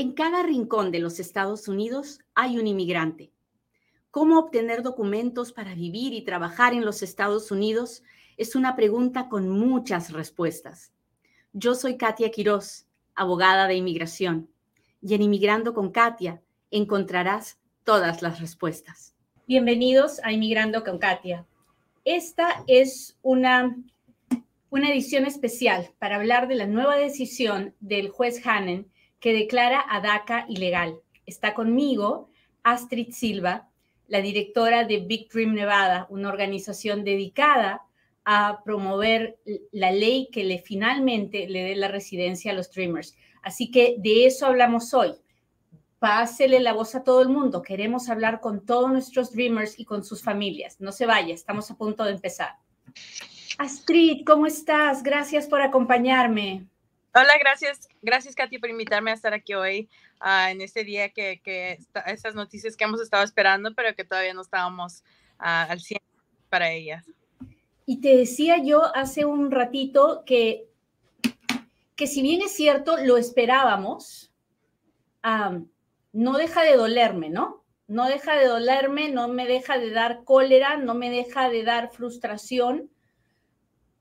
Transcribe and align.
En 0.00 0.12
cada 0.12 0.44
rincón 0.44 0.92
de 0.92 1.00
los 1.00 1.18
Estados 1.18 1.66
Unidos 1.66 2.20
hay 2.36 2.56
un 2.56 2.68
inmigrante. 2.68 3.32
¿Cómo 4.12 4.38
obtener 4.38 4.84
documentos 4.84 5.52
para 5.52 5.74
vivir 5.74 6.12
y 6.12 6.22
trabajar 6.22 6.72
en 6.72 6.84
los 6.84 7.02
Estados 7.02 7.50
Unidos? 7.50 8.04
Es 8.36 8.54
una 8.54 8.76
pregunta 8.76 9.28
con 9.28 9.48
muchas 9.48 10.12
respuestas. 10.12 10.92
Yo 11.52 11.74
soy 11.74 11.96
Katia 11.96 12.30
Quiroz, 12.30 12.86
abogada 13.16 13.66
de 13.66 13.74
inmigración, 13.74 14.48
y 15.02 15.14
en 15.14 15.22
Inmigrando 15.22 15.74
con 15.74 15.90
Katia 15.90 16.40
encontrarás 16.70 17.58
todas 17.82 18.22
las 18.22 18.38
respuestas. 18.38 19.16
Bienvenidos 19.48 20.20
a 20.22 20.30
Inmigrando 20.30 20.84
con 20.84 20.98
Katia. 20.98 21.44
Esta 22.04 22.62
es 22.68 23.18
una, 23.22 23.76
una 24.70 24.92
edición 24.92 25.26
especial 25.26 25.90
para 25.98 26.14
hablar 26.14 26.46
de 26.46 26.54
la 26.54 26.68
nueva 26.68 26.94
decisión 26.94 27.74
del 27.80 28.10
juez 28.10 28.46
Hannen 28.46 28.88
que 29.20 29.32
declara 29.32 29.84
a 29.88 30.00
DACA 30.00 30.46
ilegal. 30.48 31.00
Está 31.26 31.54
conmigo 31.54 32.30
Astrid 32.62 33.12
Silva, 33.12 33.68
la 34.06 34.20
directora 34.20 34.84
de 34.84 34.98
Big 35.00 35.28
Dream 35.30 35.54
Nevada, 35.54 36.06
una 36.10 36.28
organización 36.28 37.04
dedicada 37.04 37.82
a 38.24 38.62
promover 38.64 39.38
la 39.72 39.90
ley 39.90 40.28
que 40.30 40.44
le 40.44 40.58
finalmente 40.58 41.48
le 41.48 41.62
dé 41.62 41.76
la 41.76 41.88
residencia 41.88 42.52
a 42.52 42.54
los 42.54 42.70
Dreamers. 42.70 43.16
Así 43.42 43.70
que 43.70 43.96
de 43.98 44.26
eso 44.26 44.46
hablamos 44.46 44.92
hoy. 44.92 45.14
Pásele 45.98 46.60
la 46.60 46.74
voz 46.74 46.94
a 46.94 47.02
todo 47.02 47.22
el 47.22 47.28
mundo. 47.28 47.62
Queremos 47.62 48.08
hablar 48.08 48.40
con 48.40 48.64
todos 48.64 48.90
nuestros 48.90 49.32
Dreamers 49.32 49.78
y 49.78 49.84
con 49.84 50.04
sus 50.04 50.22
familias. 50.22 50.80
No 50.80 50.92
se 50.92 51.06
vaya, 51.06 51.34
estamos 51.34 51.70
a 51.70 51.76
punto 51.76 52.04
de 52.04 52.12
empezar. 52.12 52.56
Astrid, 53.58 54.24
¿cómo 54.24 54.46
estás? 54.46 55.02
Gracias 55.02 55.46
por 55.48 55.60
acompañarme. 55.60 56.66
Hola, 57.14 57.32
gracias, 57.40 57.88
gracias 58.02 58.34
Katy 58.34 58.58
por 58.58 58.68
invitarme 58.68 59.10
a 59.10 59.14
estar 59.14 59.32
aquí 59.32 59.54
hoy 59.54 59.88
ah, 60.20 60.50
en 60.50 60.60
este 60.60 60.84
día 60.84 61.08
que, 61.08 61.40
que 61.42 61.78
estas 62.06 62.34
noticias 62.34 62.76
que 62.76 62.84
hemos 62.84 63.00
estado 63.00 63.24
esperando, 63.24 63.74
pero 63.74 63.94
que 63.94 64.04
todavía 64.04 64.34
no 64.34 64.42
estábamos 64.42 65.02
ah, 65.38 65.66
al 65.70 65.80
100 65.80 66.00
para 66.50 66.70
ellas. 66.70 67.06
Y 67.86 68.02
te 68.02 68.14
decía 68.14 68.58
yo 68.62 68.94
hace 68.94 69.24
un 69.24 69.50
ratito 69.50 70.22
que, 70.26 70.68
que 71.96 72.06
si 72.06 72.20
bien 72.20 72.42
es 72.42 72.54
cierto, 72.54 72.98
lo 72.98 73.16
esperábamos, 73.16 74.30
no 76.12 76.36
deja 76.36 76.62
de 76.62 76.76
dolerme, 76.76 77.30
¿no? 77.30 77.64
No 77.86 78.06
deja 78.06 78.36
de 78.36 78.46
dolerme, 78.46 79.08
no 79.08 79.28
me 79.28 79.46
deja 79.46 79.78
de 79.78 79.90
dar 79.90 80.24
cólera, 80.24 80.76
no 80.76 80.94
me 80.94 81.08
deja 81.08 81.48
de 81.48 81.64
dar 81.64 81.90
frustración, 81.90 82.90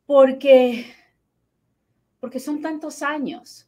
porque 0.06 0.94
porque 2.20 2.40
son 2.40 2.62
tantos 2.62 3.02
años 3.02 3.68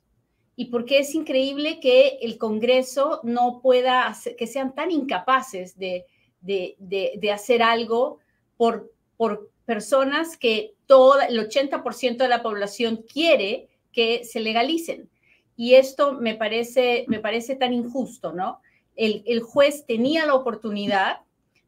y 0.56 0.66
porque 0.66 1.00
es 1.00 1.16
increíble 1.16 1.80
que 1.80 2.20
el 2.22 2.38
Congreso 2.38 3.22
no 3.24 3.62
pueda, 3.62 4.08
hacer, 4.08 4.36
que 4.36 4.48
sean 4.48 4.76
tan 4.76 4.92
incapaces 4.92 5.78
de, 5.78 6.06
de, 6.42 7.32
hacer 7.32 7.62
algo 7.62 8.20
por, 8.58 8.92
por 9.16 9.50
personas 9.66 10.36
que 10.36 10.74
todo 10.86 11.22
el 11.22 11.40
80% 11.40 12.18
de 12.18 12.28
la 12.28 12.44
población 12.44 13.06
quiere 13.12 13.70
que 13.94 14.26
se 14.26 14.40
legalicen. 14.40 15.10
Y 15.56 15.76
esto 15.76 16.14
me 16.14 16.36
parece, 16.36 17.06
me 17.08 17.20
parece 17.20 17.56
tan 17.56 17.74
injusto, 17.74 18.34
¿no? 18.34 18.62
El, 18.96 19.24
el 19.28 19.42
juez 19.42 19.86
tenía 19.86 20.26
la 20.26 20.34
oportunidad 20.34 21.22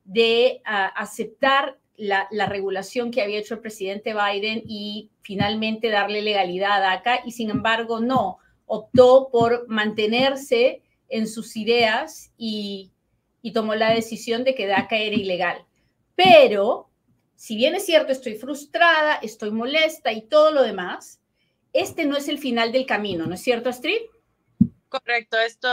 de 0.03 0.61
ah, 0.65 0.87
aceptar 0.87 1.77
la, 2.01 2.47
regulación 2.47 3.11
que 3.11 3.21
había 3.21 3.37
hecho 3.37 3.53
el 3.53 3.59
presidente 3.59 4.15
Biden 4.15 4.63
y 4.65 5.11
finalmente 5.21 5.89
darle 5.89 6.23
legalidad 6.23 6.77
a 6.77 6.79
DACA 6.79 7.21
y 7.25 7.31
sin 7.31 7.51
embargo 7.51 7.99
no, 7.99 8.39
optó 8.65 9.29
por 9.31 9.67
mantenerse 9.67 10.81
en 11.09 11.27
sus 11.27 11.55
ideas 11.55 12.31
y, 12.37 12.91
y 13.43 13.53
tomó 13.53 13.75
la 13.75 13.93
decisión 13.93 14.43
de 14.43 14.55
que 14.55 14.65
DACA 14.65 14.97
era 14.97 15.15
ilegal. 15.15 15.65
Pero, 16.15 16.89
si 17.35 17.55
bien 17.55 17.75
es 17.75 17.85
cierto, 17.85 18.11
estoy 18.11 18.33
frustrada, 18.35 19.15
estoy 19.21 19.51
molesta 19.51 20.11
y 20.11 20.21
todo 20.21 20.51
lo 20.51 20.63
demás, 20.63 21.21
este 21.71 22.05
no 22.05 22.17
es 22.17 22.27
el 22.27 22.39
final 22.39 22.71
del 22.71 22.87
camino, 22.87 23.27
¿no 23.27 23.35
es 23.35 23.41
cierto, 23.41 23.69
Astrid? 23.69 24.01
Correcto, 24.91 25.39
esto 25.39 25.69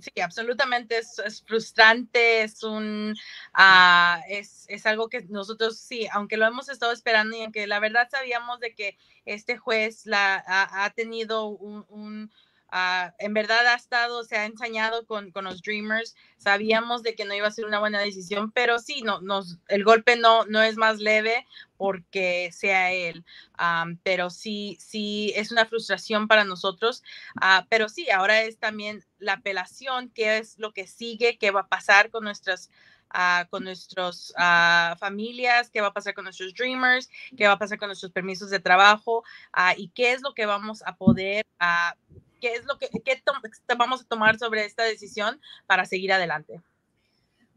sí, 0.00 0.20
absolutamente 0.20 0.98
es, 0.98 1.42
frustrante, 1.46 2.42
es 2.42 2.62
un, 2.62 3.16
ah, 3.54 4.20
es, 4.28 4.66
es, 4.68 4.84
algo 4.84 5.08
que 5.08 5.22
nosotros 5.30 5.78
sí, 5.78 6.06
aunque 6.12 6.36
lo 6.36 6.44
hemos 6.46 6.68
estado 6.68 6.92
esperando 6.92 7.34
y 7.34 7.40
aunque 7.40 7.66
la 7.66 7.80
verdad 7.80 8.10
sabíamos 8.10 8.60
de 8.60 8.74
que 8.74 8.98
este 9.24 9.56
juez 9.56 10.04
la, 10.04 10.44
ha, 10.46 10.90
tenido 10.90 11.46
un 11.48 12.30
Ah, 12.72 13.14
en 13.18 13.34
verdad 13.34 13.66
ha 13.66 13.74
estado, 13.74 14.22
se 14.22 14.36
ha 14.36 14.44
ensañado 14.44 15.04
con, 15.04 15.32
con, 15.32 15.44
los 15.44 15.60
Dreamers. 15.60 16.14
Sabíamos 16.36 17.02
de 17.02 17.16
que 17.16 17.24
no 17.24 17.34
iba 17.34 17.48
a 17.48 17.50
ser 17.50 17.64
una 17.64 17.80
buena 17.80 17.98
decisión, 17.98 18.52
pero 18.52 18.78
sí, 18.78 19.02
no, 19.02 19.20
nos, 19.20 19.58
el 19.68 19.82
golpe 19.82 20.16
no, 20.16 20.44
no 20.46 20.62
es 20.62 20.76
más 20.76 20.98
leve 20.98 21.46
porque 21.80 22.50
sea 22.52 22.92
él. 22.92 23.24
pero 24.02 24.28
sí, 24.28 24.76
sí, 24.78 25.32
es 25.34 25.50
una 25.50 25.64
frustración 25.64 26.28
para 26.28 26.44
nosotros. 26.44 27.02
Ah, 27.40 27.66
pero 27.70 27.88
sí, 27.88 28.10
ahora 28.10 28.42
es 28.42 28.58
también 28.58 29.02
la 29.18 29.34
apelación, 29.34 30.10
qué 30.10 30.36
es 30.36 30.58
lo 30.58 30.72
que 30.74 30.86
sigue, 30.86 31.38
qué 31.38 31.50
va 31.50 31.60
a 31.60 31.68
pasar 31.68 32.10
con 32.10 32.24
nuestras 32.24 32.70
Uh, 33.12 33.44
con 33.50 33.64
nuestras 33.64 34.32
familias, 35.00 35.68
qué 35.68 35.80
va 35.80 35.88
a 35.88 35.92
pasar 35.92 36.14
con 36.14 36.22
nuestros 36.22 36.54
dreamers, 36.54 37.10
qué 37.36 37.48
va 37.48 37.54
a 37.54 37.58
pasar 37.58 37.76
con 37.76 37.88
nuestros 37.88 38.12
permisos 38.12 38.50
de 38.50 38.60
trabajo 38.60 39.24
y 39.76 39.88
qué 39.88 40.12
es 40.12 40.22
lo 40.22 40.32
que 40.32 40.46
vamos 40.46 40.84
a 40.86 40.94
poder 40.94 41.44
qué 42.40 42.54
es 42.54 42.64
lo 42.66 42.78
que 42.78 42.88
qué 43.04 43.20
vamos 43.76 44.02
a 44.02 44.04
tomar 44.04 44.38
sobre 44.38 44.64
esta 44.64 44.84
decisión 44.84 45.40
para 45.66 45.86
seguir 45.86 46.12
adelante. 46.12 46.60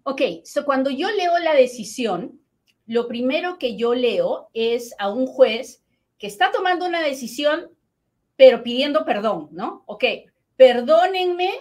Ok, 0.06 0.22
so 0.44 0.66
cuando 0.66 0.90
yo 0.90 1.12
leo 1.12 1.38
la 1.38 1.54
decisión, 1.54 2.43
lo 2.86 3.08
primero 3.08 3.58
que 3.58 3.76
yo 3.76 3.94
leo 3.94 4.50
es 4.54 4.94
a 5.00 5.10
un 5.12 5.28
juez 5.28 5.84
que 6.18 6.28
está 6.28 6.52
tomando 6.52 6.86
una 6.86 7.02
decisión, 7.02 7.72
pero 8.36 8.64
pidiendo 8.64 9.06
perdón, 9.06 9.50
¿no? 9.52 9.84
Ok, 9.86 10.04
perdónenme 10.56 11.52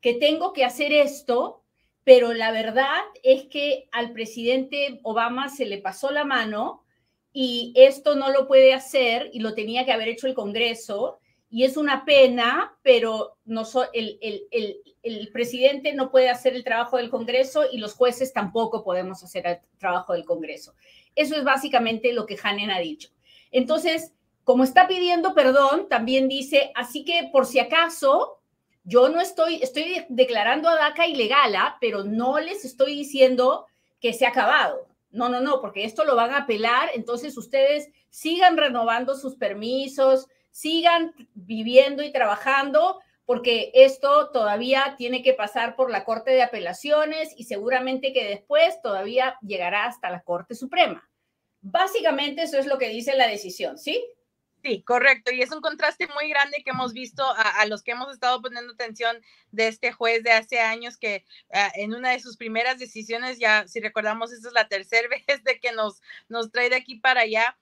que 0.00 0.14
tengo 0.14 0.52
que 0.52 0.64
hacer 0.64 0.92
esto, 0.92 1.62
pero 2.04 2.32
la 2.32 2.50
verdad 2.50 3.00
es 3.22 3.44
que 3.44 3.88
al 3.92 4.12
presidente 4.12 5.00
Obama 5.02 5.48
se 5.48 5.66
le 5.66 5.78
pasó 5.78 6.10
la 6.10 6.24
mano 6.24 6.84
y 7.32 7.72
esto 7.76 8.14
no 8.14 8.30
lo 8.30 8.46
puede 8.46 8.74
hacer 8.74 9.30
y 9.32 9.40
lo 9.40 9.54
tenía 9.54 9.84
que 9.84 9.92
haber 9.92 10.08
hecho 10.08 10.26
el 10.26 10.34
Congreso 10.34 11.20
y 11.52 11.64
es 11.64 11.76
una 11.76 12.06
pena, 12.06 12.78
pero 12.80 13.36
no 13.44 13.64
el, 13.92 14.18
el, 15.02 15.28
presidente 15.34 15.92
no 15.92 16.10
puede 16.10 16.30
hacer 16.30 16.54
el 16.54 16.64
trabajo 16.64 16.96
del 16.96 17.10
Congreso 17.10 17.64
y 17.70 17.76
los 17.76 17.92
jueces 17.92 18.32
tampoco 18.32 18.82
podemos 18.82 19.22
hacer 19.22 19.46
el 19.46 19.58
trabajo 19.78 20.14
del 20.14 20.24
Congreso. 20.24 20.74
Eso 21.14 21.36
es 21.36 21.44
básicamente 21.44 22.14
lo 22.14 22.24
que 22.24 22.38
Hanen 22.42 22.70
ha 22.70 22.78
dicho. 22.78 23.10
Entonces, 23.50 24.14
como 24.44 24.64
está 24.64 24.88
pidiendo 24.88 25.34
perdón, 25.34 25.90
también 25.90 26.26
dice, 26.26 26.72
así 26.74 27.04
que 27.04 27.28
por 27.30 27.44
si 27.44 27.58
acaso, 27.58 28.40
yo 28.82 29.10
no 29.10 29.20
estoy, 29.20 29.56
estoy 29.56 30.06
declarando 30.08 30.70
a 30.70 30.76
DACA 30.76 31.06
ilegal, 31.06 31.54
¿ah? 31.54 31.76
pero 31.82 32.02
no 32.02 32.40
les 32.40 32.64
estoy 32.64 32.94
diciendo 32.94 33.66
que 34.00 34.14
se 34.14 34.24
ha 34.24 34.30
acabado. 34.30 34.88
No, 35.10 35.28
no, 35.28 35.42
no, 35.42 35.60
porque 35.60 35.84
esto 35.84 36.04
lo 36.06 36.16
van 36.16 36.30
a 36.30 36.44
apelar, 36.44 36.88
entonces 36.94 37.36
ustedes 37.36 37.90
sigan 38.08 38.56
renovando 38.56 39.14
sus 39.14 39.36
permisos, 39.36 40.28
sigan 40.52 41.12
viviendo 41.34 42.04
y 42.04 42.12
trabajando 42.12 43.00
porque 43.24 43.70
esto 43.74 44.30
todavía 44.30 44.94
tiene 44.98 45.22
que 45.22 45.32
pasar 45.32 45.74
por 45.74 45.90
la 45.90 46.04
Corte 46.04 46.30
de 46.32 46.42
Apelaciones 46.42 47.32
y 47.36 47.44
seguramente 47.44 48.12
que 48.12 48.24
después 48.24 48.80
todavía 48.82 49.36
llegará 49.42 49.86
hasta 49.86 50.10
la 50.10 50.22
Corte 50.22 50.54
Suprema. 50.54 51.08
Básicamente 51.60 52.42
eso 52.42 52.58
es 52.58 52.66
lo 52.66 52.78
que 52.78 52.88
dice 52.88 53.16
la 53.16 53.28
decisión, 53.28 53.78
¿sí? 53.78 54.04
Sí, 54.62 54.82
correcto. 54.82 55.32
Y 55.32 55.42
es 55.42 55.50
un 55.50 55.60
contraste 55.60 56.06
muy 56.14 56.28
grande 56.28 56.62
que 56.64 56.70
hemos 56.70 56.92
visto 56.92 57.24
a, 57.36 57.66
los 57.66 57.82
que 57.82 57.92
hemos 57.92 58.12
estado 58.12 58.40
poniendo 58.40 58.72
atención 58.72 59.16
de 59.50 59.66
este 59.66 59.90
juez 59.90 60.22
de 60.22 60.30
hace 60.30 60.60
años 60.60 60.96
que 60.96 61.24
ah, 61.52 61.72
en 61.74 61.94
una 61.94 62.10
de 62.10 62.20
sus 62.20 62.36
primeras 62.36 62.78
decisiones, 62.78 63.40
ya 63.40 63.66
si 63.66 63.80
recordamos, 63.80 64.32
esta 64.32 64.48
es 64.48 64.54
la 64.54 64.68
tercera 64.68 65.08
vez 65.26 65.42
de 65.42 65.58
que 65.58 65.72
nos, 65.72 66.00
nos 66.28 66.52
trae 66.52 66.70
de 66.70 66.76
aquí 66.76 66.96
para 66.96 67.22
allá, 67.22 67.56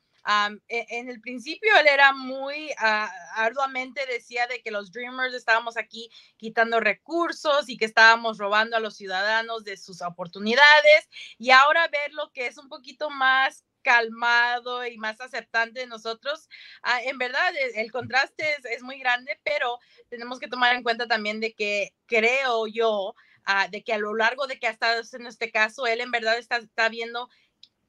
e, 0.68 0.86
en 0.90 1.08
el 1.08 1.20
principio 1.20 1.70
él 1.78 1.86
era 1.86 2.12
muy 2.12 2.70
ah, 2.78 3.10
arduamente 3.34 4.04
decía 4.06 4.46
de 4.46 4.60
que 4.62 4.70
los 4.70 4.92
Dreamers 4.92 5.34
estábamos 5.34 5.76
aquí 5.76 6.10
quitando 6.36 6.80
recursos 6.80 7.68
y 7.68 7.76
que 7.76 7.86
estábamos 7.86 8.38
robando 8.38 8.76
a 8.76 8.80
los 8.80 8.96
ciudadanos 8.96 9.64
de 9.64 9.76
sus 9.76 10.02
oportunidades 10.02 11.08
y 11.38 11.50
ahora 11.50 11.88
ver 11.88 12.12
lo 12.12 12.30
que 12.32 12.46
es 12.46 12.58
un 12.58 12.68
poquito 12.68 13.10
más 13.10 13.64
calmado 13.82 14.86
y 14.86 14.98
más 14.98 15.20
aceptante 15.20 15.80
de 15.80 15.86
nosotros. 15.86 16.48
Ah, 16.82 17.02
en 17.02 17.18
verdad, 17.18 17.54
e, 17.56 17.80
el, 17.80 17.90
contraste 17.90 18.44
es, 18.70 18.82
muy 18.82 18.98
grande, 18.98 19.38
pero 19.42 19.78
tenemos 20.08 20.38
que 20.38 20.48
tomar 20.48 20.74
en 20.74 20.82
cuenta 20.82 21.06
también 21.06 21.40
de 21.40 21.54
que 21.54 21.94
creo 22.06 22.66
yo, 22.66 23.14
ah, 23.44 23.68
de 23.68 23.82
que 23.82 23.92
a 23.92 23.98
lo 23.98 24.14
largo 24.14 24.46
de 24.46 24.58
que 24.58 24.66
ha 24.66 24.70
estado 24.70 25.02
en 25.12 25.26
este 25.26 25.50
caso, 25.50 25.86
él 25.86 26.00
en 26.00 26.10
verdad 26.10 26.38
está, 26.38 26.58
está 26.58 26.88
viendo 26.88 27.28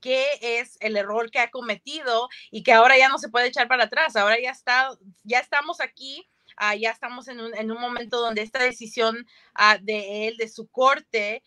qué 0.01 0.25
es 0.42 0.77
el 0.81 0.98
error 0.98 1.31
que 1.31 1.39
ha 1.39 1.51
cometido 1.51 2.27
y 2.50 2.63
que 2.63 2.74
ahora 2.74 2.98
ya 2.98 3.09
no 3.09 3.18
se 3.18 3.30
puede 3.30 3.48
echar 3.48 3.68
para 3.68 3.86
atrás. 3.86 4.15
Ahora 4.15 4.38
ya 4.42 4.51
está, 4.51 4.89
ya 5.24 5.39
estamos 5.39 5.80
aquí 5.80 6.27
ah, 6.57 6.75
ya 6.75 6.92
estamos 6.92 7.27
en 7.27 7.39
un, 7.39 7.56
en 7.56 7.71
un, 7.71 7.80
momento 7.80 8.19
donde 8.19 8.42
esta 8.42 8.62
decisión 8.63 9.25
ah, 9.53 9.77
de 9.81 10.27
él, 10.27 10.38
de 10.38 10.50
su 10.50 10.68
corte, 10.68 11.44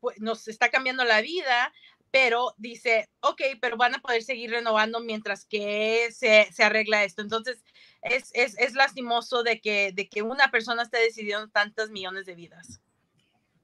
pues, 0.00 0.20
nos 0.20 0.46
está 0.48 0.70
cambiando 0.70 1.04
la 1.04 1.20
vida, 1.20 1.72
pero 2.10 2.54
dice, 2.58 3.08
ok, 3.20 3.40
pero 3.60 3.76
van 3.76 3.94
a 3.94 4.00
poder 4.00 4.22
seguir 4.22 4.50
renovando 4.50 5.00
mientras 5.00 5.44
que 5.44 6.08
se, 6.12 6.48
se 6.52 6.62
arregla 6.64 7.04
esto. 7.04 7.22
Entonces, 7.22 7.62
es, 8.02 8.30
es, 8.34 8.58
es, 8.58 8.74
lastimoso 8.74 9.42
de 9.42 9.60
que, 9.60 9.92
de 9.92 10.08
que 10.08 10.22
una 10.22 10.50
persona 10.50 10.82
esté 10.82 10.98
decidiendo 10.98 11.48
tantas 11.48 11.90
millones 11.90 12.26
de 12.26 12.34
vidas. 12.34 12.80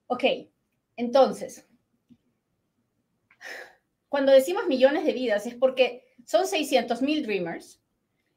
Ok, 0.07 0.25
entonces, 0.97 1.67
cuando 4.17 4.33
decimos 4.33 4.67
millones 4.67 5.05
de 5.05 5.13
vidas 5.13 5.47
es 5.47 5.55
porque 5.55 6.03
son 6.25 6.47
600 6.47 7.03
mil 7.03 7.23
dreamers 7.23 7.83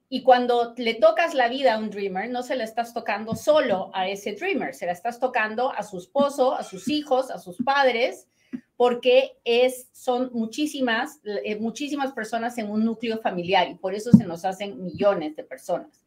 y 0.09 0.23
cuando 0.23 0.73
le 0.75 0.95
tocas 0.95 1.33
la 1.33 1.47
vida 1.47 1.75
a 1.75 1.77
un 1.77 1.89
dreamer, 1.89 2.29
no 2.29 2.43
se 2.43 2.57
le 2.57 2.65
estás 2.65 2.93
tocando 2.93 3.33
solo 3.33 3.89
a 3.93 4.09
ese 4.09 4.33
dreamer, 4.33 4.75
se 4.75 4.87
la 4.87 4.91
estás 4.91 5.21
tocando 5.21 5.71
a 5.71 5.81
su 5.83 5.97
esposo, 5.97 6.53
a 6.53 6.63
sus 6.63 6.89
hijos, 6.89 7.31
a 7.31 7.39
sus 7.39 7.55
padres, 7.63 8.27
porque 8.75 9.37
es, 9.45 9.87
son 9.93 10.31
muchísimas, 10.33 11.21
eh, 11.45 11.55
muchísimas 11.55 12.11
personas 12.11 12.57
en 12.57 12.69
un 12.69 12.83
núcleo 12.83 13.21
familiar 13.21 13.69
y 13.69 13.75
por 13.75 13.95
eso 13.95 14.11
se 14.11 14.25
nos 14.25 14.43
hacen 14.43 14.83
millones 14.83 15.37
de 15.37 15.45
personas. 15.45 16.03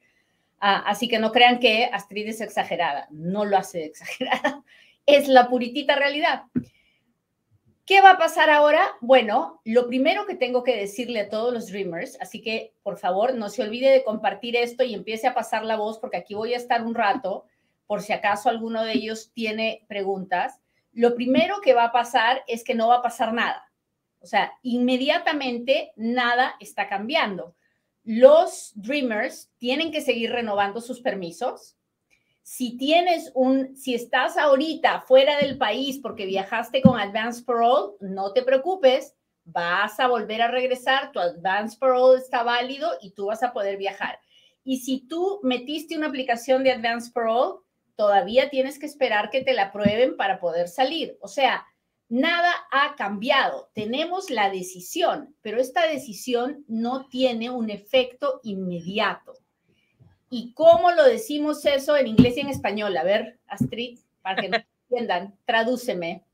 Ah, 0.61 0.85
así 0.87 1.09
que 1.09 1.19
no 1.19 1.33
crean 1.33 1.61
que 1.61 1.87
Astrid 1.87 2.29
es 2.29 2.43
exagerada, 2.43 3.09
no 3.11 3.47
lo 3.47 3.57
hace 3.57 3.87
exagerada, 3.87 4.63
es 5.07 5.29
la 5.29 5.49
puritita 5.49 5.97
realidad. 5.97 6.43
¿Qué 7.85 8.01
va 8.01 8.13
a 8.13 8.19
pasar 8.19 8.49
ahora? 8.49 8.81
Bueno, 9.01 9.61
lo 9.65 9.89
primero 9.89 10.27
que 10.27 10.37
tengo 10.37 10.63
que 10.63 10.77
decirle 10.77 11.21
a 11.21 11.29
todos 11.29 11.53
los 11.53 11.67
Dreamers, 11.67 12.17
así 12.21 12.41
que 12.41 12.75
por 12.83 12.97
favor 12.97 13.35
no 13.35 13.49
se 13.49 13.63
olvide 13.63 13.91
de 13.91 14.05
compartir 14.05 14.57
esto 14.57 14.85
y 14.85 14.95
empiece 14.95 15.27
a 15.27 15.35
pasar 15.35 15.65
la 15.65 15.77
voz 15.77 15.99
porque 15.99 16.17
aquí 16.17 16.35
voy 16.35 16.55
a 16.55 16.59
estar 16.59 16.83
un 16.83 16.95
rato 16.95 17.45
por 17.87 18.03
si 18.03 18.13
acaso 18.13 18.49
alguno 18.49 18.85
de 18.85 18.93
ellos 18.93 19.33
tiene 19.35 19.85
preguntas 19.89 20.63
lo 20.93 21.15
primero 21.15 21.61
que 21.63 21.75
va 21.75 21.85
a 21.85 21.93
pasar 21.93 22.45
es 22.47 22.65
que 22.65 22.75
no 22.75 22.89
va 22.89 22.97
a 22.97 23.03
pasar 23.03 23.33
nada. 23.33 23.71
O 24.21 24.27
sea, 24.27 24.53
inmediatamente 24.63 25.93
nada 25.97 26.55
está 26.61 26.89
cambiando. 26.89 27.57
Los 28.05 28.73
Dreamers 28.75 29.51
tienen 29.59 29.91
que 29.91 30.01
seguir 30.01 30.31
renovando 30.31 30.81
sus 30.81 31.01
permisos. 31.01 31.77
Si 32.43 32.77
tienes 32.77 33.31
un, 33.35 33.77
si 33.77 33.95
estás 33.95 34.37
ahorita 34.37 35.03
fuera 35.03 35.39
del 35.39 35.59
país 35.59 36.01
porque 36.03 36.27
viajaste 36.27 36.83
con 36.83 36.99
Advance 36.99 37.45
Parole, 37.45 37.95
no 38.01 38.33
te 38.33 38.43
preocupes, 38.43 39.15
vas 39.45 39.99
a 40.01 40.09
volver 40.09 40.43
a 40.43 40.49
regresar, 40.49 41.13
tu 41.13 41.21
Advance 41.21 41.77
Parole 41.79 42.19
está 42.19 42.43
válido 42.43 42.91
y 43.01 43.13
tú 43.13 43.27
vas 43.27 43.43
a 43.43 43.53
poder 43.53 43.77
viajar. 43.77 44.19
Y 44.65 44.79
si 44.79 45.07
tú 45.07 45.41
metiste 45.43 45.97
una 45.97 46.09
aplicación 46.09 46.63
de 46.63 46.73
Advance 46.73 47.11
Parole, 47.13 47.61
todavía 47.97 48.51
tienes 48.51 48.79
que 48.79 48.87
esperar 48.87 49.31
que 49.31 49.43
te 49.43 49.55
la 49.55 49.65
aprueben 49.65 50.17
para 50.17 50.41
poder 50.41 50.69
salir. 50.69 51.17
O 51.21 51.29
sea, 51.29 51.67
nada 52.09 52.53
ha 52.71 52.95
cambiado. 52.97 53.71
Tenemos 53.75 54.31
la 54.31 54.51
decisión, 54.51 55.37
pero 55.43 55.61
esta 55.61 55.87
decisión 55.87 56.65
no 56.69 57.09
tiene 57.09 57.51
un 57.51 57.71
efecto 57.71 58.41
inmediato. 58.43 59.35
¿Y 60.33 60.53
cómo 60.55 60.91
lo 60.91 61.05
decimos 61.05 61.65
eso 61.67 61.97
en 61.97 62.09
inglés 62.09 62.37
y 62.37 62.41
en 62.41 62.49
español? 62.49 62.97
A 62.97 63.05
ver, 63.05 63.39
Astrid, 63.47 64.01
para 64.23 64.41
que 64.41 64.49
nos 64.49 64.63
entiendan, 64.91 65.37
tradúceme. 65.45 66.25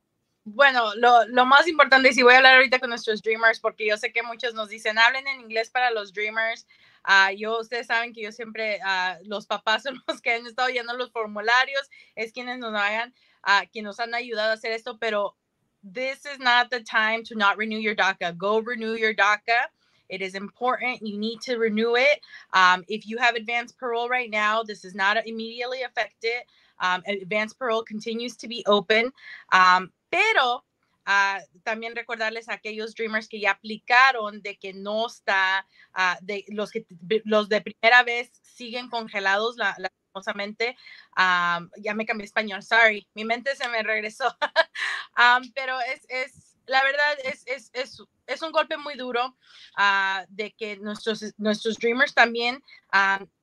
Bueno, 0.44 0.94
lo, 0.94 1.26
lo, 1.26 1.44
más 1.44 1.68
importante, 1.68 2.08
y 2.08 2.14
si 2.14 2.22
voy 2.22 2.32
a 2.32 2.38
hablar 2.38 2.56
ahorita 2.56 2.78
con 2.78 2.88
nuestros 2.88 3.20
dreamers, 3.20 3.60
porque 3.60 3.86
yo 3.86 3.98
sé 3.98 4.12
que 4.12 4.22
muchos 4.22 4.54
nos 4.54 4.70
dicen, 4.70 4.98
hablen 4.98 5.26
en 5.26 5.42
inglés 5.42 5.68
para 5.68 5.90
los 5.90 6.14
dreamers, 6.14 6.66
Uh, 7.08 7.34
yo, 7.34 7.58
ustedes 7.58 7.86
saben 7.86 8.12
que 8.12 8.22
yo 8.22 8.32
siempre, 8.32 8.80
uh, 8.84 9.16
los 9.24 9.46
papás 9.46 9.82
son 9.84 10.02
los 10.06 10.20
que 10.20 10.34
han 10.34 10.46
estado 10.46 10.68
llenando 10.68 10.94
los 10.94 11.10
formularios, 11.10 11.88
es 12.14 12.32
quienes 12.32 12.58
nos 12.58 12.74
hagan, 12.74 13.14
uh, 13.46 13.66
quienes 13.72 13.88
nos 13.88 14.00
han 14.00 14.14
ayudado 14.14 14.50
a 14.50 14.54
hacer 14.54 14.72
esto, 14.72 14.98
pero 14.98 15.36
this 15.82 16.24
is 16.26 16.38
not 16.38 16.70
the 16.70 16.82
time 16.82 17.22
to 17.22 17.34
not 17.34 17.56
renew 17.56 17.78
your 17.78 17.94
DACA. 17.94 18.36
Go 18.36 18.60
renew 18.60 18.94
your 18.94 19.14
DACA. 19.14 19.70
It 20.08 20.22
is 20.22 20.34
important. 20.34 21.06
You 21.06 21.18
need 21.18 21.40
to 21.42 21.56
renew 21.56 21.96
it. 21.96 22.20
Um, 22.52 22.84
if 22.88 23.06
you 23.06 23.18
have 23.18 23.34
advanced 23.34 23.78
parole 23.78 24.08
right 24.08 24.30
now, 24.30 24.62
this 24.62 24.84
is 24.84 24.94
not 24.94 25.26
immediately 25.26 25.82
affected. 25.82 26.42
Um, 26.80 27.02
advanced 27.06 27.58
parole 27.58 27.82
continues 27.82 28.36
to 28.36 28.48
be 28.48 28.64
open. 28.66 29.12
Um, 29.52 29.92
pero 30.10 30.62
Uh, 31.10 31.40
también 31.62 31.96
recordarles 31.96 32.50
a 32.50 32.52
aquellos 32.52 32.94
dreamers 32.94 33.28
que 33.28 33.40
ya 33.40 33.52
aplicaron 33.52 34.42
de 34.42 34.58
que 34.58 34.74
no 34.74 35.06
está, 35.06 35.64
uh, 35.96 36.18
de 36.20 36.44
los 36.48 36.70
que 36.70 36.84
los 37.24 37.48
de 37.48 37.62
primera 37.62 38.02
vez 38.02 38.30
siguen 38.42 38.90
congelados 38.90 39.56
la, 39.56 39.74
lastimosamente. 39.78 40.76
Um, 41.16 41.70
ya 41.78 41.94
me 41.94 42.04
cambié 42.04 42.26
español, 42.26 42.62
sorry, 42.62 43.08
mi 43.14 43.24
mente 43.24 43.56
se 43.56 43.68
me 43.70 43.82
regresó. 43.82 44.36
um, 45.16 45.50
pero 45.54 45.80
es, 45.80 46.04
es, 46.10 46.47
la 46.68 46.82
verdad 46.84 47.18
es, 47.24 47.42
es, 47.46 47.70
es, 47.72 48.02
es 48.26 48.42
un 48.42 48.52
golpe 48.52 48.76
muy 48.76 48.94
duro 48.94 49.36
uh, 49.78 50.24
de 50.28 50.52
que 50.52 50.76
nuestros, 50.76 51.24
nuestros 51.36 51.76
dreamers 51.78 52.14
también, 52.14 52.62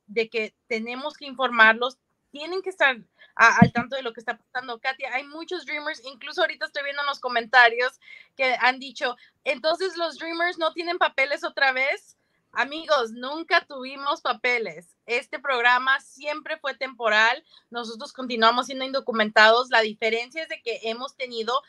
de 0.07 0.29
que 0.29 0.55
tenemos 0.67 1.15
que 1.15 1.25
informarlos, 1.25 1.97
tienen 2.31 2.61
que 2.61 2.69
estar 2.69 2.97
al 3.35 3.71
tanto 3.73 3.95
de 3.95 4.01
lo 4.01 4.13
que 4.13 4.19
está 4.19 4.37
pasando. 4.37 4.79
Katia, 4.79 5.13
hay 5.13 5.23
muchos 5.25 5.65
Dreamers, 5.65 6.01
incluso 6.05 6.41
ahorita 6.41 6.65
estoy 6.65 6.83
viendo 6.83 7.01
en 7.01 7.07
los 7.07 7.19
comentarios 7.19 7.99
que 8.35 8.55
han 8.59 8.79
dicho, 8.79 9.15
entonces 9.43 9.97
los 9.97 10.17
Dreamers 10.17 10.57
no 10.57 10.73
tienen 10.73 10.97
papeles 10.97 11.43
otra 11.43 11.71
vez. 11.71 12.17
Amigos, 12.57 13.11
nunca 13.11 13.65
tuvimos 13.65 14.21
papeles. 14.21 14.95
Este 15.05 15.39
programa 15.39 15.99
siempre 15.99 16.57
fue 16.57 16.73
temporal. 16.73 17.43
Nosotros 17.69 18.13
continuamos 18.13 18.67
siendo 18.67 18.85
indocumentados. 18.85 19.69
La 19.71 19.81
diferencia 19.81 20.41
es 20.41 20.47
de 20.47 20.61
que 20.61 20.79
hemos 20.83 21.17
tenido 21.17 21.61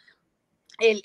el, 0.79 1.03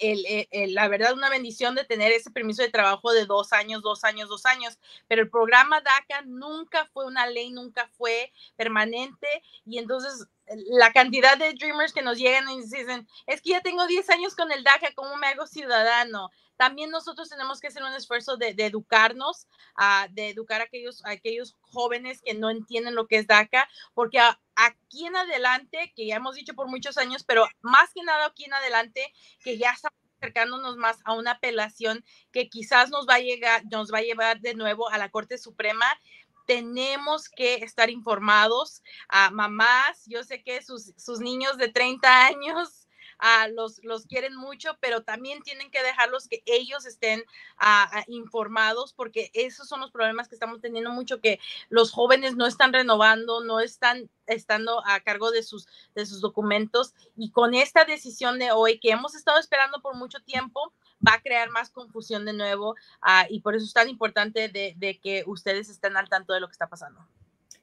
el, 0.51 0.73
la 0.73 0.87
verdad, 0.87 1.13
una 1.13 1.29
bendición 1.29 1.75
de 1.75 1.85
tener 1.85 2.11
ese 2.11 2.31
permiso 2.31 2.61
de 2.61 2.69
trabajo 2.69 3.11
de 3.11 3.25
dos 3.25 3.53
años, 3.53 3.81
dos 3.81 4.03
años, 4.03 4.29
dos 4.29 4.45
años, 4.45 4.77
pero 5.07 5.21
el 5.21 5.29
programa 5.29 5.81
DACA 5.81 6.23
nunca 6.25 6.85
fue 6.93 7.05
una 7.05 7.27
ley, 7.27 7.51
nunca 7.51 7.87
fue 7.97 8.31
permanente 8.55 9.27
y 9.65 9.77
entonces 9.77 10.27
la 10.67 10.91
cantidad 10.91 11.37
de 11.37 11.53
dreamers 11.53 11.93
que 11.93 12.01
nos 12.01 12.17
llegan 12.17 12.49
y 12.49 12.61
dicen, 12.61 13.07
es 13.27 13.41
que 13.41 13.51
ya 13.51 13.61
tengo 13.61 13.87
10 13.87 14.09
años 14.09 14.35
con 14.35 14.51
el 14.51 14.63
DACA, 14.63 14.93
¿cómo 14.95 15.15
me 15.17 15.27
hago 15.27 15.47
ciudadano? 15.47 16.29
También 16.61 16.91
nosotros 16.91 17.27
tenemos 17.27 17.59
que 17.59 17.69
hacer 17.69 17.81
un 17.81 17.91
esfuerzo 17.93 18.37
de, 18.37 18.49
educarnos, 18.55 19.47
uh, 19.79 20.13
de 20.13 20.29
educar 20.29 20.61
a 20.61 20.65
aquellos, 20.65 21.03
aquellos 21.05 21.57
jóvenes 21.59 22.21
que 22.23 22.35
no 22.35 22.51
entienden 22.51 22.93
lo 22.93 23.07
que 23.07 23.17
es 23.17 23.25
DACA, 23.25 23.67
porque 23.95 24.19
aquí 24.53 25.07
en 25.07 25.15
adelante, 25.15 25.91
que 25.95 26.05
ya 26.05 26.17
hemos 26.17 26.35
dicho 26.35 26.53
por 26.53 26.67
muchos 26.67 26.99
años, 26.99 27.23
pero 27.23 27.47
más 27.61 27.91
que 27.95 28.03
nada 28.03 28.27
aquí 28.27 28.45
en 28.45 28.53
adelante, 28.53 29.11
que 29.43 29.57
ya 29.57 29.71
estamos 29.71 29.97
acercándonos 30.19 30.77
más 30.77 30.99
a 31.03 31.13
una 31.13 31.31
apelación 31.31 32.05
que 32.31 32.47
quizás 32.47 32.91
nos 32.91 33.07
va 33.09 33.15
a 33.15 33.21
llegar, 33.21 33.63
nos 33.71 33.91
va 33.91 33.97
a 33.97 34.03
llevar 34.03 34.39
de 34.39 34.53
nuevo 34.53 34.87
a 34.87 34.99
la 34.99 35.09
Corte 35.09 35.39
Suprema 35.39 35.87
tenemos 36.45 37.29
que 37.29 37.55
estar 37.55 37.89
informados. 37.89 38.83
a 39.07 39.31
mamás, 39.31 40.03
yo 40.05 40.23
sé 40.23 40.43
que 40.43 40.61
sus, 40.61 40.93
sus 40.97 41.21
niños 41.21 41.57
de 41.57 41.69
30 41.69 42.25
años 42.27 42.80
los, 43.53 43.83
los 43.83 44.05
quieren 44.05 44.35
mucho, 44.35 44.77
pero 44.79 45.03
también 45.03 45.41
tienen 45.43 45.69
que 45.71 45.83
dejarlos 45.83 46.27
que 46.27 46.41
ellos 46.45 46.85
estén 46.85 47.23
informados 48.07 48.93
porque 48.93 49.29
esos 49.33 49.67
son 49.67 49.81
los 49.81 49.91
problemas 49.91 50.27
que 50.27 50.35
estamos 50.35 50.61
teniendo 50.61 50.91
mucho, 50.91 51.21
que 51.21 51.39
los 51.69 51.91
jóvenes 51.91 52.35
no 52.35 52.45
están 52.45 52.73
renovando, 52.73 53.43
no 53.43 53.59
están 53.59 54.09
estando 54.27 54.81
a 54.85 54.99
cargo 55.01 55.31
de 55.31 55.43
sus, 55.43 55.67
de 55.93 56.05
sus 56.05 56.21
documentos 56.21 56.93
y 57.15 57.31
con 57.31 57.53
esta 57.53 57.85
decisión 57.85 58.39
de 58.39 58.51
hoy 58.51 58.79
que 58.79 58.91
hemos 58.91 59.15
estado 59.15 59.39
esperando 59.39 59.81
por 59.81 59.95
mucho 59.95 60.19
tiempo, 60.21 60.73
va 61.05 61.15
a 61.15 61.21
crear 61.21 61.49
más 61.49 61.69
confusión 61.69 62.25
de 62.25 62.33
nuevo 62.33 62.75
ah, 63.01 63.25
y 63.29 63.41
por 63.41 63.55
eso 63.55 63.65
es 63.65 63.73
tan 63.73 63.89
importante 63.89 64.49
de, 64.49 64.99
que 65.01 65.23
ustedes 65.25 65.69
estén 65.69 65.97
al 65.97 66.09
tanto 66.09 66.33
de 66.33 66.39
lo 66.39 66.47
que 66.47 66.53
está 66.53 66.67
pasando. 66.67 67.05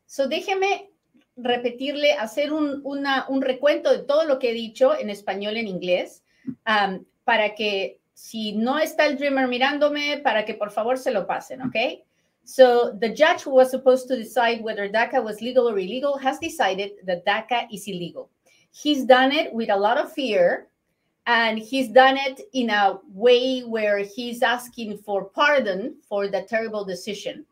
So 0.07 0.29
déjeme 0.29 0.91
repetirle, 1.39 2.13
hacer 2.13 2.53
un, 2.53 2.81
una, 2.85 3.27
un 3.29 3.41
recuento 3.41 3.91
de 3.91 4.05
todo 4.05 4.25
lo 4.25 4.39
que 4.39 4.51
he 4.51 4.55
dicho 4.55 4.99
en 4.99 5.09
español, 5.11 5.57
en 5.57 5.69
inglés, 5.69 6.23
um, 6.67 7.05
para 7.25 7.55
que 7.55 8.01
si 8.15 8.53
no 8.53 8.79
está 8.79 9.07
el 9.07 9.17
dreamer 9.17 9.47
mirándome, 9.47 10.19
para 10.19 10.45
que 10.45 10.55
por 10.55 10.71
favor 10.71 10.99
se 10.99 11.13
lo 11.13 11.27
pasen, 11.27 11.63
¿ok? 11.63 11.77
So 12.45 12.97
the 12.99 13.11
judge 13.11 13.45
who 13.45 13.55
was 13.55 13.71
supposed 13.71 14.09
to 14.09 14.17
decide 14.17 14.63
whether 14.63 14.89
DACA 14.89 15.23
was 15.23 15.41
legal 15.41 15.69
or 15.69 15.79
illegal 15.79 16.19
has 16.19 16.39
decided 16.39 16.93
that 17.05 17.25
DACA 17.25 17.69
is 17.71 17.87
illegal. 17.87 18.31
He's 18.73 19.05
done 19.05 19.33
it 19.33 19.53
with 19.53 19.71
a 19.71 19.77
lot 19.77 19.99
of 19.99 20.13
fear 20.13 20.69
and 21.27 21.59
he's 21.59 21.89
done 21.89 22.17
it 22.17 22.41
in 22.55 22.71
a 22.71 22.99
way 23.13 23.61
where 23.61 23.99
he's 23.99 24.43
asking 24.43 24.97
for 24.99 25.27
pardon 25.27 25.97
for 26.09 26.27
the 26.27 26.43
terrible 26.49 26.87
decision. 26.87 27.45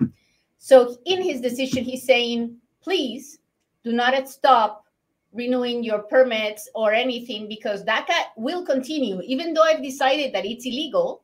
So 0.56 0.96
in 1.04 1.20
his 1.20 1.42
decision, 1.42 1.84
he's 1.84 2.04
saying, 2.04 2.56
please 2.82 3.38
do 3.86 3.92
not 3.92 4.28
stop 4.28 4.84
renewing 5.32 5.84
your 5.84 6.00
permits 6.00 6.68
or 6.74 6.92
anything 6.92 7.46
because 7.46 7.84
DACA 7.84 8.34
will 8.36 8.66
continue. 8.66 9.20
Even 9.22 9.54
though 9.54 9.62
I've 9.62 9.82
decided 9.82 10.34
that 10.34 10.44
it's 10.44 10.66
illegal, 10.66 11.22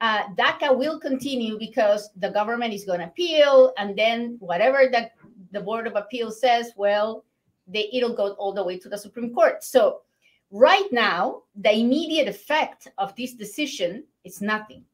uh, 0.00 0.22
DACA 0.38 0.76
will 0.76 1.00
continue 1.00 1.58
because 1.58 2.10
the 2.16 2.30
government 2.30 2.72
is 2.72 2.84
going 2.84 3.00
to 3.00 3.06
appeal, 3.06 3.72
and 3.78 3.98
then 3.98 4.36
whatever 4.38 4.88
the 4.90 5.10
the 5.50 5.60
Board 5.60 5.86
of 5.86 5.94
Appeal 5.94 6.30
says, 6.32 6.72
well, 6.76 7.24
they, 7.68 7.88
it'll 7.92 8.14
go 8.14 8.32
all 8.32 8.52
the 8.52 8.62
way 8.62 8.76
to 8.76 8.88
the 8.88 8.98
Supreme 8.98 9.32
Court. 9.32 9.62
So 9.62 10.00
right 10.50 10.88
now, 10.90 11.42
the 11.54 11.72
immediate 11.72 12.26
effect 12.26 12.88
of 12.98 13.14
this 13.14 13.34
decision 13.34 14.02
is 14.24 14.42
nothing. 14.42 14.84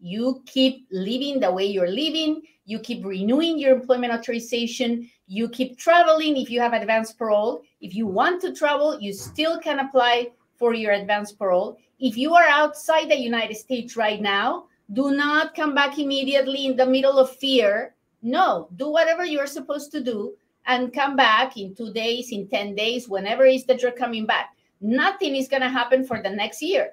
You 0.00 0.42
keep 0.46 0.86
living 0.90 1.40
the 1.40 1.52
way 1.52 1.66
you're 1.66 1.90
living. 1.90 2.42
You 2.64 2.78
keep 2.78 3.04
renewing 3.04 3.58
your 3.58 3.74
employment 3.74 4.12
authorization. 4.12 5.10
You 5.26 5.48
keep 5.48 5.78
traveling 5.78 6.36
if 6.36 6.50
you 6.50 6.60
have 6.60 6.72
advanced 6.72 7.18
parole. 7.18 7.62
If 7.80 7.94
you 7.94 8.06
want 8.06 8.40
to 8.42 8.54
travel, 8.54 9.00
you 9.00 9.12
still 9.12 9.58
can 9.58 9.78
apply 9.78 10.28
for 10.58 10.74
your 10.74 10.92
advanced 10.92 11.38
parole. 11.38 11.78
If 11.98 12.16
you 12.16 12.34
are 12.34 12.46
outside 12.46 13.10
the 13.10 13.18
United 13.18 13.56
States 13.56 13.96
right 13.96 14.20
now, 14.20 14.66
do 14.92 15.10
not 15.10 15.54
come 15.54 15.74
back 15.74 15.98
immediately 15.98 16.66
in 16.66 16.76
the 16.76 16.86
middle 16.86 17.18
of 17.18 17.36
fear. 17.36 17.94
No, 18.22 18.68
do 18.76 18.90
whatever 18.90 19.24
you're 19.24 19.46
supposed 19.46 19.92
to 19.92 20.02
do 20.02 20.34
and 20.66 20.92
come 20.92 21.16
back 21.16 21.56
in 21.56 21.74
two 21.74 21.92
days, 21.92 22.30
in 22.32 22.48
10 22.48 22.74
days, 22.74 23.08
whenever 23.08 23.44
it 23.44 23.54
is 23.54 23.64
that 23.64 23.82
you're 23.82 23.92
coming 23.92 24.26
back. 24.26 24.56
Nothing 24.80 25.36
is 25.36 25.48
going 25.48 25.62
to 25.62 25.68
happen 25.68 26.04
for 26.04 26.22
the 26.22 26.30
next 26.30 26.62
year 26.62 26.92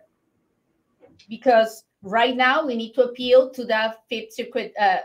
because 1.29 1.83
right 2.05 2.37
now 2.37 2.65
we 2.65 2.75
need 2.75 2.93
to 2.93 3.03
appeal 3.03 3.49
to 3.49 3.65
the 3.65 3.95
Fifth 4.07 4.33
Circuit 4.35 4.73
uh, 4.79 4.97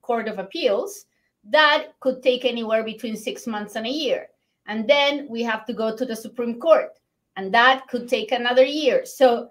Court 0.00 0.28
of 0.28 0.38
Appeals. 0.38 1.06
That 1.42 1.88
could 2.00 2.22
take 2.22 2.44
anywhere 2.44 2.84
between 2.84 3.16
six 3.16 3.46
months 3.46 3.76
and 3.76 3.86
a 3.86 3.90
year. 3.90 4.28
And 4.66 4.88
then 4.88 5.26
we 5.28 5.42
have 5.42 5.66
to 5.66 5.74
go 5.74 5.94
to 5.94 6.06
the 6.06 6.16
Supreme 6.16 6.58
Court, 6.58 6.98
and 7.36 7.52
that 7.52 7.86
could 7.88 8.08
take 8.08 8.32
another 8.32 8.64
year. 8.64 9.04
So 9.04 9.50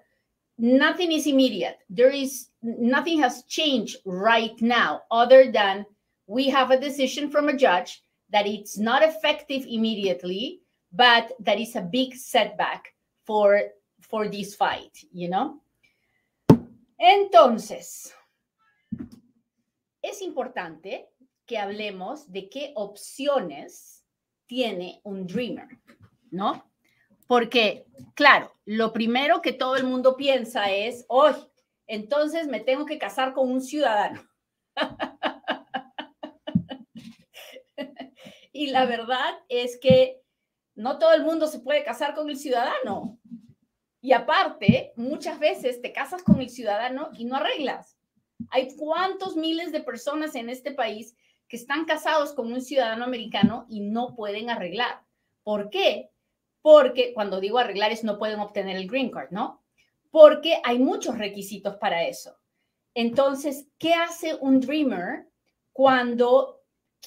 nothing 0.58 1.12
is 1.12 1.26
immediate. 1.26 1.78
There 1.88 2.10
is 2.10 2.48
nothing 2.62 3.20
has 3.20 3.44
changed 3.44 3.98
right 4.04 4.60
now, 4.60 5.02
other 5.10 5.52
than 5.52 5.86
we 6.26 6.48
have 6.48 6.70
a 6.70 6.80
decision 6.80 7.30
from 7.30 7.48
a 7.48 7.56
judge 7.56 8.02
that 8.30 8.46
it's 8.46 8.78
not 8.78 9.02
effective 9.02 9.64
immediately, 9.68 10.60
but 10.92 11.32
that 11.40 11.60
is 11.60 11.76
a 11.76 11.82
big 11.82 12.16
setback 12.16 12.94
for 13.24 13.60
for 14.00 14.26
this 14.26 14.54
fight, 14.54 15.04
you 15.12 15.28
know? 15.28 15.60
Entonces, 16.98 18.14
es 20.02 20.22
importante 20.22 21.10
que 21.46 21.58
hablemos 21.58 22.30
de 22.30 22.48
qué 22.48 22.72
opciones 22.76 24.04
tiene 24.46 25.00
un 25.04 25.26
dreamer, 25.26 25.68
¿no? 26.30 26.70
Porque, 27.26 27.86
claro, 28.14 28.52
lo 28.64 28.92
primero 28.92 29.40
que 29.40 29.52
todo 29.52 29.76
el 29.76 29.84
mundo 29.84 30.16
piensa 30.16 30.70
es, 30.70 31.04
hoy, 31.08 31.34
entonces 31.86 32.46
me 32.46 32.60
tengo 32.60 32.86
que 32.86 32.98
casar 32.98 33.32
con 33.32 33.50
un 33.50 33.60
ciudadano. 33.60 34.22
y 38.52 38.68
la 38.68 38.86
verdad 38.86 39.38
es 39.48 39.78
que 39.78 40.22
no 40.74 40.98
todo 40.98 41.14
el 41.14 41.24
mundo 41.24 41.46
se 41.46 41.60
puede 41.60 41.84
casar 41.84 42.14
con 42.14 42.28
el 42.28 42.36
ciudadano. 42.36 43.18
Y 44.04 44.12
aparte, 44.12 44.92
muchas 44.96 45.38
veces 45.38 45.80
te 45.80 45.90
casas 45.90 46.22
con 46.22 46.38
el 46.38 46.50
ciudadano 46.50 47.08
y 47.16 47.24
no 47.24 47.36
arreglas. 47.36 47.96
Hay 48.50 48.76
cuántos 48.76 49.34
miles 49.34 49.72
de 49.72 49.80
personas 49.80 50.34
en 50.34 50.50
este 50.50 50.72
país 50.72 51.16
que 51.48 51.56
están 51.56 51.86
casados 51.86 52.34
con 52.34 52.52
un 52.52 52.60
ciudadano 52.60 53.02
americano 53.02 53.64
y 53.66 53.80
no 53.80 54.14
pueden 54.14 54.50
arreglar. 54.50 55.00
¿Por 55.42 55.70
qué? 55.70 56.10
Porque 56.60 57.14
cuando 57.14 57.40
digo 57.40 57.56
arreglar 57.56 57.92
es 57.92 58.04
no 58.04 58.18
pueden 58.18 58.40
obtener 58.40 58.76
el 58.76 58.88
green 58.88 59.10
card, 59.10 59.30
¿no? 59.30 59.62
Porque 60.10 60.60
hay 60.64 60.78
muchos 60.78 61.16
requisitos 61.16 61.76
para 61.76 62.04
eso. 62.04 62.36
Entonces, 62.92 63.68
¿qué 63.78 63.94
hace 63.94 64.34
un 64.34 64.60
dreamer 64.60 65.30
cuando 65.72 66.53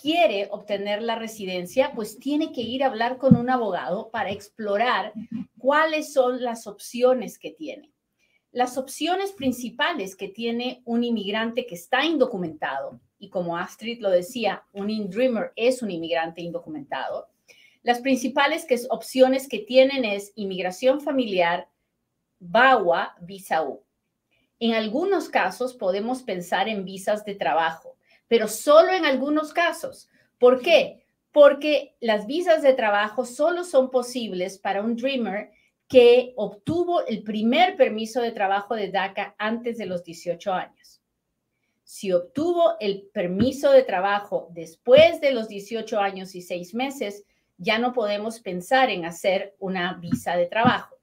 quiere 0.01 0.47
obtener 0.51 1.01
la 1.01 1.15
residencia, 1.15 1.91
pues 1.93 2.19
tiene 2.19 2.51
que 2.51 2.61
ir 2.61 2.83
a 2.83 2.87
hablar 2.87 3.17
con 3.17 3.35
un 3.35 3.49
abogado 3.49 4.09
para 4.09 4.31
explorar 4.31 5.13
cuáles 5.57 6.13
son 6.13 6.41
las 6.41 6.67
opciones 6.67 7.37
que 7.37 7.51
tiene. 7.51 7.91
Las 8.51 8.77
opciones 8.77 9.33
principales 9.33 10.15
que 10.15 10.29
tiene 10.29 10.81
un 10.85 11.03
inmigrante 11.03 11.65
que 11.65 11.75
está 11.75 12.05
indocumentado, 12.05 12.99
y 13.19 13.29
como 13.29 13.57
Astrid 13.57 13.99
lo 13.99 14.09
decía, 14.09 14.63
un 14.71 15.09
dreamer 15.09 15.51
es 15.55 15.81
un 15.81 15.91
inmigrante 15.91 16.41
indocumentado, 16.41 17.27
las 17.83 17.99
principales 17.99 18.65
que, 18.65 18.79
opciones 18.89 19.47
que 19.47 19.59
tienen 19.59 20.05
es 20.05 20.31
inmigración 20.35 21.01
familiar, 21.01 21.69
VAWA, 22.39 23.15
visa 23.21 23.63
U. 23.63 23.83
En 24.59 24.73
algunos 24.73 25.29
casos 25.29 25.73
podemos 25.73 26.23
pensar 26.23 26.67
en 26.67 26.85
visas 26.85 27.25
de 27.25 27.35
trabajo 27.35 27.96
pero 28.27 28.47
solo 28.47 28.91
en 28.93 29.05
algunos 29.05 29.53
casos. 29.53 30.09
¿Por 30.37 30.61
qué? 30.61 31.05
Porque 31.31 31.95
las 31.99 32.27
visas 32.27 32.61
de 32.61 32.73
trabajo 32.73 33.25
solo 33.25 33.63
son 33.63 33.89
posibles 33.89 34.57
para 34.57 34.81
un 34.81 34.95
Dreamer 34.95 35.51
que 35.87 36.33
obtuvo 36.35 37.05
el 37.05 37.23
primer 37.23 37.77
permiso 37.77 38.21
de 38.21 38.31
trabajo 38.31 38.75
de 38.75 38.91
DACA 38.91 39.35
antes 39.37 39.77
de 39.77 39.85
los 39.85 40.03
18 40.03 40.51
años. 40.51 41.01
Si 41.83 42.11
obtuvo 42.11 42.75
el 42.81 43.03
permiso 43.13 43.71
de 43.71 43.83
trabajo 43.83 44.49
después 44.51 45.21
de 45.21 45.31
los 45.31 45.47
18 45.47 45.99
años 45.99 46.35
y 46.35 46.41
6 46.41 46.73
meses, 46.73 47.23
ya 47.57 47.79
no 47.79 47.93
podemos 47.93 48.41
pensar 48.41 48.89
en 48.89 49.05
hacer 49.05 49.55
una 49.59 49.93
visa 49.93 50.35
de 50.35 50.47
trabajo. 50.47 50.97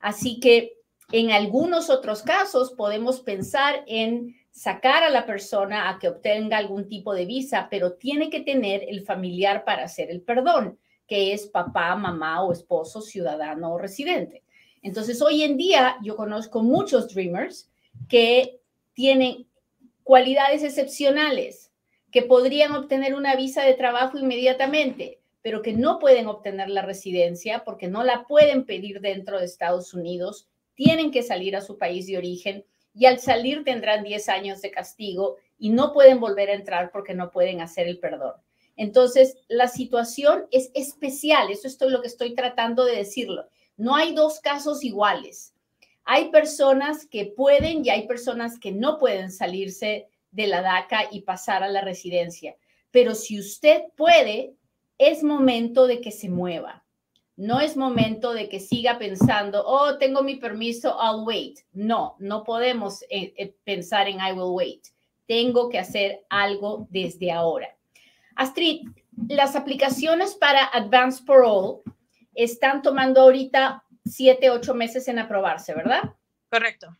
Así 0.00 0.40
que 0.40 0.74
en 1.12 1.30
algunos 1.30 1.90
otros 1.90 2.22
casos 2.22 2.72
podemos 2.72 3.20
pensar 3.20 3.84
en 3.86 4.36
sacar 4.50 5.02
a 5.02 5.10
la 5.10 5.26
persona 5.26 5.88
a 5.88 5.98
que 5.98 6.08
obtenga 6.08 6.58
algún 6.58 6.88
tipo 6.88 7.14
de 7.14 7.26
visa, 7.26 7.68
pero 7.70 7.94
tiene 7.94 8.30
que 8.30 8.40
tener 8.40 8.84
el 8.88 9.04
familiar 9.04 9.64
para 9.64 9.84
hacer 9.84 10.10
el 10.10 10.22
perdón, 10.22 10.78
que 11.06 11.32
es 11.32 11.46
papá, 11.46 11.94
mamá 11.96 12.42
o 12.42 12.52
esposo, 12.52 13.00
ciudadano 13.00 13.72
o 13.72 13.78
residente. 13.78 14.44
Entonces, 14.82 15.20
hoy 15.20 15.42
en 15.42 15.56
día 15.56 15.96
yo 16.02 16.16
conozco 16.16 16.62
muchos 16.62 17.12
dreamers 17.12 17.70
que 18.08 18.60
tienen 18.92 19.46
cualidades 20.02 20.62
excepcionales, 20.62 21.72
que 22.10 22.22
podrían 22.22 22.72
obtener 22.72 23.14
una 23.14 23.36
visa 23.36 23.62
de 23.62 23.74
trabajo 23.74 24.18
inmediatamente, 24.18 25.20
pero 25.42 25.62
que 25.62 25.72
no 25.72 25.98
pueden 25.98 26.26
obtener 26.26 26.68
la 26.68 26.82
residencia 26.82 27.64
porque 27.64 27.88
no 27.88 28.02
la 28.02 28.26
pueden 28.26 28.64
pedir 28.64 29.00
dentro 29.00 29.38
de 29.38 29.44
Estados 29.44 29.94
Unidos, 29.94 30.48
tienen 30.74 31.10
que 31.10 31.22
salir 31.22 31.56
a 31.56 31.60
su 31.60 31.78
país 31.78 32.06
de 32.06 32.18
origen 32.18 32.64
y 32.94 33.06
al 33.06 33.20
salir 33.20 33.64
tendrán 33.64 34.02
10 34.02 34.28
años 34.28 34.62
de 34.62 34.70
castigo 34.70 35.36
y 35.58 35.70
no 35.70 35.92
pueden 35.92 36.20
volver 36.20 36.50
a 36.50 36.54
entrar 36.54 36.90
porque 36.90 37.14
no 37.14 37.30
pueden 37.30 37.60
hacer 37.60 37.86
el 37.86 37.98
perdón. 37.98 38.34
Entonces, 38.76 39.36
la 39.48 39.68
situación 39.68 40.46
es 40.50 40.70
especial, 40.74 41.50
eso 41.50 41.68
es 41.68 41.78
lo 41.80 42.00
que 42.00 42.08
estoy 42.08 42.34
tratando 42.34 42.84
de 42.84 42.96
decirlo. 42.96 43.46
No 43.76 43.94
hay 43.94 44.14
dos 44.14 44.40
casos 44.40 44.82
iguales. 44.84 45.54
Hay 46.04 46.30
personas 46.30 47.06
que 47.06 47.26
pueden 47.26 47.84
y 47.84 47.90
hay 47.90 48.06
personas 48.06 48.58
que 48.58 48.72
no 48.72 48.98
pueden 48.98 49.30
salirse 49.30 50.08
de 50.30 50.46
la 50.46 50.62
DACA 50.62 51.08
y 51.10 51.22
pasar 51.22 51.62
a 51.62 51.68
la 51.68 51.82
residencia. 51.82 52.56
Pero 52.90 53.14
si 53.14 53.38
usted 53.38 53.82
puede, 53.96 54.54
es 54.98 55.22
momento 55.22 55.86
de 55.86 56.00
que 56.00 56.10
se 56.10 56.28
mueva. 56.28 56.79
No 57.40 57.58
es 57.58 57.74
momento 57.74 58.34
de 58.34 58.50
que 58.50 58.60
siga 58.60 58.98
pensando, 58.98 59.64
oh, 59.64 59.96
tengo 59.96 60.22
mi 60.22 60.36
permiso, 60.36 60.94
I'll 61.00 61.24
wait. 61.24 61.60
No, 61.72 62.14
no 62.18 62.44
podemos 62.44 63.00
eh, 63.08 63.32
eh, 63.34 63.54
pensar 63.64 64.08
en 64.08 64.20
I 64.20 64.32
will 64.32 64.54
wait. 64.54 64.88
Tengo 65.26 65.70
que 65.70 65.78
hacer 65.78 66.20
algo 66.28 66.86
desde 66.90 67.32
ahora. 67.32 67.74
Astrid, 68.36 68.90
las 69.26 69.56
aplicaciones 69.56 70.34
para 70.34 70.66
Advanced 70.66 71.24
Parole 71.24 71.80
están 72.34 72.82
tomando 72.82 73.22
ahorita 73.22 73.84
siete, 74.04 74.50
ocho 74.50 74.74
meses 74.74 75.08
en 75.08 75.18
aprobarse, 75.18 75.72
¿verdad? 75.72 76.12
Correcto. 76.50 76.94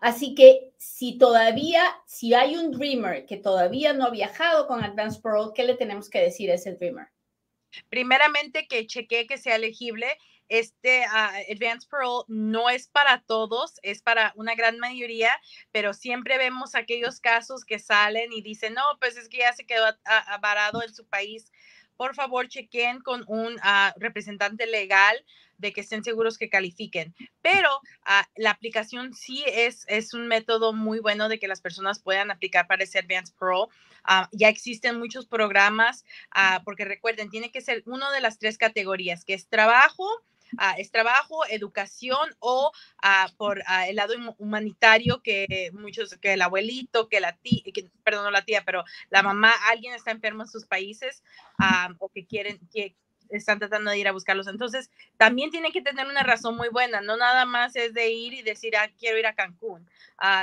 Así 0.00 0.34
que 0.34 0.72
si 0.76 1.18
todavía, 1.18 1.84
si 2.04 2.34
hay 2.34 2.56
un 2.56 2.72
dreamer 2.72 3.26
que 3.26 3.36
todavía 3.36 3.92
no 3.92 4.06
ha 4.06 4.10
viajado 4.10 4.66
con 4.66 4.82
Advanced 4.82 5.22
Parole, 5.22 5.52
¿qué 5.54 5.62
le 5.62 5.74
tenemos 5.74 6.10
que 6.10 6.18
decir 6.18 6.50
a 6.50 6.54
ese 6.54 6.74
dreamer? 6.74 7.06
Primeramente, 7.88 8.66
que 8.68 8.86
chequee 8.86 9.26
que 9.26 9.38
sea 9.38 9.56
elegible. 9.56 10.06
Este 10.48 11.06
uh, 11.06 11.52
Advanced 11.52 11.88
Parole 11.88 12.24
no 12.28 12.68
es 12.68 12.88
para 12.88 13.22
todos, 13.22 13.78
es 13.82 14.02
para 14.02 14.32
una 14.36 14.54
gran 14.54 14.78
mayoría, 14.78 15.30
pero 15.70 15.94
siempre 15.94 16.36
vemos 16.36 16.74
aquellos 16.74 17.20
casos 17.20 17.64
que 17.64 17.78
salen 17.78 18.32
y 18.32 18.42
dicen, 18.42 18.74
no, 18.74 18.82
pues 19.00 19.16
es 19.16 19.28
que 19.28 19.38
ya 19.38 19.52
se 19.54 19.64
quedó 19.64 19.86
varado 20.42 20.82
en 20.82 20.94
su 20.94 21.06
país. 21.06 21.50
Por 21.96 22.14
favor, 22.14 22.48
chequen 22.48 23.00
con 23.00 23.24
un 23.28 23.54
uh, 23.54 23.98
representante 23.98 24.66
legal 24.66 25.24
de 25.62 25.72
que 25.72 25.80
estén 25.80 26.04
seguros 26.04 26.36
que 26.36 26.50
califiquen. 26.50 27.14
Pero 27.40 27.70
uh, 27.76 28.26
la 28.36 28.50
aplicación 28.50 29.14
sí 29.14 29.42
es, 29.46 29.86
es 29.88 30.12
un 30.12 30.26
método 30.26 30.74
muy 30.74 30.98
bueno 30.98 31.28
de 31.28 31.38
que 31.38 31.48
las 31.48 31.62
personas 31.62 32.02
puedan 32.02 32.30
aplicar 32.30 32.66
para 32.66 32.84
ese 32.84 32.98
Advanced 32.98 33.34
Pro. 33.38 33.70
Uh, 34.08 34.26
ya 34.32 34.48
existen 34.48 34.98
muchos 34.98 35.26
programas, 35.26 36.04
uh, 36.36 36.62
porque 36.64 36.84
recuerden, 36.84 37.30
tiene 37.30 37.50
que 37.50 37.60
ser 37.60 37.82
uno 37.86 38.10
de 38.10 38.20
las 38.20 38.38
tres 38.38 38.58
categorías, 38.58 39.24
que 39.24 39.34
es 39.34 39.48
trabajo, 39.48 40.04
ah, 40.58 40.74
es 40.76 40.90
trabajo, 40.90 41.46
educación 41.48 42.34
o 42.40 42.72
ah, 43.02 43.28
por 43.38 43.62
ah, 43.66 43.88
el 43.88 43.96
lado 43.96 44.14
humanitario 44.38 45.22
que 45.22 45.70
muchos, 45.72 46.16
que 46.18 46.34
el 46.34 46.42
abuelito, 46.42 47.08
que 47.08 47.20
la 47.20 47.36
tía, 47.36 47.62
perdón, 48.04 48.32
la 48.32 48.44
tía, 48.44 48.64
pero 48.64 48.84
la 49.10 49.22
mamá, 49.22 49.52
alguien 49.70 49.94
está 49.94 50.10
enfermo 50.10 50.42
en 50.42 50.48
sus 50.48 50.66
países 50.66 51.22
o 51.98 52.08
que 52.08 52.26
quieren, 52.26 52.58
que 52.72 52.96
están 53.36 53.58
tratando 53.58 53.90
de 53.90 53.98
ir 53.98 54.08
a 54.08 54.12
buscarlos. 54.12 54.46
Entonces, 54.46 54.90
también 55.16 55.50
tienen 55.50 55.72
que 55.72 55.82
tener 55.82 56.06
una 56.06 56.22
razón 56.22 56.56
muy 56.56 56.68
buena, 56.68 57.00
no 57.00 57.16
nada 57.16 57.44
más 57.44 57.76
es 57.76 57.94
de 57.94 58.10
ir 58.10 58.34
y 58.34 58.42
decir, 58.42 58.76
ah, 58.76 58.90
quiero 58.98 59.18
ir 59.18 59.26
a 59.26 59.34
Cancún. 59.34 59.88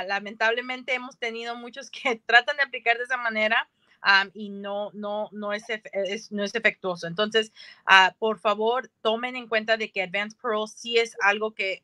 lamentablemente 0.06 0.94
hemos 0.94 1.18
tenido 1.18 1.56
muchos 1.56 1.90
que 1.90 2.16
tratan 2.26 2.56
de 2.56 2.62
aplicar 2.62 2.98
de 2.98 3.04
esa 3.04 3.16
manera 3.16 3.68
y 4.34 4.48
no, 4.48 4.90
no, 4.92 5.28
no, 5.32 5.52
es, 5.52 5.64
no 6.30 6.44
es 6.44 6.54
efectuoso. 6.54 7.06
Entonces, 7.06 7.52
uh, 7.86 8.14
por 8.18 8.38
favor, 8.38 8.90
tomen 9.02 9.36
en 9.36 9.48
cuenta 9.48 9.76
de 9.76 9.90
que 9.90 10.02
Advanced 10.02 10.38
Pro 10.40 10.66
sí 10.66 10.98
es 10.98 11.16
algo 11.22 11.52
que 11.52 11.82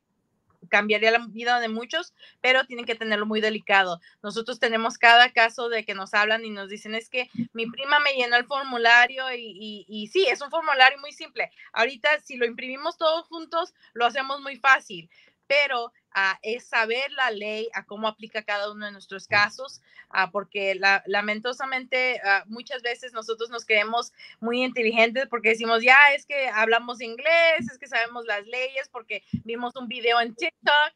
cambiaría 0.68 1.10
la 1.10 1.26
vida 1.28 1.60
de 1.60 1.68
muchos, 1.68 2.14
pero 2.40 2.64
tienen 2.66 2.84
que 2.84 2.94
tenerlo 2.94 3.26
muy 3.26 3.40
delicado. 3.40 4.00
Nosotros 4.22 4.58
tenemos 4.58 4.98
cada 4.98 5.32
caso 5.32 5.68
de 5.68 5.84
que 5.84 5.94
nos 5.94 6.14
hablan 6.14 6.44
y 6.44 6.50
nos 6.50 6.68
dicen, 6.68 6.94
es 6.94 7.08
que 7.08 7.30
mi 7.52 7.66
prima 7.66 7.98
me 8.00 8.14
llenó 8.14 8.36
el 8.36 8.46
formulario 8.46 9.32
y, 9.32 9.56
y, 9.58 9.86
y 9.88 10.06
sí, 10.08 10.26
es 10.26 10.40
un 10.40 10.50
formulario 10.50 10.98
muy 10.98 11.12
simple. 11.12 11.50
Ahorita, 11.72 12.20
si 12.20 12.36
lo 12.36 12.46
imprimimos 12.46 12.96
todos 12.96 13.26
juntos, 13.28 13.74
lo 13.94 14.06
hacemos 14.06 14.40
muy 14.40 14.56
fácil, 14.56 15.10
pero 15.46 15.86
uh, 15.86 16.36
es 16.42 16.68
saber 16.68 17.10
la 17.12 17.30
ley, 17.30 17.68
a 17.74 17.84
cómo 17.84 18.08
aplica 18.08 18.42
cada 18.42 18.70
uno 18.70 18.86
de 18.86 18.92
nuestros 18.92 19.26
casos, 19.26 19.82
uh, 20.10 20.30
porque 20.30 20.74
la, 20.74 21.02
lamentosamente 21.06 22.20
uh, 22.24 22.48
muchas 22.50 22.82
veces 22.82 23.12
nosotros 23.12 23.50
nos 23.50 23.64
creemos 23.64 24.12
muy 24.40 24.62
inteligentes 24.62 25.26
porque 25.28 25.50
decimos, 25.50 25.82
ya 25.82 25.98
es 26.14 26.26
que 26.26 26.48
hablamos 26.48 27.00
inglés, 27.00 27.70
es 27.70 27.78
que 27.78 27.86
sabemos 27.86 28.24
las 28.26 28.46
leyes, 28.46 28.88
porque 28.90 29.22
vimos 29.44 29.76
un 29.76 29.88
video 29.88 30.20
en 30.20 30.34
TikTok. 30.34 30.92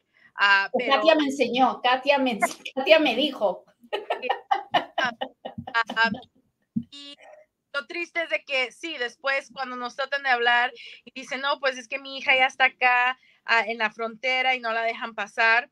Pero... 0.77 0.93
Katia 0.95 1.15
me 1.15 1.25
enseñó, 1.25 1.81
Katia 1.81 2.17
me, 2.17 2.39
Katia 2.75 2.99
me 2.99 3.15
dijo. 3.15 3.65
y 6.91 7.15
lo 7.73 7.85
triste 7.87 8.23
es 8.23 8.29
de 8.29 8.43
que 8.43 8.71
sí, 8.71 8.97
después 8.97 9.49
cuando 9.53 9.75
nos 9.75 9.95
tratan 9.95 10.23
de 10.23 10.29
hablar 10.29 10.71
y 11.05 11.11
dicen, 11.19 11.41
no, 11.41 11.59
pues 11.59 11.77
es 11.77 11.87
que 11.87 11.99
mi 11.99 12.17
hija 12.17 12.35
ya 12.35 12.47
está 12.47 12.65
acá, 12.65 13.17
en 13.67 13.77
la 13.77 13.91
frontera 13.91 14.55
y 14.55 14.59
no 14.59 14.71
la 14.71 14.83
dejan 14.83 15.15
pasar. 15.15 15.69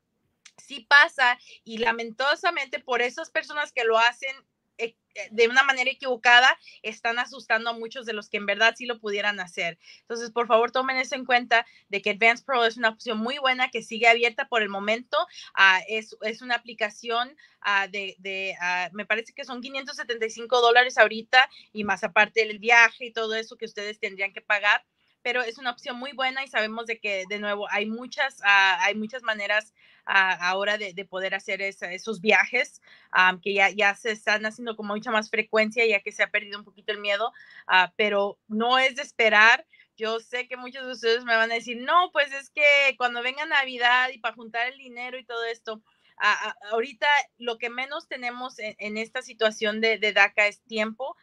Sí 0.56 0.86
pasa 0.88 1.38
y 1.64 1.78
lamentosamente 1.78 2.80
por 2.80 3.00
esas 3.00 3.30
personas 3.30 3.72
que 3.72 3.84
lo 3.84 3.98
hacen 3.98 4.34
eh, 4.80 4.96
eh, 5.14 5.28
de 5.30 5.48
una 5.48 5.62
manera 5.62 5.90
equivocada, 5.90 6.58
están 6.82 7.18
asustando 7.18 7.68
a 7.68 7.74
muchos 7.74 8.06
de 8.06 8.14
los 8.14 8.30
que 8.30 8.38
en 8.38 8.46
verdad 8.46 8.74
sí 8.76 8.86
lo 8.86 8.98
pudieran 8.98 9.38
hacer. 9.38 9.78
Entonces, 10.02 10.30
por 10.30 10.46
favor, 10.46 10.70
tomen 10.70 10.96
eso 10.96 11.16
en 11.16 11.26
cuenta 11.26 11.66
de 11.88 12.00
que 12.00 12.10
Advanced 12.10 12.46
Pro 12.46 12.64
es 12.64 12.78
una 12.78 12.88
opción 12.88 13.18
muy 13.18 13.36
buena 13.38 13.70
que 13.70 13.82
sigue 13.82 14.08
abierta 14.08 14.48
por 14.48 14.62
el 14.62 14.70
momento. 14.70 15.18
Uh, 15.58 15.82
es, 15.88 16.16
es, 16.22 16.40
una 16.40 16.54
aplicación 16.54 17.36
uh, 17.66 17.90
de, 17.90 18.56
uh, 18.58 18.96
me 18.96 19.04
parece 19.04 19.34
que 19.34 19.44
son 19.44 19.60
575 19.60 20.60
dólares 20.62 20.96
ahorita 20.96 21.50
y 21.72 21.84
más 21.84 22.02
aparte 22.02 22.42
el 22.42 22.58
viaje 22.58 23.06
y 23.06 23.12
todo 23.12 23.34
eso 23.34 23.56
que 23.56 23.66
ustedes 23.66 23.98
tendrían 23.98 24.32
que 24.32 24.40
pagar 24.40 24.82
pero 25.22 25.42
es 25.42 25.58
una 25.58 25.70
opción 25.70 25.96
muy 25.98 26.12
buena 26.12 26.44
y 26.44 26.48
sabemos 26.48 26.86
de 26.86 26.98
que, 26.98 27.24
de 27.28 27.38
nuevo, 27.38 27.66
hay 27.70 27.86
muchas, 27.86 28.40
ah, 28.44 28.78
hay 28.82 28.94
muchas 28.94 29.22
maneras 29.22 29.74
ah, 30.06 30.38
ahora 30.40 30.78
de, 30.78 30.92
poder 31.04 31.34
hacer 31.34 31.62
esos 31.62 32.20
viajes 32.20 32.80
que 33.42 33.54
ya, 33.54 33.70
ya 33.70 33.94
se 33.94 34.12
están 34.12 34.46
haciendo 34.46 34.76
con 34.76 34.86
mucha 34.86 35.10
más 35.10 35.30
frecuencia, 35.30 35.86
ya 35.86 36.00
que 36.00 36.12
se 36.12 36.22
ha 36.22 36.30
perdido 36.30 36.58
un 36.58 36.64
poquito 36.64 36.92
el 36.92 37.00
miedo, 37.00 37.32
ah, 37.66 37.92
pero 37.96 38.38
no 38.48 38.78
es 38.78 38.96
de 38.96 39.02
esperar. 39.02 39.66
Yo 39.96 40.20
sé 40.20 40.48
que 40.48 40.56
muchos 40.56 40.86
de 40.86 40.92
ustedes 40.92 41.24
me 41.24 41.36
van 41.36 41.50
a 41.50 41.54
decir, 41.54 41.76
no, 41.82 42.10
pues 42.12 42.32
es 42.32 42.50
que 42.50 42.62
cuando 42.96 43.22
venga 43.22 43.44
Navidad 43.44 44.08
y 44.12 44.18
para 44.18 44.34
juntar 44.34 44.68
el 44.68 44.78
dinero 44.78 45.18
y 45.18 45.24
todo 45.24 45.44
esto, 45.44 45.82
ahorita 46.70 47.06
lo 47.38 47.58
que 47.58 47.70
menos 47.70 48.08
tenemos 48.08 48.54
en, 48.58 48.96
esta 48.98 49.22
situación 49.22 49.80
de, 49.80 49.98
de, 49.98 50.12
DACA 50.12 50.46
es 50.46 50.62
tiempo. 50.62 51.16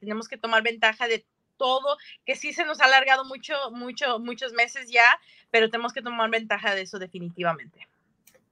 tenemos 0.00 0.28
que 0.28 0.36
tomar 0.36 0.62
ventaja 0.62 1.08
de 1.08 1.26
todo, 1.62 1.96
que 2.26 2.34
sí 2.34 2.52
se 2.52 2.64
nos 2.64 2.80
ha 2.80 2.86
alargado 2.86 3.24
mucho, 3.24 3.54
mucho, 3.70 4.18
muchos 4.18 4.52
meses 4.52 4.90
ya, 4.90 5.06
pero 5.52 5.70
tenemos 5.70 5.92
que 5.92 6.02
tomar 6.02 6.28
ventaja 6.28 6.74
de 6.74 6.80
eso 6.82 6.98
definitivamente. 6.98 7.86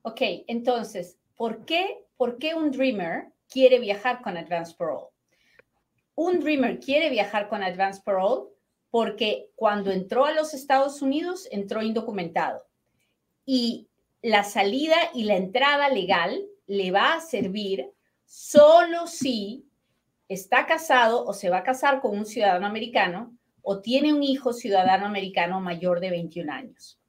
Ok, 0.02 0.20
entonces, 0.46 1.18
¿por 1.36 1.64
qué, 1.64 2.04
¿por 2.16 2.38
qué 2.38 2.54
un 2.54 2.70
Dreamer 2.70 3.32
quiere 3.48 3.80
viajar 3.80 4.22
con 4.22 4.36
Advance 4.36 4.76
Parole? 4.78 5.08
Un 6.14 6.38
Dreamer 6.38 6.78
quiere 6.78 7.10
viajar 7.10 7.48
con 7.48 7.64
Advance 7.64 8.00
Parole 8.04 8.48
porque 8.92 9.50
cuando 9.56 9.90
entró 9.90 10.24
a 10.24 10.32
los 10.32 10.54
Estados 10.54 11.02
Unidos 11.02 11.48
entró 11.50 11.82
indocumentado 11.82 12.64
y 13.44 13.88
la 14.22 14.44
salida 14.44 14.96
y 15.14 15.24
la 15.24 15.34
entrada 15.34 15.88
legal 15.88 16.40
le 16.68 16.92
va 16.92 17.14
a 17.14 17.20
servir 17.20 17.90
solo 18.24 19.08
si 19.08 19.64
está 20.30 20.64
casado 20.64 21.24
o 21.26 21.32
se 21.32 21.50
va 21.50 21.58
a 21.58 21.62
casar 21.64 22.00
con 22.00 22.16
un 22.16 22.24
ciudadano 22.24 22.64
americano 22.64 23.36
o 23.62 23.80
tiene 23.80 24.14
un 24.14 24.22
hijo 24.22 24.52
ciudadano 24.52 25.04
americano 25.04 25.60
mayor 25.60 25.98
de 25.98 26.10
21 26.10 26.52
años. 26.52 27.00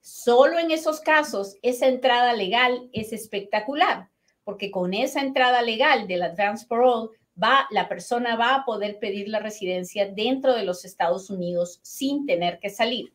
Solo 0.00 0.58
en 0.58 0.72
esos 0.72 1.00
casos 1.00 1.56
esa 1.62 1.86
entrada 1.86 2.32
legal 2.32 2.90
es 2.92 3.12
espectacular, 3.12 4.10
porque 4.42 4.72
con 4.72 4.92
esa 4.92 5.20
entrada 5.20 5.62
legal 5.62 6.08
del 6.08 6.22
advance 6.22 6.66
parole 6.66 7.10
va 7.40 7.68
la 7.70 7.88
persona 7.88 8.34
va 8.34 8.56
a 8.56 8.64
poder 8.64 8.98
pedir 8.98 9.28
la 9.28 9.38
residencia 9.38 10.10
dentro 10.10 10.52
de 10.52 10.64
los 10.64 10.84
Estados 10.84 11.30
Unidos 11.30 11.78
sin 11.82 12.26
tener 12.26 12.58
que 12.58 12.70
salir. 12.70 13.14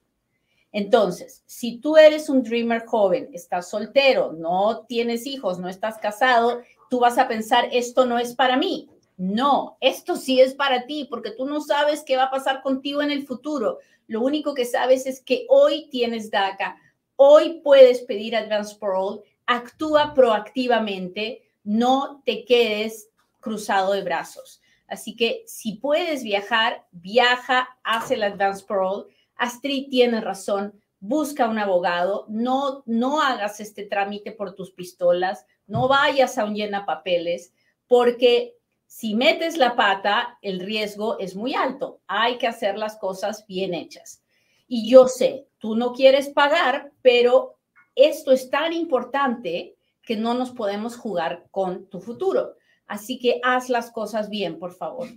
Entonces, 0.72 1.44
si 1.46 1.80
tú 1.80 1.98
eres 1.98 2.30
un 2.30 2.44
dreamer 2.44 2.86
joven, 2.86 3.30
estás 3.34 3.70
soltero, 3.70 4.32
no 4.32 4.86
tienes 4.88 5.26
hijos, 5.26 5.60
no 5.60 5.68
estás 5.68 5.98
casado, 5.98 6.62
tú 6.90 7.02
vas 7.02 7.18
a 7.18 7.28
pensar, 7.28 7.68
esto 7.74 8.06
no 8.06 8.20
es 8.20 8.36
para 8.36 8.56
mí. 8.56 8.90
No, 9.20 9.78
esto 9.82 10.16
sí 10.16 10.40
es 10.40 10.54
para 10.54 10.86
ti 10.86 11.06
porque 11.10 11.32
tú 11.32 11.46
no 11.46 11.60
sabes 11.60 12.04
qué 12.06 12.16
va 12.16 12.24
a 12.24 12.32
pasar 12.32 12.62
contigo 12.62 13.02
en 13.02 13.12
el 13.12 13.28
futuro. 13.28 13.80
Lo 14.08 14.22
único 14.22 14.54
que 14.54 14.64
sabes 14.64 15.06
es 15.06 15.22
que 15.22 15.46
hoy 15.50 15.90
tienes 15.90 16.32
DACA, 16.32 16.78
hoy 17.18 17.60
puedes 17.62 18.00
pedir 18.04 18.34
Advance 18.34 18.78
Parole, 18.80 19.22
actúa 19.46 20.14
proactivamente, 20.14 21.42
no 21.66 22.24
te 22.26 22.46
quedes 22.46 23.10
cruzado 23.42 23.92
de 23.92 24.04
brazos. 24.04 24.62
Así 24.88 25.18
que 25.18 25.44
si 25.48 25.74
puedes 25.74 26.24
viajar, 26.24 26.88
viaja, 26.92 27.78
haz 27.84 28.12
el 28.12 28.24
Advance 28.24 28.64
Parole. 28.66 29.14
Astrid 29.36 29.90
tiene 29.90 30.22
razón, 30.22 30.80
busca 31.02 31.50
un 31.50 31.60
abogado, 31.60 32.26
no, 32.30 32.84
no 32.86 33.22
hagas 33.22 33.60
este 33.60 33.84
trámite 33.84 34.32
por 34.32 34.56
tus 34.56 34.72
pistolas, 34.72 35.46
no 35.68 35.90
vayas 35.90 36.38
a 36.38 36.46
un 36.46 36.56
llena 36.56 36.86
papeles, 36.86 37.52
porque 37.86 38.56
si 38.90 39.14
metes 39.14 39.56
la 39.56 39.76
pata, 39.76 40.40
el 40.42 40.60
riesgo 40.60 41.20
es 41.20 41.36
muy 41.36 41.54
alto. 41.54 42.02
Hay 42.08 42.40
que 42.40 42.48
hacer 42.48 42.76
las 42.76 42.98
cosas 42.98 43.46
bien 43.46 43.76
hechas. 43.76 44.24
Y 44.68 44.90
yo 44.90 45.08
sé, 45.08 45.48
tú 45.60 45.76
no 45.76 45.94
quieres 45.94 46.30
pagar, 46.30 46.92
pero 47.04 47.60
esto 47.94 48.32
es 48.32 48.50
tan 48.50 48.74
importante 48.74 49.78
que 50.02 50.18
no 50.18 50.34
nos 50.34 50.50
podemos 50.50 50.98
jugar 50.98 51.46
con 51.52 51.88
tu 51.88 52.02
futuro. 52.02 52.56
Así 52.88 53.20
que 53.20 53.40
haz 53.44 53.70
las 53.70 53.92
cosas 53.92 54.28
bien, 54.28 54.58
por 54.58 54.74
favor. 54.74 55.08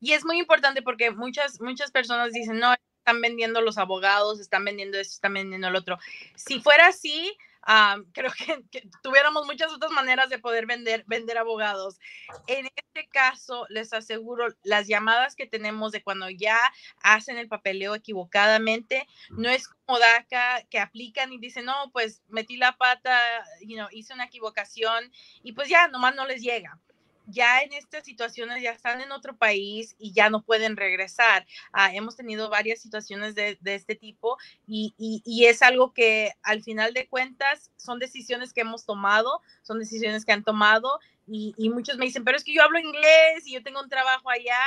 Y 0.00 0.12
es 0.12 0.24
muy 0.24 0.40
importante 0.40 0.82
porque 0.82 1.12
muchas, 1.12 1.60
muchas 1.60 1.92
personas 1.92 2.32
dicen, 2.32 2.58
no, 2.58 2.74
están 2.98 3.20
vendiendo 3.20 3.60
los 3.60 3.78
abogados, 3.78 4.40
están 4.40 4.64
vendiendo 4.64 4.98
esto, 4.98 5.14
están 5.14 5.34
vendiendo 5.34 5.68
el 5.68 5.76
otro. 5.76 5.96
Si 6.34 6.58
fuera 6.58 6.88
así, 6.88 7.38
creo 8.12 8.32
que, 8.32 8.88
tuviéramos 9.02 9.46
muchas 9.46 9.72
otras 9.72 9.90
maneras 9.90 10.28
de 10.28 10.38
poder 10.38 10.66
vender, 10.66 11.04
vender 11.06 11.38
abogados. 11.38 11.98
En 12.46 12.66
este 12.66 13.08
caso, 13.08 13.66
les 13.68 13.92
aseguro, 13.92 14.48
las 14.62 14.86
llamadas 14.86 15.34
que 15.34 15.46
tenemos 15.46 15.92
de 15.92 16.02
cuando 16.02 16.30
ya 16.30 16.58
hacen 17.02 17.38
el 17.38 17.48
papeleo 17.48 17.94
equivocadamente, 17.94 19.06
no 19.30 19.48
es 19.48 19.68
como 19.68 19.98
DACA 19.98 20.64
que 20.70 20.78
aplican 20.78 21.32
y 21.32 21.38
dicen, 21.38 21.64
no, 21.64 21.90
pues 21.92 22.22
metí 22.28 22.56
la 22.56 22.76
pata, 22.76 23.18
you 23.60 23.76
know, 23.76 23.88
hice 23.90 24.14
una 24.14 24.24
equivocación 24.24 25.10
y 25.42 25.52
pues 25.52 25.68
ya 25.68 25.88
nomás 25.88 26.14
no 26.14 26.26
les 26.26 26.42
llega 26.42 26.78
ya 27.26 27.60
en 27.60 27.72
estas 27.72 28.04
situaciones 28.04 28.62
ya 28.62 28.70
están 28.70 29.00
en 29.00 29.12
otro 29.12 29.36
país 29.36 29.94
y 29.98 30.12
ya 30.12 30.30
no 30.30 30.42
pueden 30.42 30.76
regresar. 30.76 31.46
Ah, 31.72 31.94
hemos 31.94 32.16
tenido 32.16 32.48
varias 32.48 32.80
situaciones 32.80 33.34
de, 33.34 33.58
este 33.64 33.94
tipo 33.94 34.38
y, 34.66 34.94
es 35.46 35.62
algo 35.62 35.92
que 35.92 36.32
al 36.42 36.62
final 36.62 36.92
de 36.94 37.08
cuentas 37.08 37.70
son 37.76 37.98
decisiones 37.98 38.52
que 38.52 38.62
hemos 38.62 38.84
tomado, 38.84 39.40
son 39.62 39.78
decisiones 39.78 40.24
que 40.24 40.32
han 40.32 40.44
tomado 40.44 41.00
y, 41.26 41.54
muchos 41.70 41.98
me 41.98 42.06
dicen, 42.06 42.24
pero 42.24 42.36
es 42.36 42.44
que 42.44 42.54
yo 42.54 42.62
hablo 42.62 42.78
inglés 42.78 43.46
y 43.46 43.52
yo 43.54 43.62
tengo 43.62 43.80
un 43.80 43.88
trabajo 43.88 44.30
allá. 44.30 44.58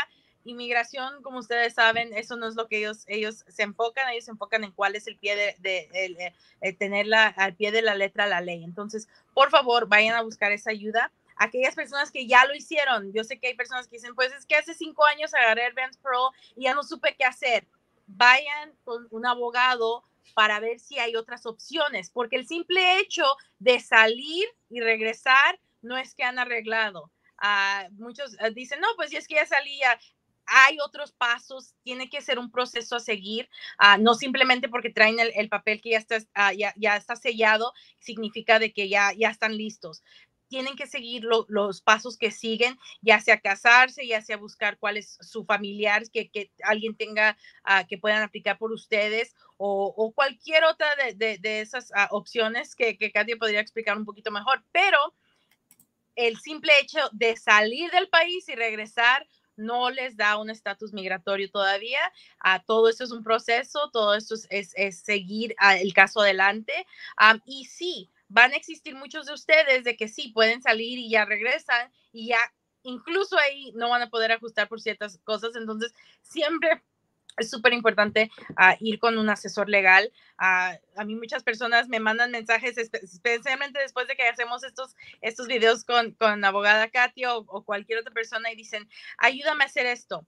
Inmigración, 0.46 1.22
como 1.22 1.40
ustedes 1.40 1.74
saben, 1.74 2.14
eso 2.14 2.38
no 2.38 2.48
es 2.48 2.56
lo 2.56 2.68
que 2.68 2.78
ellos, 2.78 3.04
ellos 3.08 3.44
se 3.48 3.64
enfocan, 3.64 4.10
ellos 4.10 4.26
se 4.26 4.32
enfocan 4.32 4.64
en 4.64 4.72
cuál 4.72 4.96
es 4.96 5.06
el 5.06 5.18
pie 5.18 5.36
de, 5.36 5.56
de, 5.60 6.34
de 6.62 6.74
tenerla 6.74 7.28
al 7.28 7.56
pie 7.56 7.72
de 7.72 7.82
la 7.82 7.94
letra 7.94 8.26
la 8.26 8.40
ley. 8.40 8.64
Entonces, 8.64 9.10
por 9.34 9.50
favor, 9.50 9.88
vayan 9.88 10.16
a 10.16 10.22
buscar 10.22 10.52
esa 10.54 10.72
ayuda 10.72 11.12
aquellas 11.40 11.74
personas 11.74 12.12
que 12.12 12.28
ya 12.28 12.46
lo 12.46 12.54
hicieron. 12.54 13.12
Yo 13.12 13.24
sé 13.24 13.40
que 13.40 13.48
hay 13.48 13.56
personas 13.56 13.88
que 13.88 13.98
dicen, 13.98 14.14
pues 14.14 14.32
es 14.34 14.46
que 14.46 14.56
hace 14.56 14.76
cinco 14.76 15.04
años 15.06 15.34
agarré 15.34 15.66
Advance 15.66 16.00
Pro 16.00 16.32
y 16.56 16.66
ya 16.66 16.76
no 16.76 16.84
supe 16.84 17.16
qué 17.18 17.26
hacer. 17.26 17.68
Vayan 18.06 18.74
con 18.84 19.08
un 19.10 19.26
abogado, 19.26 20.04
para 20.34 20.60
ver 20.60 20.80
si 20.80 21.00
hay 21.00 21.16
otras 21.16 21.46
opciones, 21.46 22.10
porque 22.10 22.36
el 22.36 22.48
simple 22.48 23.00
hecho 23.00 23.26
de 23.60 23.80
salir 23.80 24.48
y 24.70 24.80
regresar 24.80 25.60
no 25.82 25.98
es 25.98 26.16
que 26.16 26.24
han 26.24 26.40
arreglado. 26.40 27.12
Ah, 27.38 27.88
muchos 27.98 28.36
ah, 28.40 28.50
dicen, 28.50 28.80
no, 28.80 28.88
pues 28.96 29.14
es 29.14 29.28
que 29.28 29.36
ya 29.36 29.46
salía, 29.46 30.00
hay 30.46 30.78
otros 30.80 31.12
pasos, 31.12 31.76
tiene 31.84 32.10
que 32.10 32.22
ser 32.22 32.40
un 32.40 32.52
proceso 32.52 32.96
a 32.96 33.00
seguir, 33.00 33.50
ah, 33.78 33.98
no 33.98 34.14
simplemente 34.14 34.68
porque 34.68 34.90
traen 34.90 35.18
el, 35.20 35.50
papel 35.50 35.82
que 35.82 35.92
ya 35.92 36.00
está, 36.00 36.20
ya, 36.54 36.74
ya, 36.76 36.98
está 36.98 37.16
sellado, 37.16 37.74
significa 38.00 38.60
de 38.60 38.74
que 38.74 38.90
ya, 38.90 39.14
ya 39.14 39.30
están 39.30 39.56
listos 39.56 40.04
tienen 40.50 40.76
que 40.76 40.88
seguir 40.88 41.24
los 41.24 41.82
pasos 41.82 42.18
que 42.18 42.32
siguen, 42.32 42.78
ya 43.02 43.22
sea 43.22 43.40
casarse, 43.40 44.06
ya 44.06 44.22
sea 44.22 44.36
buscar 44.36 44.78
cuál 44.78 44.98
es 44.98 45.18
su 45.22 45.46
familiar, 45.46 46.04
que, 46.12 46.30
que 46.30 46.52
alguien 46.64 46.96
tenga, 46.96 47.38
uh, 47.66 47.88
que 47.88 47.98
puedan 47.98 48.24
aplicar 48.24 48.58
por 48.58 48.72
ustedes 48.72 49.36
o, 49.58 49.94
o 49.96 50.12
cualquier 50.12 50.64
otra 50.66 50.88
de, 51.16 51.38
de, 51.38 51.62
esas 51.62 51.92
uh, 51.92 52.16
opciones 52.16 52.76
que, 52.76 52.98
que 52.98 53.12
Katia 53.12 53.38
podría 53.38 53.62
explicar 53.62 53.98
un 53.98 54.06
poquito 54.06 54.32
mejor. 54.32 54.64
Pero 54.72 54.98
el 56.16 56.38
simple 56.40 56.74
hecho 56.82 57.00
de 57.12 57.38
salir 57.38 57.92
del 57.92 58.10
país 58.10 58.50
y 58.50 58.56
regresar 58.56 59.28
no 59.56 59.90
les 59.90 60.16
da 60.16 60.38
un 60.38 60.50
estatus 60.50 60.94
migratorio 60.94 61.52
todavía. 61.52 62.00
Uh, 62.44 62.60
todo 62.66 62.90
esto 62.90 63.04
es 63.04 63.12
un 63.12 63.24
proceso, 63.24 63.90
todo 63.92 64.16
esto 64.16 64.36
es, 64.50 64.74
es, 64.76 65.00
seguir 65.00 65.56
el 65.80 65.94
caso 65.94 66.22
adelante. 66.22 66.74
y 67.46 67.66
sí, 67.66 68.10
van 68.30 68.54
a 68.54 68.56
existir 68.56 68.96
muchos 68.96 69.26
de 69.26 69.34
ustedes 69.34 69.84
de 69.84 69.98
que 69.98 70.08
sí, 70.08 70.30
pueden 70.30 70.62
salir 70.62 70.98
y 70.98 71.10
ya 71.10 71.26
regresan 71.26 71.92
y 72.14 72.28
ya 72.30 72.40
incluso 72.84 73.38
ahí 73.38 73.72
no 73.76 73.90
van 73.90 74.04
a 74.04 74.10
poder 74.10 74.32
ajustar 74.32 74.70
por 74.70 74.80
ciertas 74.80 75.20
cosas. 75.24 75.56
Entonces, 75.56 75.94
siempre 76.22 76.82
es 77.38 77.50
súper 77.50 77.74
importante 77.74 78.30
uh, 78.52 78.76
ir 78.80 79.00
con 79.00 79.18
un 79.18 79.30
asesor 79.30 79.70
legal. 79.70 80.12
Uh, 80.40 80.78
a 80.96 81.06
mí 81.06 81.16
muchas 81.16 81.44
personas 81.44 81.88
me 81.90 82.00
mandan 82.00 82.32
mensajes, 82.32 82.78
especialmente 82.78 83.80
después 83.80 84.08
de 84.08 84.16
que 84.16 84.28
hacemos 84.28 84.64
estos, 84.64 84.96
estos 85.22 85.48
videos 85.48 85.84
con, 85.84 86.12
con 86.12 86.44
abogada 86.46 86.90
Katia 86.90 87.36
o, 87.36 87.46
o 87.48 87.64
cualquier 87.64 88.00
otra 88.00 88.14
persona 88.14 88.52
y 88.52 88.56
dicen, 88.56 88.88
ayúdame 89.18 89.64
a 89.64 89.68
hacer 89.68 89.86
esto 89.86 90.26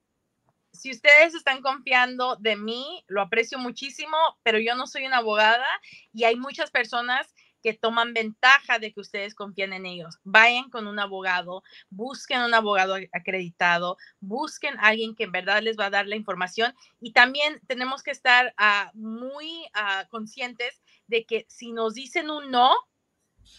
si 0.74 0.92
ustedes 0.92 1.36
están 1.36 1.62
confiando 1.62 2.38
de 2.38 2.56
mí, 2.56 3.04
lo 3.08 3.22
aprecio 3.22 3.60
muchísimo, 3.60 4.18
pero 4.44 4.60
yo 4.60 4.76
no 4.76 4.88
soy 4.88 5.06
una 5.06 5.18
abogada 5.18 5.68
y 6.14 6.24
hay 6.24 6.36
muchas 6.36 6.72
personas 6.72 7.34
que 7.62 7.74
toman 7.74 8.13
ventaja 8.13 8.80
de 8.80 8.93
que 8.93 9.00
ustedes 9.02 9.36
confían 9.36 9.74
en 9.74 9.86
ellos. 9.86 10.19
Vayan 10.24 10.69
con 10.69 10.88
un 10.88 11.00
abogado, 11.00 11.63
busquen 11.89 12.41
un 12.41 12.54
abogado 12.54 12.95
acreditado, 13.13 13.97
busquen 14.19 14.78
a 14.80 14.88
alguien 14.88 15.15
que 15.15 15.24
en 15.24 15.32
verdad 15.32 15.62
les 15.62 15.78
va 15.78 15.86
a 15.86 15.89
dar 15.89 16.08
la 16.08 16.15
información 16.15 16.74
y 17.00 17.13
también 17.13 17.62
tenemos 17.67 18.04
que 18.04 18.12
estar 18.12 18.54
uh, 18.60 18.97
muy 18.97 19.65
uh, 19.76 20.08
conscientes 20.10 20.82
de 21.08 21.26
que 21.26 21.45
si 21.50 21.71
nos 21.71 21.93
dicen 21.93 22.30
un 22.30 22.52
no, 22.52 22.74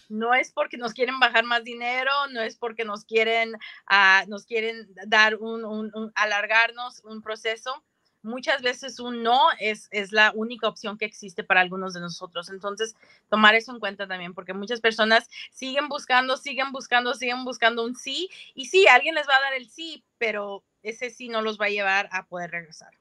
no 0.09 0.33
es 0.33 0.51
porque 0.51 0.77
nos 0.77 0.93
quieren 0.93 1.19
bajar 1.19 1.43
más 1.43 1.63
dinero, 1.63 2.11
no 2.31 2.41
es 2.41 2.57
porque 2.57 2.85
nos 2.85 3.05
quieren, 3.05 3.53
uh, 3.53 4.29
nos 4.29 4.45
quieren 4.45 4.87
dar 5.07 5.35
un, 5.35 5.91
alargarnos 6.15 7.01
un 7.03 7.21
proceso, 7.21 7.83
muchas 8.23 8.61
veces 8.61 8.99
un 8.99 9.21
no 9.21 9.39
es, 9.59 9.87
es 9.91 10.11
la 10.11 10.31
única 10.33 10.67
opción 10.67 10.97
que 10.97 11.05
existe 11.05 11.43
para 11.43 11.61
algunos 11.61 11.93
de 11.93 11.99
nosotros. 11.99 12.49
Entonces, 12.49 12.95
tomar 13.29 13.55
eso 13.55 13.71
en 13.71 13.79
cuenta 13.79 14.07
también, 14.07 14.33
porque 14.33 14.53
muchas 14.53 14.81
personas 14.81 15.29
siguen 15.51 15.89
buscando, 15.89 16.37
siguen 16.37 16.71
buscando, 16.71 17.13
siguen 17.13 17.43
buscando 17.43 17.83
un 17.83 17.95
sí. 17.95 18.29
Y 18.55 18.65
sí, 18.65 18.87
alguien 18.87 19.15
les 19.15 19.27
va 19.27 19.35
a 19.35 19.41
dar 19.41 19.53
el 19.53 19.69
sí, 19.69 20.03
pero 20.17 20.63
ese 20.81 21.09
sí 21.09 21.29
no 21.29 21.41
los 21.41 21.59
va 21.59 21.65
a 21.65 21.69
llevar 21.69 22.09
a 22.11 22.25
poder 22.25 22.51
regresar. 22.51 22.93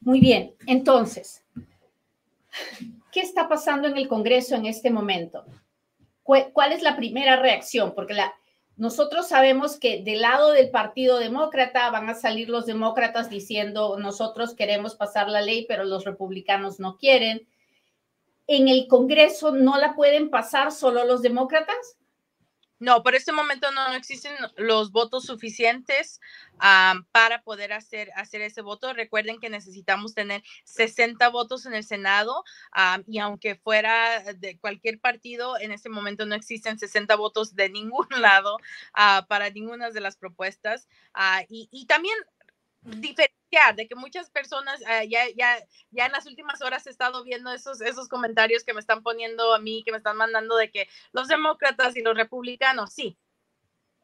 Muy 0.00 0.20
bien, 0.20 0.54
entonces, 0.66 1.44
¿qué 3.10 3.20
está 3.20 3.48
pasando 3.48 3.88
en 3.88 3.96
el 3.96 4.08
Congreso 4.08 4.54
en 4.54 4.66
este 4.66 4.90
momento? 4.90 5.46
¿Cuál 6.22 6.72
es 6.72 6.82
la 6.82 6.96
primera 6.96 7.36
reacción? 7.36 7.94
Porque 7.94 8.14
la, 8.14 8.32
nosotros 8.82 9.28
sabemos 9.28 9.76
que 9.76 10.02
del 10.02 10.22
lado 10.22 10.50
del 10.50 10.70
Partido 10.70 11.20
Demócrata 11.20 11.88
van 11.90 12.08
a 12.08 12.16
salir 12.16 12.48
los 12.48 12.66
demócratas 12.66 13.30
diciendo 13.30 13.96
nosotros 13.96 14.54
queremos 14.54 14.96
pasar 14.96 15.28
la 15.28 15.40
ley, 15.40 15.66
pero 15.68 15.84
los 15.84 16.04
republicanos 16.04 16.80
no 16.80 16.96
quieren. 16.96 17.46
En 18.48 18.66
el 18.66 18.88
Congreso 18.88 19.52
no 19.52 19.78
la 19.78 19.94
pueden 19.94 20.30
pasar 20.30 20.72
solo 20.72 21.04
los 21.04 21.22
demócratas. 21.22 21.96
No, 22.82 23.04
por 23.04 23.14
este 23.14 23.30
momento 23.30 23.70
no 23.70 23.92
existen 23.92 24.34
los 24.56 24.90
votos 24.90 25.24
suficientes 25.26 26.20
para 27.12 27.42
poder 27.44 27.72
hacer, 27.72 28.10
hacer 28.16 28.40
ese 28.40 28.60
voto. 28.60 28.92
Recuerden 28.92 29.38
que 29.38 29.48
necesitamos 29.50 30.14
tener 30.14 30.42
60 30.64 31.28
votos 31.28 31.64
en 31.64 31.74
el 31.74 31.84
Senado 31.84 32.42
y 33.06 33.20
aunque 33.20 33.54
fuera 33.54 34.24
de 34.34 34.58
cualquier 34.58 34.98
partido, 34.98 35.56
en 35.60 35.70
este 35.70 35.90
momento 35.90 36.26
no 36.26 36.34
existen 36.34 36.76
60 36.76 37.14
votos 37.14 37.54
de 37.54 37.68
ningún 37.68 38.08
lado 38.18 38.56
uh, 38.56 39.24
para 39.28 39.48
ninguna 39.50 39.90
de 39.90 40.00
las 40.00 40.16
propuestas. 40.16 40.88
Y, 41.48 41.86
también 41.86 42.16
diferenciar 42.82 43.76
de 43.76 43.86
que 43.86 43.94
muchas 43.94 44.30
personas 44.30 44.80
uh, 44.80 45.06
ya, 45.08 45.28
ya, 45.36 45.56
ya 45.90 46.06
en 46.06 46.12
las 46.12 46.26
últimas 46.26 46.62
horas 46.62 46.86
he 46.86 46.90
estado 46.90 47.22
viendo 47.22 47.52
esos, 47.52 47.80
esos 47.80 48.08
comentarios 48.08 48.64
que 48.64 48.74
me 48.74 48.80
están 48.80 49.02
poniendo 49.02 49.54
a 49.54 49.58
mí, 49.58 49.82
que 49.84 49.92
me 49.92 49.98
están 49.98 50.16
mandando 50.16 50.56
de 50.56 50.70
que 50.70 50.88
los 51.12 51.28
demócratas 51.28 51.96
y 51.96 52.02
los 52.02 52.16
republicanos, 52.16 52.92
sí, 52.92 53.18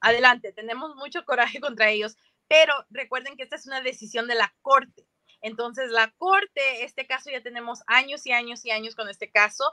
adelante, 0.01 0.53
tenemos 0.53 0.95
mucho 0.97 1.25
coraje 1.25 1.61
contra 1.61 1.91
ellos, 1.91 2.17
pero 2.47 2.73
recuerden 2.91 3.37
que 3.37 3.43
esta 3.43 3.57
es 3.57 3.67
una 3.67 3.81
decisión 3.81 4.27
de 4.27 4.35
la 4.35 4.55
Corte. 4.62 5.07
Entonces, 5.41 5.91
la 5.91 6.11
Corte, 6.19 6.85
este 6.85 7.07
caso 7.07 7.31
ya 7.31 7.43
tenemos 7.43 7.83
años 7.87 8.27
y 8.27 8.33
años 8.33 8.64
y 8.64 8.71
años 8.71 8.97
con 8.97 9.09
este 9.09 9.31
caso. 9.31 9.64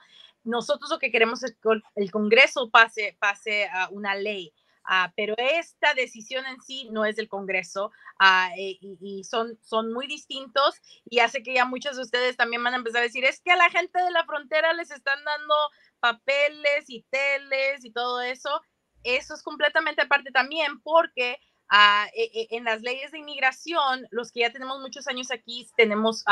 Nosotros 0.43 0.91
lo 0.91 0.99
que 0.99 1.11
queremos 1.11 1.43
es 1.43 1.55
que 1.55 1.81
el 1.95 2.11
Congreso 2.11 2.69
pase, 2.69 3.17
pase 3.19 3.67
a 3.67 3.89
una 3.89 4.13
ley. 4.13 4.53
Uh, 4.87 5.11
pero 5.15 5.33
esta 5.37 5.95
decisión 5.95 6.45
en 6.45 6.61
sí 6.61 6.87
no 6.91 7.05
es 7.05 7.15
del 7.15 7.27
Congreso 7.27 7.91
uh, 8.19 8.55
y, 8.55 8.97
y, 9.01 9.23
son, 9.23 9.57
son 9.63 9.91
muy 9.91 10.05
distintos 10.05 10.75
y 11.05 11.19
hace 11.19 11.41
que 11.41 11.55
ya 11.55 11.65
muchos 11.65 11.95
de 11.95 12.03
ustedes 12.03 12.37
también 12.37 12.63
van 12.63 12.75
a 12.75 12.77
empezar 12.77 13.01
a 13.01 13.05
decir, 13.05 13.25
es 13.25 13.41
que 13.41 13.51
a 13.51 13.55
la 13.55 13.71
gente 13.71 13.99
de 13.99 14.11
la 14.11 14.25
frontera 14.25 14.73
les 14.73 14.91
están 14.91 15.17
dando 15.23 15.55
papeles 15.99 16.85
y 16.87 17.03
teles 17.09 17.83
y 17.83 17.91
todo 17.91 18.21
eso. 18.21 18.61
Eso 19.03 19.33
es 19.33 19.41
completamente 19.41 20.03
aparte 20.03 20.31
también 20.31 20.79
porque 20.81 21.39
uh, 21.71 22.07
en 22.15 22.63
las 22.63 22.83
leyes 22.83 23.11
de 23.11 23.19
inmigración, 23.19 24.05
los 24.11 24.31
que 24.31 24.41
ya 24.41 24.51
tenemos 24.51 24.79
muchos 24.81 25.07
años 25.07 25.31
aquí, 25.31 25.67
tenemos, 25.75 26.23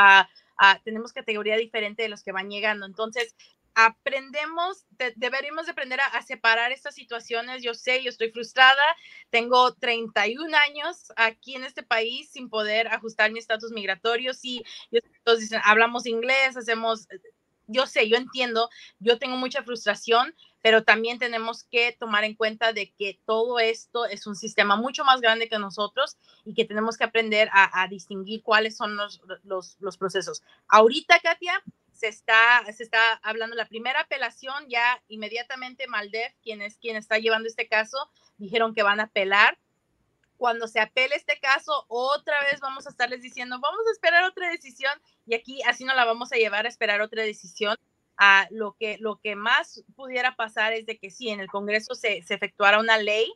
tenemos 0.83 1.11
categoría 1.11 1.57
diferente 1.57 2.03
de 2.03 2.09
los 2.09 2.23
que 2.23 2.31
van 2.31 2.49
llegando. 2.49 2.85
Entonces, 2.85 3.35
aprendemos, 3.75 4.85
deberíamos 5.15 5.65
de 5.65 5.71
aprender 5.71 5.99
a, 5.99 6.21
separar 6.21 6.71
estas 6.71 6.95
situaciones. 6.95 7.63
Yo 7.63 7.73
sé, 7.73 8.03
yo 8.03 8.09
estoy 8.09 8.31
frustrada, 8.31 8.83
tengo 9.29 9.73
31 9.73 10.55
años 10.69 11.11
aquí 11.15 11.55
en 11.55 11.63
este 11.63 11.83
país 11.83 12.29
sin 12.29 12.49
poder 12.49 12.87
ajustar 12.87 13.31
mi 13.31 13.39
estatus 13.39 13.71
migratorio. 13.71 14.33
Sí, 14.33 14.63
dicen, 15.39 15.61
hablamos 15.63 16.05
inglés, 16.05 16.55
hacemos, 16.55 17.07
yo 17.67 17.87
sé, 17.87 18.07
yo 18.07 18.17
entiendo, 18.17 18.69
yo 18.99 19.17
tengo 19.17 19.37
mucha 19.37 19.63
frustración, 19.63 20.35
pero 20.61 20.83
también 20.83 21.19
tenemos 21.19 21.63
que 21.63 21.91
tomar 21.99 22.23
en 22.23 22.35
cuenta 22.35 22.71
de 22.71 22.91
que 22.91 23.19
todo 23.25 23.59
esto 23.59 24.05
es 24.05 24.27
un 24.27 24.35
sistema 24.35 24.75
mucho 24.75 25.03
más 25.03 25.19
grande 25.19 25.49
que 25.49 25.59
nosotros 25.59 26.17
y 26.45 26.53
que 26.53 26.65
tenemos 26.65 26.97
que 26.97 27.03
aprender 27.03 27.49
a, 27.51 27.87
distinguir 27.89 28.41
cuáles 28.43 28.77
son 28.77 28.95
los, 28.95 29.21
los, 29.43 29.77
los 29.79 29.97
procesos. 29.97 30.41
Ahorita, 30.69 31.19
Katia, 31.19 31.61
se 31.93 32.07
está, 32.07 32.63
se 32.75 32.83
está 32.83 33.13
hablando 33.23 33.55
la 33.55 33.67
primera 33.67 34.01
apelación, 34.01 34.67
ya 34.67 35.01
inmediatamente 35.07 35.87
Maldev, 35.87 36.33
quien 36.41 36.61
es 36.61 36.77
quien 36.77 36.97
está 36.97 37.19
llevando 37.19 37.47
este 37.47 37.67
caso, 37.67 37.97
dijeron 38.37 38.73
que 38.73 38.83
van 38.83 38.99
a 38.99 39.03
apelar. 39.03 39.57
Cuando 40.37 40.67
se 40.67 40.81
apele 40.81 41.15
este 41.15 41.39
caso, 41.39 41.85
otra 41.87 42.35
vez 42.51 42.59
vamos 42.59 42.85
a 42.85 42.89
estarles 42.89 43.21
diciendo, 43.21 43.59
vamos 43.61 43.87
a 43.87 43.91
esperar 43.91 44.25
otra 44.25 44.49
decisión 44.49 44.91
y 45.25 45.35
aquí 45.35 45.61
así 45.63 45.85
no 45.85 45.93
la 45.93 46.03
vamos 46.03 46.33
a 46.33 46.35
llevar 46.35 46.65
a 46.65 46.69
esperar 46.69 47.01
otra 47.01 47.23
decisión. 47.23 47.77
a 48.17 48.47
lo, 48.51 48.73
que, 48.73 48.97
lo 48.99 49.19
que 49.19 49.35
más 49.35 49.83
pudiera 49.95 50.35
pasar 50.35 50.73
es 50.73 50.85
de 50.85 50.97
que 50.99 51.09
sí, 51.09 51.29
en 51.29 51.39
el 51.39 51.47
Congreso 51.47 51.95
se, 51.95 52.21
se 52.21 52.35
efectuara 52.35 52.79
una 52.79 52.97
ley, 52.97 53.33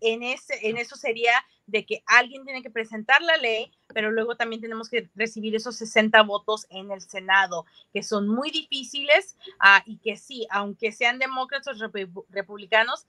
en, 0.00 0.22
ese, 0.22 0.68
en 0.68 0.76
eso 0.76 0.96
sería 0.96 1.32
de 1.66 1.84
que 1.84 2.02
alguien 2.06 2.44
tiene 2.44 2.62
que 2.62 2.70
presentar 2.70 3.20
la 3.22 3.36
ley, 3.36 3.72
pero 3.88 4.10
luego 4.10 4.36
también 4.36 4.62
tenemos 4.62 4.88
que 4.88 5.10
recibir 5.14 5.54
esos 5.54 5.76
60 5.76 6.22
votos 6.22 6.66
en 6.70 6.90
el 6.90 7.00
Senado, 7.00 7.66
que 7.92 8.02
son 8.02 8.28
muy 8.28 8.50
difíciles 8.50 9.36
uh, 9.60 9.82
y 9.84 9.98
que 9.98 10.16
sí, 10.16 10.46
aunque 10.50 10.92
sean 10.92 11.18
demócratas 11.18 11.80
o 11.80 11.90
republicanos, 12.30 13.06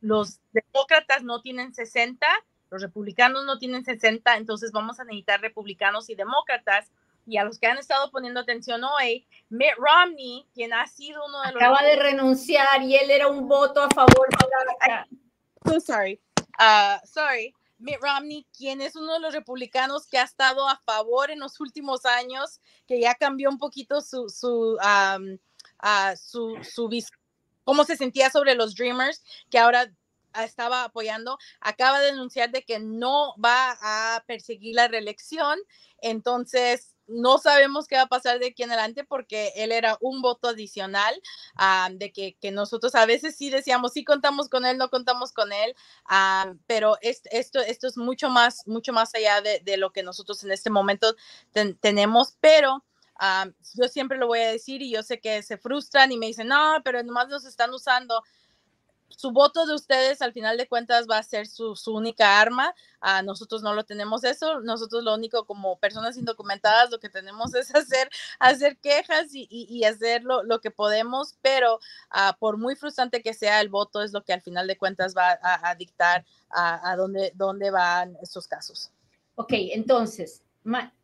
los 0.00 0.40
demócratas 0.52 1.22
no 1.22 1.40
tienen 1.40 1.72
60, 1.72 2.26
los 2.70 2.82
republicanos 2.82 3.44
no 3.44 3.58
tienen 3.58 3.84
60, 3.84 4.36
entonces 4.36 4.72
vamos 4.72 4.98
a 4.98 5.04
necesitar 5.04 5.40
republicanos 5.40 6.10
y 6.10 6.14
demócratas. 6.14 6.90
Y 7.26 7.36
a 7.36 7.44
los 7.44 7.58
que 7.58 7.66
han 7.66 7.78
estado 7.78 8.10
poniendo 8.10 8.40
atención 8.40 8.82
hoy, 8.82 9.26
Mitt 9.50 9.74
Romney, 9.76 10.46
quien 10.54 10.72
ha 10.72 10.86
sido 10.86 11.24
uno 11.26 11.42
de 11.42 11.52
los... 11.52 11.62
Acaba 11.62 11.82
de 11.82 11.96
renunciar 11.96 12.82
y 12.82 12.96
él 12.96 13.10
era 13.10 13.28
un 13.28 13.46
voto 13.46 13.82
a 13.82 13.90
favor 13.90 14.26
de 14.30 14.88
la... 14.88 15.06
So 15.66 15.78
sorry. 15.78 16.18
Uh, 16.58 17.06
sorry 17.06 17.54
Mitt 17.80 17.98
Romney, 18.00 18.46
quien 18.56 18.80
es 18.80 18.94
uno 18.96 19.14
de 19.14 19.20
los 19.20 19.34
republicanos 19.34 20.06
que 20.06 20.18
ha 20.18 20.22
estado 20.22 20.68
a 20.68 20.76
favor 20.78 21.30
en 21.30 21.40
los 21.40 21.60
últimos 21.60 22.04
años, 22.04 22.60
que 22.86 23.00
ya 23.00 23.14
cambió 23.14 23.48
un 23.48 23.58
poquito 23.58 24.00
su, 24.00 24.28
su, 24.28 24.78
su, 26.16 26.58
su, 26.62 27.06
cómo 27.64 27.84
se 27.84 27.96
sentía 27.96 28.30
sobre 28.30 28.54
los 28.54 28.74
Dreamers, 28.74 29.22
que 29.50 29.58
ahora 29.58 29.90
estaba 30.44 30.84
apoyando, 30.84 31.38
acaba 31.60 32.00
de 32.00 32.10
anunciar 32.10 32.50
de 32.50 32.62
que 32.62 32.78
no 32.78 33.34
va 33.42 33.76
a 33.80 34.24
perseguir 34.26 34.76
la 34.76 34.88
reelección. 34.88 35.58
Entonces, 36.00 36.89
no 37.10 37.38
sabemos 37.38 37.86
qué 37.86 37.96
va 37.96 38.02
a 38.02 38.08
pasar 38.08 38.38
de 38.38 38.48
aquí 38.48 38.62
en 38.62 38.70
adelante 38.70 39.04
porque 39.04 39.52
él 39.56 39.72
era 39.72 39.98
un 40.00 40.22
voto 40.22 40.48
adicional 40.48 41.14
ah, 41.56 41.90
de 41.92 42.12
que, 42.12 42.36
nosotros 42.50 42.94
a 42.94 43.06
veces 43.06 43.36
sí 43.36 43.50
decíamos, 43.50 43.92
sí 43.92 44.04
contamos 44.04 44.48
con 44.48 44.64
él, 44.64 44.78
no 44.78 44.90
contamos 44.90 45.32
con 45.32 45.52
él, 45.52 45.74
pero 46.66 46.96
esto, 47.00 47.60
esto 47.60 47.86
es 47.86 47.96
mucho 47.96 48.28
más, 48.28 48.66
mucho 48.66 48.92
más 48.92 49.14
allá 49.14 49.40
de, 49.40 49.76
lo 49.76 49.92
que 49.92 50.02
nosotros 50.02 50.42
en 50.44 50.52
este 50.52 50.70
momento 50.70 51.14
tenemos, 51.80 52.36
pero... 52.40 52.84
Ah, 53.22 53.46
yo 53.74 53.86
siempre 53.88 54.16
lo 54.16 54.28
voy 54.28 54.38
a 54.38 54.50
decir 54.50 54.80
y 54.80 54.90
yo 54.90 55.02
sé 55.02 55.20
que 55.20 55.42
se 55.42 55.58
frustran 55.58 56.10
y 56.10 56.16
me 56.16 56.24
dicen, 56.24 56.48
no, 56.48 56.80
pero 56.82 57.02
nomás 57.02 57.28
nos 57.28 57.44
están 57.44 57.70
usando 57.74 58.22
su 59.10 59.32
voto 59.32 59.66
de 59.66 59.74
ustedes 59.74 60.22
al 60.22 60.32
final 60.32 60.56
de 60.56 60.68
cuentas 60.68 61.06
va 61.10 61.18
a 61.18 61.22
ser 61.22 61.46
su, 61.46 61.74
única 61.86 62.40
arma. 62.40 62.74
a 63.00 63.22
nosotros 63.22 63.62
no 63.62 63.74
lo 63.74 63.84
tenemos 63.84 64.24
eso. 64.24 64.60
Nosotros 64.60 65.04
lo 65.04 65.14
único 65.14 65.44
como 65.44 65.78
personas 65.78 66.16
indocumentadas 66.16 66.90
lo 66.90 67.00
que 67.00 67.08
tenemos 67.08 67.54
es 67.54 67.74
hacer, 67.74 68.08
hacer 68.38 68.78
quejas 68.78 69.28
y, 69.32 69.84
hacer 69.84 70.22
lo, 70.24 70.60
que 70.60 70.70
podemos, 70.70 71.36
pero 71.42 71.80
ah, 72.10 72.36
por 72.38 72.56
muy 72.56 72.76
frustrante 72.76 73.22
que 73.22 73.34
sea 73.34 73.60
el 73.60 73.68
voto 73.68 74.02
es 74.02 74.12
lo 74.12 74.24
que 74.24 74.32
al 74.32 74.42
final 74.42 74.66
de 74.66 74.76
cuentas 74.76 75.14
va 75.16 75.38
a, 75.42 75.74
dictar 75.74 76.24
a, 76.50 76.94
dónde, 76.96 77.32
dónde 77.34 77.70
van 77.70 78.16
estos 78.22 78.46
casos. 78.46 78.90
Ok, 79.34 79.52
entonces, 79.52 80.42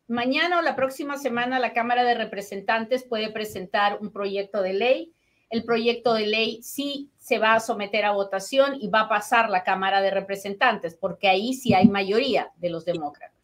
mañana 0.07 0.59
o 0.59 0.61
la 0.61 0.75
próxima 0.75 1.17
semana 1.17 1.59
la 1.59 1.73
Cámara 1.73 2.03
de 2.03 2.13
Representantes 2.13 3.03
puede 3.03 3.31
presentar 3.31 3.97
un 3.99 4.11
proyecto 4.11 4.61
de 4.61 4.73
ley 4.73 5.13
el 5.49 5.63
proyecto 5.63 6.13
de 6.13 6.27
ley 6.27 6.61
sí 6.61 7.09
se 7.17 7.39
va 7.39 7.53
a 7.55 7.59
someter 7.59 8.05
a 8.05 8.11
votación 8.11 8.77
y 8.79 8.89
va 8.89 9.01
a 9.01 9.09
pasar 9.09 9.49
la 9.49 9.63
Cámara 9.63 10.01
de 10.01 10.11
Representantes, 10.11 10.95
porque 10.95 11.27
ahí 11.27 11.53
sí 11.53 11.73
hay 11.73 11.87
mayoría 11.87 12.51
de 12.57 12.69
los 12.69 12.85
demócratas. 12.85 13.37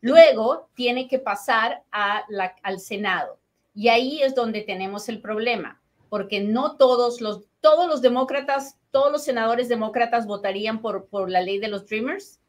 Luego 0.00 0.68
tiene 0.74 1.08
que 1.08 1.18
pasar 1.18 1.82
al 1.90 2.80
Senado 2.80 3.38
y 3.74 3.88
ahí 3.88 4.22
es 4.22 4.34
donde 4.34 4.62
tenemos 4.62 5.08
el 5.08 5.20
problema, 5.20 5.80
porque 6.08 6.40
no 6.40 6.76
todos 6.76 7.20
los, 7.20 7.44
todos 7.60 7.88
los 7.88 8.02
demócratas, 8.02 8.78
todos 8.90 9.12
los 9.12 9.24
senadores 9.24 9.68
demócratas 9.68 10.26
votarían 10.26 10.80
por, 10.80 11.06
por 11.06 11.30
la 11.30 11.40
ley 11.40 11.58
de 11.58 11.68
los 11.68 11.86
Dreamers. 11.86 12.40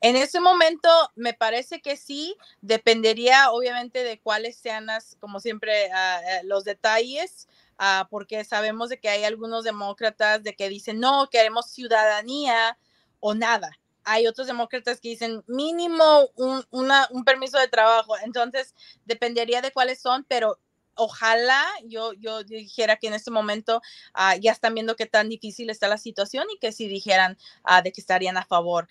En 0.00 0.14
ese 0.14 0.40
momento 0.40 0.88
me 1.14 1.32
parece 1.32 1.80
que 1.80 1.96
sí, 1.96 2.36
dependería 2.60 3.50
obviamente 3.50 4.04
de 4.04 4.20
cuáles 4.20 4.56
sean 4.56 4.86
las, 4.86 5.16
como 5.16 5.40
siempre, 5.40 5.90
ah, 5.92 6.20
eh, 6.22 6.40
los 6.44 6.64
detalles. 6.64 7.48
Ah, 7.78 8.06
porque 8.10 8.44
sabemos 8.44 8.88
de 8.88 8.98
que 8.98 9.08
hay 9.08 9.24
algunos 9.24 9.64
demócratas 9.64 10.42
de 10.42 10.54
que 10.54 10.68
dicen, 10.68 11.00
no, 11.00 11.28
queremos 11.30 11.70
ciudadanía 11.70 12.78
o 13.20 13.34
nada. 13.34 13.70
Hay 14.04 14.26
otros 14.26 14.46
demócratas 14.46 15.00
que 15.00 15.10
dicen 15.10 15.42
mínimo 15.46 16.30
un, 16.36 16.64
un 16.70 17.24
permiso 17.24 17.58
de 17.58 17.68
trabajo. 17.68 18.16
Entonces, 18.24 18.74
dependería 19.04 19.60
de 19.62 19.72
cuáles 19.72 20.00
son, 20.00 20.24
pero 20.28 20.58
ojalá 20.96 21.64
yo, 21.84 22.12
yo 22.14 22.42
dijera 22.42 22.96
que 22.96 23.06
en 23.06 23.14
este 23.14 23.30
momento 23.30 23.80
ah, 24.14 24.36
ya 24.36 24.52
están 24.52 24.74
viendo 24.74 24.96
qué 24.96 25.06
tan 25.06 25.28
difícil 25.28 25.70
está 25.70 25.88
la 25.88 25.98
situación 25.98 26.46
y 26.52 26.58
que 26.58 26.72
si 26.72 26.88
dijeran 26.88 27.36
uh, 27.64 27.82
de 27.82 27.92
que 27.92 28.00
estarían 28.00 28.36
a 28.36 28.44
favor. 28.44 28.88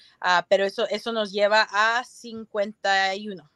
pero 0.47 0.63
eso, 0.63 0.87
eso 0.89 1.11
nos 1.11 1.31
lleva 1.31 1.67
a 1.71 2.03
51. 2.03 3.49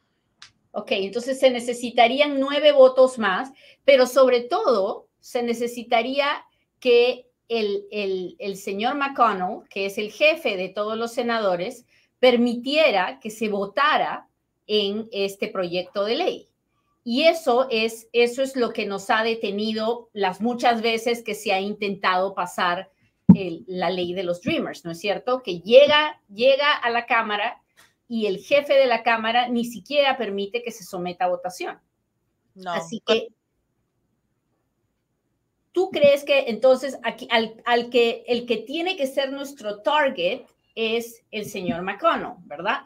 Ok, 0.72 0.92
entonces 0.92 1.40
se 1.40 1.50
necesitarían 1.50 2.38
nueve 2.38 2.70
votos 2.72 3.18
más, 3.18 3.50
pero 3.84 4.06
sobre 4.06 4.42
todo 4.42 5.09
se 5.20 5.42
necesitaría 5.42 6.44
que 6.78 7.30
el, 7.48 8.36
el, 8.38 8.56
señor 8.56 8.94
McConnell, 8.94 9.68
que 9.68 9.86
es 9.86 9.98
el 9.98 10.12
jefe 10.12 10.56
de 10.56 10.68
todos 10.68 10.96
los 10.96 11.12
senadores, 11.12 11.84
permitiera 12.20 13.18
que 13.18 13.30
se 13.30 13.48
votara 13.48 14.28
en 14.66 15.08
este 15.10 15.48
proyecto 15.48 16.04
de 16.04 16.14
ley. 16.14 16.48
Y 17.02 17.22
eso 17.24 17.66
es, 17.70 18.08
eso 18.12 18.42
es 18.42 18.54
lo 18.54 18.72
que 18.72 18.86
nos 18.86 19.10
ha 19.10 19.24
detenido 19.24 20.10
las 20.12 20.40
muchas 20.40 20.80
veces 20.80 21.24
que 21.24 21.34
se 21.34 21.52
ha 21.52 21.60
intentado 21.60 22.34
pasar 22.34 22.90
la 23.66 23.90
ley 23.90 24.12
de 24.12 24.22
los 24.22 24.42
Dreamers, 24.42 24.84
¿no 24.84 24.90
es 24.90 25.00
cierto? 25.00 25.42
Que 25.42 25.60
llega, 25.60 26.20
llega 26.28 26.72
a 26.74 26.90
la 26.90 27.06
Cámara 27.06 27.62
y 28.08 28.26
el 28.26 28.38
jefe 28.38 28.74
de 28.74 28.86
la 28.86 29.02
Cámara 29.02 29.48
ni 29.48 29.64
siquiera 29.64 30.16
permite 30.16 30.62
que 30.62 30.72
se 30.72 30.84
someta 30.84 31.24
a 31.24 31.28
votación. 31.28 31.80
No. 32.54 32.72
Así 32.72 33.00
que 33.06 33.28
¿Tú 35.72 35.90
crees 35.90 36.24
que 36.24 36.46
entonces 36.48 36.98
aquí, 37.02 37.28
al, 37.30 37.90
que 37.90 38.24
el 38.26 38.46
que 38.46 38.58
tiene 38.58 38.96
que 38.96 39.06
ser 39.06 39.30
nuestro 39.30 39.82
target 39.82 40.42
es 40.74 41.22
el 41.30 41.46
señor 41.46 41.82
McConnell, 41.82 42.34
¿verdad? 42.44 42.82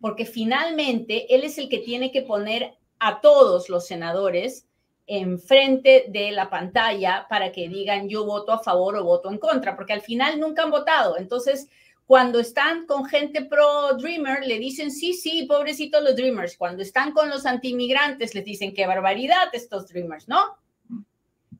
Porque 0.00 0.26
finalmente 0.26 1.32
él 1.34 1.44
es 1.44 1.58
el 1.58 1.68
que 1.68 1.78
tiene 1.78 2.10
que 2.10 2.22
poner 2.22 2.74
a 2.98 3.20
todos 3.20 3.68
los 3.68 3.86
senadores 3.86 4.66
enfrente 5.06 6.06
de 6.08 6.32
la 6.32 6.48
pantalla 6.48 7.26
para 7.28 7.52
que 7.52 7.68
digan 7.68 8.08
yo 8.08 8.24
voto 8.24 8.52
a 8.52 8.58
favor 8.58 8.96
o 8.96 9.04
voto 9.04 9.30
en 9.30 9.38
contra, 9.38 9.76
porque 9.76 9.92
al 9.92 10.00
final 10.00 10.40
nunca 10.40 10.62
han 10.62 10.70
votado. 10.70 11.18
Entonces, 11.18 11.68
cuando 12.06 12.40
están 12.40 12.86
con 12.86 13.04
gente 13.06 13.44
pro 13.44 13.94
Dreamer, 13.96 14.44
le 14.46 14.58
dicen 14.58 14.90
sí, 14.90 15.14
sí, 15.14 15.44
pobrecitos 15.44 16.02
los 16.02 16.16
Dreamers. 16.16 16.56
Cuando 16.56 16.82
están 16.82 17.12
con 17.12 17.30
los 17.30 17.46
antiinmigrantes, 17.46 18.34
les 18.34 18.44
dicen 18.44 18.74
qué 18.74 18.86
barbaridad 18.86 19.48
estos 19.52 19.88
Dreamers, 19.88 20.28
¿no? 20.28 20.56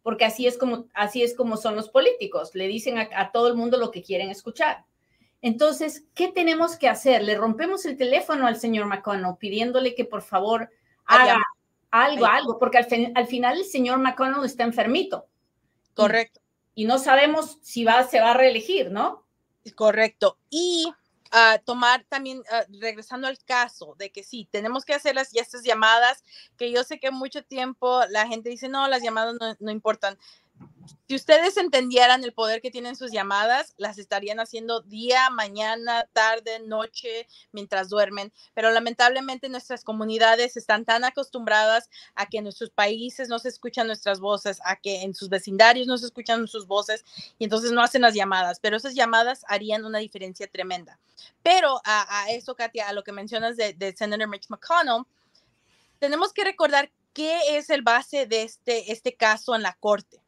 Porque 0.05 0.27
así 0.27 0.47
es 0.47 0.59
como, 0.59 0.87
así 0.93 1.23
es 1.23 1.35
como 1.35 1.57
son 1.57 1.75
los 1.77 1.89
políticos, 1.89 2.55
le 2.55 2.69
dicen 2.69 2.99
a, 2.99 3.33
todo 3.33 3.49
el 3.49 3.55
mundo 3.55 3.79
lo 3.79 3.91
que 3.91 4.03
quieren 4.03 4.29
escuchar. 4.29 4.85
Entonces, 5.41 6.05
¿qué 6.15 6.29
tenemos 6.29 6.77
que 6.77 6.91
hacer? 6.91 7.23
Le 7.23 7.35
rompemos 7.35 7.87
el 7.87 7.97
teléfono 7.97 8.47
al 8.47 8.61
señor 8.61 8.85
McConnell 8.85 9.39
pidiéndole 9.39 9.95
que 9.95 10.05
por 10.05 10.21
favor 10.21 10.71
haga 11.07 11.39
algo, 11.91 12.27
algo, 12.27 12.59
porque 12.59 12.79
al, 12.79 13.27
final 13.27 13.57
el 13.57 13.65
señor 13.65 13.99
McConnell 13.99 14.45
está 14.45 14.65
enfermito. 14.65 15.27
Correcto. 15.95 16.41
Y, 16.75 16.85
no 16.85 16.99
sabemos 16.99 17.59
si 17.63 17.85
va, 17.85 18.03
se 18.05 18.21
va 18.21 18.33
a 18.33 18.37
reelegir, 18.37 18.91
¿no? 18.91 19.25
Correcto. 19.75 20.37
Y 20.51 20.93
tomar 21.65 22.05
también, 22.09 22.43
ah, 22.51 22.65
regresando 22.81 23.27
al 23.27 23.39
caso 23.39 23.95
de 23.99 24.11
que 24.11 24.23
sí, 24.23 24.49
tenemos 24.51 24.85
que 24.85 24.95
hacer 24.95 25.15
las, 25.15 25.35
estas 25.35 25.63
llamadas, 25.65 26.23
que 26.57 26.71
yo 26.71 26.85
sé 26.85 27.01
que 27.01 27.11
mucho 27.11 27.43
tiempo 27.43 28.03
la 28.11 28.27
gente 28.27 28.51
dice, 28.51 28.69
no, 28.69 28.87
las 28.89 29.03
llamadas 29.03 29.35
no, 29.41 29.57
no 29.59 29.71
importan 29.71 30.19
si 31.07 31.15
ustedes 31.15 31.57
entendieran 31.59 32.25
el 32.25 32.33
poder 32.33 32.63
que 32.63 32.71
tienen 32.71 32.97
sus 32.97 33.13
llamadas, 33.13 33.75
las 33.77 33.99
estarían 33.99 34.41
haciendo 34.41 34.81
día, 34.81 35.29
mañana, 35.31 36.09
tarde, 36.13 36.61
noche, 36.61 37.29
mientras 37.53 37.89
duermen. 37.89 38.33
Pero 38.55 38.71
lamentablemente 38.71 39.49
nuestras 39.49 39.85
comunidades 39.85 40.57
están 40.57 40.85
tan 40.85 41.05
acostumbradas 41.05 41.91
a 42.15 42.27
que 42.27 42.39
en 42.39 42.45
nuestros 42.45 42.71
países 42.71 43.29
no 43.29 43.39
se 43.39 43.51
escuchan 43.51 43.87
nuestras 43.87 44.19
voces, 44.19 44.61
a 44.65 44.77
que 44.77 45.03
en 45.03 45.15
sus 45.15 45.29
vecindarios 45.29 45.87
no 45.87 45.99
se 45.99 46.07
escuchan 46.07 46.49
sus 46.49 46.67
voces 46.67 47.05
y 47.39 47.45
entonces 47.45 47.73
no 47.73 47.83
hacen 47.83 48.03
las 48.03 48.15
llamadas. 48.15 48.59
Pero 48.61 48.77
esas 48.77 48.95
llamadas 48.95 49.45
harían 49.49 49.85
una 49.85 49.99
diferencia 49.99 50.47
tremenda. 50.47 50.99
Pero 51.43 51.81
a, 51.85 52.27
eso, 52.31 52.55
Katia, 52.55 52.89
a 52.89 52.93
lo 52.93 53.05
que 53.05 53.13
mencionas 53.13 53.57
de, 53.57 53.75
de 53.75 53.95
Senator 53.95 54.27
Mitch 54.27 54.49
McConnell, 54.49 55.05
tenemos 55.99 56.33
que 56.33 56.45
recordar 56.45 56.91
qué 57.13 57.57
es 57.57 57.71
el 57.71 57.83
base 57.83 58.27
de 58.27 58.43
este, 58.43 58.91
este 58.91 59.15
caso 59.15 59.55
en 59.55 59.63
la 59.63 59.75
corte 59.75 60.24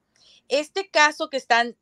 este 0.49 0.89
caso 0.91 1.31
que 1.31 1.37
están, 1.37 1.77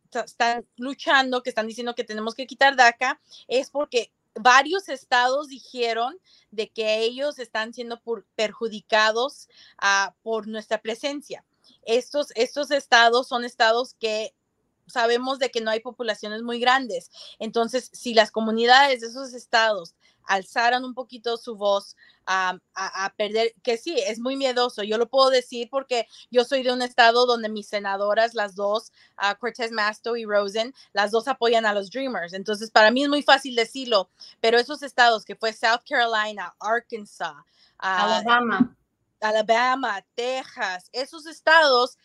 luchando, 0.77 1.43
que 1.43 1.51
están 1.51 1.67
diciendo 1.67 1.95
que 1.95 2.05
tenemos 2.05 2.35
que 2.35 2.47
quitar 2.47 2.77
DACA, 2.77 3.21
es 3.49 3.71
porque 3.71 4.13
varios 4.35 4.89
estados 4.89 5.49
dijeron 5.49 6.19
de 6.51 6.69
que 6.71 6.99
ellos 7.01 7.39
están 7.39 7.73
siendo 7.73 8.01
perjudicados 8.35 9.49
ah, 9.79 10.15
por 10.23 10.47
nuestra 10.47 10.81
presencia. 10.81 11.45
Estos, 11.83 12.29
estos 12.35 12.71
estados 12.71 13.29
son 13.29 13.45
estados 13.45 13.95
que 13.95 14.35
sabemos 14.87 15.39
de 15.39 15.51
que 15.51 15.61
no 15.61 15.71
hay 15.71 15.81
poblaciones 15.81 16.43
muy 16.43 16.61
grandes. 16.61 17.11
Entonces, 17.39 17.91
si 17.93 18.15
las 18.15 18.31
comunidades 18.31 19.01
de 19.01 19.09
esos 19.09 19.33
estados 19.33 19.95
alzaron 20.27 20.85
un 20.85 20.95
poquito 20.95 21.37
su 21.37 21.57
voz 21.57 21.97
a, 22.27 22.59
perder, 23.17 23.55
que 23.63 23.77
sí, 23.77 23.97
es 24.07 24.19
muy 24.19 24.37
miedoso. 24.37 24.83
Yo 24.83 24.99
lo 24.99 25.09
puedo 25.09 25.31
decir 25.31 25.69
porque 25.71 26.07
yo 26.31 26.45
soy 26.45 26.63
de 26.63 26.73
un 26.73 26.83
estado 26.83 27.27
donde 27.27 27.49
mis 27.49 27.69
senadoras, 27.69 28.35
las 28.35 28.55
dos, 28.55 28.93
uh, 29.19 29.39
Cortez 29.39 29.73
Masto 29.73 30.17
y 30.17 30.25
Rosen, 30.25 30.75
las 30.93 31.11
dos 31.11 31.29
apoyan 31.29 31.67
a 31.67 31.75
los 31.75 31.91
Dreamers. 31.91 32.33
Entonces, 32.33 32.71
para 32.71 32.91
mí 32.91 33.03
es 33.03 33.09
muy 33.09 33.23
fácil 33.23 33.55
decirlo, 33.55 34.09
pero 34.41 34.59
esos 34.59 34.83
estados 34.83 35.25
que 35.25 35.37
fue 35.37 35.53
South 35.53 35.83
Carolina, 35.89 36.55
Arkansas, 36.61 37.35
Alabama. 37.79 38.75
Alabama, 39.21 40.05
Texas, 40.15 40.91
esos 40.93 41.27
estados 41.27 41.99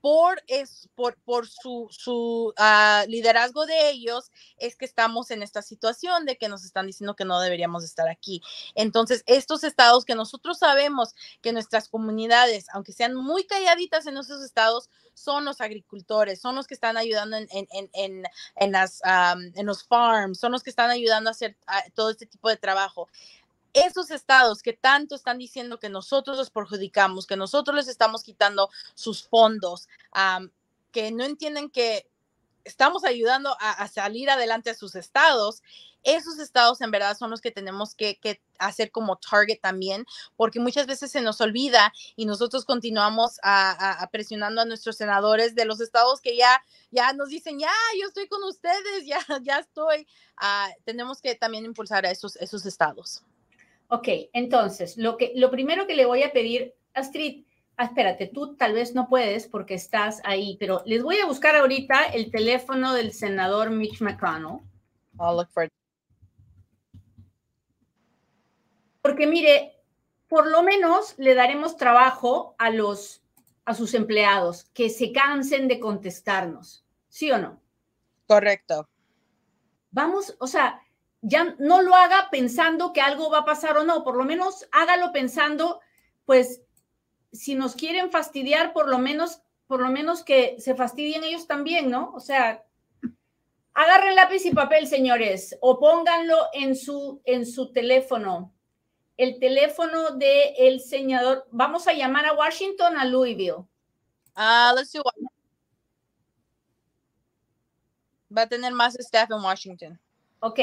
por, 0.00 0.42
es, 0.46 0.88
por, 0.94 1.16
por 1.24 1.48
su, 1.48 1.88
su 1.90 2.52
ah, 2.56 3.04
liderazgo 3.08 3.66
de 3.66 3.90
ellos 3.90 4.30
es 4.58 4.76
que 4.76 4.84
estamos 4.84 5.30
en 5.30 5.42
esta 5.42 5.62
situación 5.62 6.24
de 6.24 6.36
que 6.36 6.48
nos 6.48 6.64
están 6.64 6.86
diciendo 6.86 7.16
que 7.16 7.24
no 7.24 7.40
deberíamos 7.40 7.84
estar 7.84 8.08
aquí. 8.08 8.40
Entonces, 8.74 9.22
estos 9.26 9.64
estados 9.64 10.04
que 10.04 10.14
nosotros 10.14 10.58
sabemos 10.58 11.14
que 11.42 11.52
nuestras 11.52 11.88
comunidades, 11.88 12.66
aunque 12.72 12.92
sean 12.92 13.14
muy 13.14 13.44
calladitas 13.44 14.06
en 14.06 14.16
esos 14.16 14.42
estados, 14.42 14.88
son 15.14 15.44
los 15.44 15.60
agricultores, 15.60 16.40
son 16.40 16.54
los 16.54 16.66
que 16.68 16.74
están 16.74 16.96
ayudando 16.96 17.36
en, 17.36 17.48
en, 17.50 17.90
en, 17.92 18.22
en 18.56 18.72
las, 18.72 19.00
en 19.04 19.66
los 19.66 19.84
farms, 19.84 20.38
son 20.38 20.52
los 20.52 20.62
que 20.62 20.70
están 20.70 20.90
ayudando 20.90 21.28
a 21.28 21.32
hacer 21.32 21.56
todo 21.94 22.10
este 22.10 22.26
tipo 22.26 22.48
de 22.48 22.56
trabajo 22.56 23.08
esos 23.72 24.10
estados 24.10 24.62
que 24.62 24.72
tanto 24.72 25.14
están 25.14 25.38
diciendo 25.38 25.78
que 25.78 25.88
nosotros 25.88 26.36
los 26.36 26.50
perjudicamos, 26.50 27.26
que 27.26 27.36
nosotros 27.36 27.76
les 27.76 27.88
estamos 27.88 28.22
quitando 28.22 28.70
sus 28.94 29.26
fondos, 29.28 29.88
que 30.92 31.12
no 31.12 31.24
entienden 31.24 31.70
que 31.70 32.08
estamos 32.64 33.04
ayudando 33.04 33.56
a, 33.60 33.88
salir 33.88 34.28
adelante 34.28 34.70
a 34.70 34.74
sus 34.74 34.94
estados, 34.94 35.62
esos 36.04 36.38
estados 36.38 36.80
en 36.80 36.90
verdad 36.90 37.16
son 37.16 37.30
los 37.30 37.40
que 37.40 37.50
tenemos 37.50 37.94
que, 37.94 38.18
hacer 38.58 38.90
como 38.90 39.16
target 39.16 39.60
también, 39.60 40.04
porque 40.36 40.60
muchas 40.60 40.86
veces 40.86 41.10
se 41.10 41.20
nos 41.20 41.40
olvida 41.40 41.92
y 42.16 42.26
nosotros 42.26 42.64
continuamos 42.64 43.38
a, 43.42 44.06
presionando 44.12 44.60
a 44.60 44.64
nuestros 44.64 44.96
senadores 44.96 45.54
de 45.54 45.64
los 45.64 45.80
estados 45.80 46.20
que 46.20 46.36
ya, 46.36 46.62
ya 46.90 47.12
nos 47.12 47.28
dicen, 47.28 47.58
ya, 47.58 47.72
yo 48.00 48.08
estoy 48.08 48.28
con 48.28 48.42
ustedes, 48.44 49.06
ya, 49.06 49.24
ya 49.42 49.60
estoy. 49.60 50.06
Ah, 50.36 50.70
tenemos 50.84 51.20
que 51.20 51.34
también 51.34 51.64
impulsar 51.64 52.04
a 52.04 52.10
esos, 52.10 52.36
esos 52.36 52.66
estados. 52.66 53.22
Ok, 53.88 54.08
entonces, 54.32 54.96
lo, 54.98 55.16
que, 55.16 55.32
lo 55.34 55.50
primero 55.50 55.86
que 55.86 55.96
le 55.96 56.04
voy 56.04 56.22
a 56.22 56.32
pedir, 56.32 56.74
Astrid, 56.92 57.44
ah, 57.76 57.84
espérate, 57.84 58.26
tú 58.26 58.54
tal 58.54 58.74
vez 58.74 58.94
no 58.94 59.08
puedes 59.08 59.46
porque 59.48 59.74
estás 59.74 60.20
ahí, 60.24 60.56
pero 60.60 60.82
les 60.84 61.02
voy 61.02 61.18
a 61.18 61.26
buscar 61.26 61.56
ahorita 61.56 62.04
el 62.06 62.30
teléfono 62.30 62.92
del 62.92 63.12
senador 63.12 63.70
Mitch 63.70 64.00
McConnell. 64.00 64.60
I'll 65.18 65.36
look 65.36 65.48
for 65.50 65.64
it. 65.64 65.72
Porque 69.00 69.26
mire, 69.26 69.80
por 70.28 70.46
lo 70.46 70.62
menos 70.62 71.14
le 71.18 71.34
daremos 71.34 71.76
trabajo 71.76 72.54
a 72.58 72.70
los 72.70 73.22
a 73.68 73.74
sus 73.74 73.92
empleados 73.92 74.64
que 74.72 74.88
se 74.88 75.12
cansen 75.12 75.68
de 75.68 75.78
contestarnos, 75.78 76.86
¿sí 77.08 77.30
o 77.30 77.36
no? 77.36 77.60
Correcto. 78.26 78.88
Vamos, 79.90 80.34
o 80.40 80.46
sea, 80.46 80.80
ya 81.20 81.56
no 81.58 81.82
lo 81.82 81.94
haga 81.94 82.28
pensando 82.30 82.92
que 82.92 83.00
algo 83.00 83.30
va 83.30 83.38
a 83.38 83.44
pasar 83.44 83.76
o 83.76 83.84
no, 83.84 84.04
por 84.04 84.16
lo 84.16 84.24
menos 84.24 84.68
hágalo 84.72 85.12
pensando, 85.12 85.80
pues, 86.24 86.62
si 87.32 87.54
nos 87.54 87.74
quieren 87.74 88.10
fastidiar, 88.10 88.72
por 88.72 88.88
lo 88.88 88.98
menos, 88.98 89.42
por 89.66 89.80
lo 89.80 89.90
menos 89.90 90.22
que 90.22 90.56
se 90.60 90.74
fastidien 90.74 91.24
ellos 91.24 91.46
también, 91.46 91.90
¿no? 91.90 92.12
O 92.14 92.20
sea, 92.20 92.64
agarren 93.74 94.16
lápiz 94.16 94.44
y 94.46 94.52
papel, 94.52 94.86
señores, 94.86 95.56
o 95.60 95.78
pónganlo 95.78 96.48
en 96.52 96.74
su, 96.74 97.20
en 97.24 97.46
su 97.46 97.72
teléfono. 97.72 98.54
El 99.16 99.38
teléfono 99.40 100.10
del 100.10 100.54
el 100.56 100.80
senador, 100.80 101.46
vamos 101.50 101.88
a 101.88 101.92
llamar 101.92 102.26
a 102.26 102.34
Washington, 102.34 102.96
a 102.96 103.04
Louisville. 103.04 103.66
Ah, 104.34 104.72
let's 104.76 104.92
do 104.92 105.02
Va 108.36 108.42
a 108.42 108.48
tener 108.48 108.72
más 108.72 108.94
staff 108.96 109.30
en 109.30 109.42
Washington. 109.42 110.00
Ok, 110.40 110.60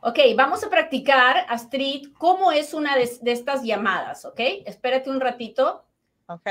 Ok, 0.00 0.20
vamos 0.36 0.62
a 0.62 0.70
practicar, 0.70 1.46
Astrid, 1.48 2.12
cómo 2.16 2.52
es 2.52 2.72
una 2.74 2.94
de, 2.96 3.10
estas 3.24 3.64
llamadas, 3.64 4.24
¿ok? 4.24 4.38
Espérate 4.64 5.10
un 5.10 5.20
ratito. 5.20 5.84
Ok. 6.28 6.48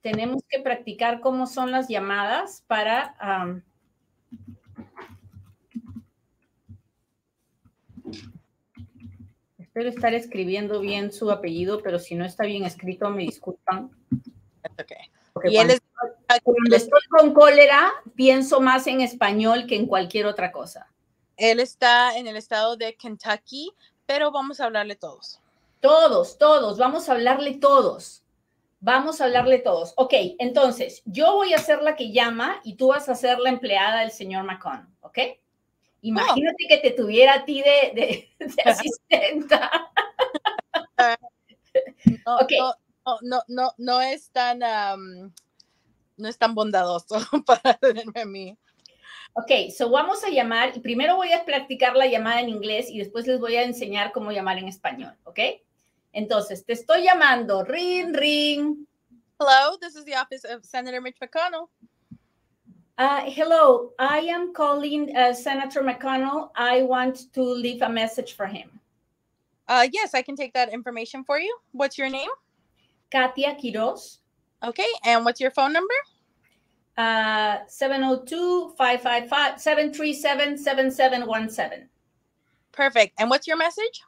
Tenemos 0.00 0.42
que 0.48 0.60
practicar 0.60 1.20
cómo 1.20 1.46
son 1.46 1.70
las 1.70 1.88
llamadas 1.88 2.64
para... 2.66 3.62
espero 9.58 9.90
estar 9.90 10.12
escribiendo 10.12 10.80
bien 10.80 11.12
su 11.12 11.30
apellido, 11.30 11.80
pero 11.82 12.00
si 12.00 12.16
no 12.16 12.24
está 12.24 12.44
bien 12.44 12.64
escrito, 12.64 13.10
me 13.10 13.22
disculpan. 13.22 13.90
y 15.44 15.56
él 15.56 15.70
es, 15.70 15.80
cuando 16.42 16.76
estoy 16.76 17.00
con 17.08 17.32
cólera, 17.32 17.92
pienso 18.16 18.60
más 18.60 18.88
en 18.88 19.02
español 19.02 19.66
que 19.68 19.76
en 19.76 19.86
cualquier 19.86 20.26
otra 20.26 20.50
cosa. 20.50 20.88
Él 21.36 21.60
está 21.60 22.18
en 22.18 22.26
el 22.26 22.36
estado 22.36 22.76
de 22.76 22.96
Kentucky, 22.96 23.70
pero 24.04 24.32
vamos 24.32 24.58
a 24.58 24.64
hablarle 24.64 24.96
todos. 24.96 25.40
Todos, 25.80 26.38
todos, 26.38 26.76
vamos 26.76 27.08
a 27.08 27.12
hablarle 27.12 27.54
todos. 27.58 28.24
Vamos 28.80 29.20
a 29.20 29.24
hablarle 29.24 29.58
todos. 29.58 29.92
Ok, 29.96 30.14
entonces, 30.38 31.02
yo 31.04 31.34
voy 31.34 31.52
a 31.52 31.58
ser 31.58 31.82
la 31.82 31.96
que 31.96 32.12
llama 32.12 32.60
y 32.62 32.76
tú 32.76 32.88
vas 32.88 33.08
a 33.08 33.16
ser 33.16 33.38
la 33.40 33.50
empleada 33.50 34.00
del 34.00 34.12
señor 34.12 34.44
McConnell, 34.44 34.86
¿ok? 35.00 35.18
Imagínate 36.02 36.66
que 36.68 36.78
te 36.78 36.90
tuviera 36.92 37.34
a 37.34 37.44
ti 37.44 37.60
de, 37.62 38.28
asistenta. 38.64 39.70
no, 42.24 42.74
no, 43.22 43.42
no, 43.48 43.72
no, 43.78 44.00
es 44.00 44.30
tan, 44.30 44.60
no 46.16 46.28
es 46.28 46.38
tan 46.38 46.54
bondadoso 46.54 47.16
para 47.46 47.74
tenerme 47.74 48.20
a 48.20 48.26
mí. 48.26 48.56
Ok, 49.34 49.70
so 49.76 49.90
vamos 49.90 50.24
a 50.24 50.30
llamar 50.30 50.76
y 50.76 50.80
primero 50.80 51.16
voy 51.16 51.32
a 51.32 51.44
practicar 51.44 51.96
la 51.96 52.06
llamada 52.06 52.40
en 52.40 52.48
inglés 52.48 52.90
y 52.90 52.98
después 52.98 53.26
les 53.26 53.40
voy 53.40 53.56
a 53.56 53.62
enseñar 53.62 54.12
cómo 54.12 54.30
llamar 54.32 54.58
en 54.58 54.68
español, 54.68 55.16
¿ok? 55.24 55.40
Entonces, 56.12 56.64
te 56.64 56.72
estoy 56.72 57.04
llamando. 57.04 57.64
Ring, 57.64 58.12
ring. 58.12 58.86
Hello, 59.40 59.76
this 59.80 59.94
is 59.94 60.04
the 60.04 60.14
office 60.14 60.44
of 60.44 60.64
Senator 60.64 61.00
Mitch 61.00 61.16
McConnell. 61.22 61.68
Uh, 62.98 63.22
hello, 63.26 63.92
I 64.00 64.18
am 64.18 64.52
calling 64.52 65.16
uh, 65.16 65.32
Senator 65.32 65.82
McConnell. 65.82 66.50
I 66.56 66.82
want 66.82 67.32
to 67.34 67.42
leave 67.42 67.82
a 67.82 67.88
message 67.88 68.32
for 68.34 68.46
him. 68.46 68.80
Uh, 69.68 69.86
yes, 69.92 70.14
I 70.14 70.22
can 70.22 70.34
take 70.34 70.54
that 70.54 70.72
information 70.72 71.22
for 71.22 71.38
you. 71.38 71.56
What's 71.70 71.96
your 71.96 72.08
name? 72.08 72.30
Katia 73.12 73.54
Quiroz. 73.54 74.18
Okay, 74.64 74.88
and 75.04 75.24
what's 75.24 75.40
your 75.40 75.52
phone 75.52 75.72
number? 75.72 75.94
Uh, 76.96 77.58
702 77.68 78.74
555 78.76 79.60
737 79.60 80.58
7717. 80.58 81.88
Perfect. 82.72 83.14
And 83.20 83.30
what's 83.30 83.46
your 83.46 83.56
message? 83.56 84.02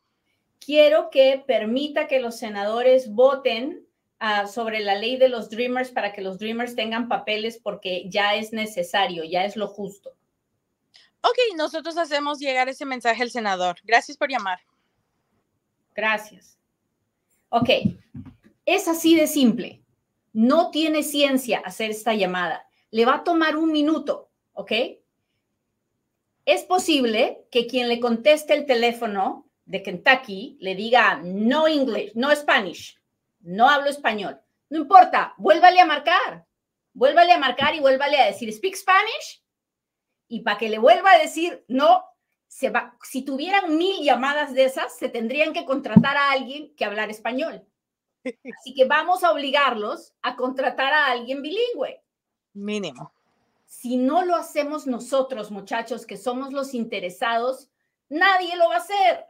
quiero 0.65 1.11
que 1.11 1.43
permita 1.47 2.07
que 2.07 2.21
los 2.21 2.39
senadores 2.39 3.13
voten 3.13 3.87
uh, 4.21 4.49
sobre 4.49 4.81
la 4.81 4.95
ley 4.95 5.17
de 5.17 5.29
los 5.29 5.51
Dreamers 5.51 5.91
para 5.91 6.13
que 6.13 6.23
los 6.23 6.39
Dreamers 6.39 6.75
tengan 6.75 7.09
papeles 7.09 7.61
porque 7.63 8.09
ya 8.09 8.35
es 8.35 8.53
necesario, 8.53 9.25
ya 9.25 9.45
es 9.45 9.57
lo 9.57 9.69
justo. 9.69 10.11
Ok, 11.23 11.37
nosotros 11.57 11.97
hacemos 11.97 12.39
llegar 12.39 12.69
ese 12.69 12.85
mensaje 12.85 13.23
al 13.23 13.31
senador. 13.31 13.77
Gracias 13.83 14.17
por 14.17 14.31
llamar. 14.31 14.61
Gracias. 15.95 16.59
Ok, 17.49 17.71
es 18.67 18.89
así 18.89 19.17
de 19.17 19.27
simple. 19.27 19.83
No 20.33 20.71
tiene 20.71 21.03
ciencia 21.03 21.61
hacer 21.65 21.91
esta 21.91 22.15
llamada. 22.15 22.67
Le 22.91 23.05
va 23.05 23.17
a 23.17 23.25
tomar 23.25 23.57
un 23.57 23.73
minuto, 23.73 24.31
¿ok? 24.53 24.73
Es 26.45 26.65
posible 26.65 27.47
que 27.51 27.67
quien 27.67 27.89
le 27.89 28.01
conteste 28.01 28.55
el 28.55 28.67
teléfono 28.67 29.49
de 29.65 29.83
Kentucky 29.83 30.59
le 30.61 30.75
diga 30.75 31.21
no 31.23 31.67
English, 31.67 32.13
no 32.15 32.35
Spanish, 32.35 33.01
no 33.41 33.69
hablo 33.69 33.89
español. 33.89 34.41
No 34.69 34.79
importa, 34.79 35.35
vuélvale 35.39 35.81
a 35.81 35.87
marcar. 35.87 36.47
Vuélvale 36.93 37.33
a 37.33 37.39
marcar 37.39 37.75
y 37.75 37.81
vuélvale 37.81 38.19
a 38.19 38.27
decir 38.27 38.53
speak 38.53 38.77
Spanish. 38.77 39.43
Y 40.29 40.41
para 40.43 40.59
que 40.59 40.69
le 40.69 40.79
vuelva 40.79 41.13
a 41.13 41.19
decir 41.19 41.65
no, 41.69 42.05
si 42.49 43.23
tuvieran 43.23 43.77
mil 43.77 44.03
llamadas 44.05 44.55
de 44.55 44.65
esas, 44.65 44.97
se 44.97 45.09
tendrían 45.09 45.53
que 45.53 45.65
contratar 45.65 46.17
a 46.17 46.31
alguien 46.31 46.75
que 46.77 46.85
hablar 46.85 47.11
español. 47.11 47.67
Así 48.59 48.75
que 48.75 48.85
vamos 48.85 49.23
a 49.25 49.33
obligarlos 49.33 50.13
a 50.23 50.37
contratar 50.37 50.93
a 50.93 51.07
alguien 51.07 51.43
bilingüe. 51.43 52.03
Mínimo. 52.55 53.13
Si 53.67 53.97
no 53.97 54.25
lo 54.25 54.37
hacemos 54.37 54.87
nosotros, 54.87 55.51
muchachos, 55.51 56.07
que 56.07 56.17
somos 56.17 56.53
los 56.53 56.75
interesados, 56.75 57.69
nadie 58.09 58.57
lo 58.57 58.69
va 58.69 58.77
a 58.77 58.79
hacer. 58.79 59.27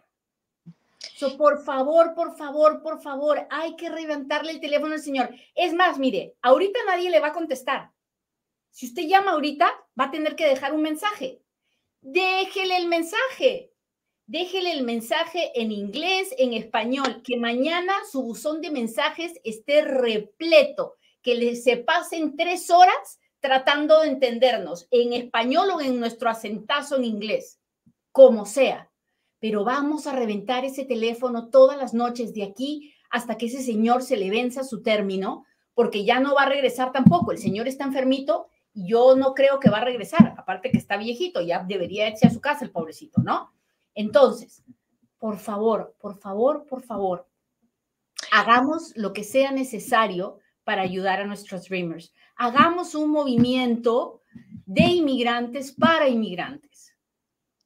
So, 1.16 1.36
por 1.36 1.62
favor, 1.62 2.14
por 2.14 2.36
favor, 2.36 2.82
por 2.82 3.00
favor, 3.00 3.46
hay 3.50 3.76
que 3.76 3.88
reventarle 3.88 4.52
el 4.52 4.60
teléfono 4.60 4.94
al 4.94 5.00
señor. 5.00 5.30
Es 5.54 5.72
más, 5.72 5.98
mire, 5.98 6.34
ahorita 6.42 6.78
nadie 6.86 7.10
le 7.10 7.20
va 7.20 7.28
a 7.28 7.32
contestar. 7.32 7.92
Si 8.70 8.86
usted 8.86 9.04
llama 9.04 9.32
ahorita, 9.32 9.70
va 9.98 10.04
a 10.04 10.10
tener 10.10 10.34
que 10.34 10.48
dejar 10.48 10.72
un 10.72 10.82
mensaje. 10.82 11.40
Déjele 12.00 12.76
el 12.76 12.88
mensaje. 12.88 13.73
Déjele 14.26 14.72
el 14.72 14.84
mensaje 14.84 15.52
en 15.54 15.70
inglés, 15.70 16.34
en 16.38 16.54
español, 16.54 17.20
que 17.22 17.36
mañana 17.36 17.92
su 18.10 18.22
buzón 18.22 18.62
de 18.62 18.70
mensajes 18.70 19.32
esté 19.44 19.82
repleto, 19.82 20.94
que 21.20 21.34
le 21.34 21.56
se 21.56 21.76
pasen 21.76 22.34
tres 22.34 22.70
horas 22.70 23.20
tratando 23.40 24.00
de 24.00 24.08
entendernos 24.08 24.88
en 24.90 25.12
español 25.12 25.68
o 25.74 25.80
en 25.82 26.00
nuestro 26.00 26.30
acentazo 26.30 26.96
en 26.96 27.04
inglés, 27.04 27.60
como 28.12 28.46
sea. 28.46 28.90
Pero 29.40 29.62
vamos 29.62 30.06
a 30.06 30.16
reventar 30.16 30.64
ese 30.64 30.86
teléfono 30.86 31.50
todas 31.50 31.76
las 31.76 31.92
noches 31.92 32.32
de 32.32 32.44
aquí 32.44 32.94
hasta 33.10 33.36
que 33.36 33.46
ese 33.46 33.62
señor 33.62 34.02
se 34.02 34.16
le 34.16 34.30
venza 34.30 34.64
su 34.64 34.82
término, 34.82 35.44
porque 35.74 36.06
ya 36.06 36.18
no 36.18 36.34
va 36.34 36.44
a 36.44 36.48
regresar 36.48 36.92
tampoco. 36.92 37.30
El 37.30 37.38
señor 37.38 37.68
está 37.68 37.84
enfermito 37.84 38.48
y 38.72 38.88
yo 38.88 39.16
no 39.16 39.34
creo 39.34 39.60
que 39.60 39.68
va 39.68 39.78
a 39.78 39.84
regresar, 39.84 40.34
aparte 40.38 40.70
que 40.70 40.78
está 40.78 40.96
viejito, 40.96 41.42
ya 41.42 41.62
debería 41.62 42.08
irse 42.08 42.26
a 42.26 42.30
su 42.30 42.40
casa 42.40 42.64
el 42.64 42.70
pobrecito, 42.70 43.20
¿no? 43.20 43.52
Entonces, 43.94 44.62
por 45.18 45.38
favor, 45.38 45.96
por 46.00 46.18
favor, 46.18 46.66
por 46.66 46.82
favor, 46.82 47.28
hagamos 48.30 48.92
lo 48.96 49.12
que 49.12 49.24
sea 49.24 49.52
necesario 49.52 50.38
para 50.64 50.82
ayudar 50.82 51.20
a 51.20 51.26
nuestros 51.26 51.68
dreamers. 51.68 52.12
Hagamos 52.36 52.94
un 52.94 53.10
movimiento 53.10 54.22
de 54.66 54.82
inmigrantes 54.82 55.72
para 55.72 56.08
inmigrantes. 56.08 56.92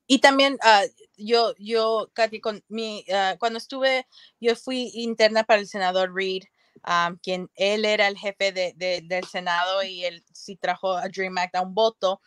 Y 0.07 0.21
también 0.21 0.55
uh, 0.55 0.89
yo, 1.17 1.55
yo, 1.59 2.11
Katy, 2.15 2.41
uh, 2.45 3.39
cuando 3.39 3.59
estuve, 3.59 4.07
yo 4.41 4.57
fui 4.57 4.91
interna 4.95 5.45
para 5.45 5.61
el 5.61 5.67
senador 5.67 6.15
Reid, 6.15 6.45
um, 6.87 7.17
quien 7.19 7.51
él 7.55 7.85
era 7.85 8.09
el 8.09 8.17
jefe 8.17 8.53
de, 8.53 8.73
de, 8.77 9.03
del 9.03 9.25
Senado 9.25 9.83
y 9.83 10.05
él 10.05 10.25
sí 10.33 10.57
trajo 10.57 10.93
a 10.93 11.09
Dream 11.09 11.37
Act 11.39 11.57
a 11.57 11.63
un 11.63 11.75
voto. 11.75 12.21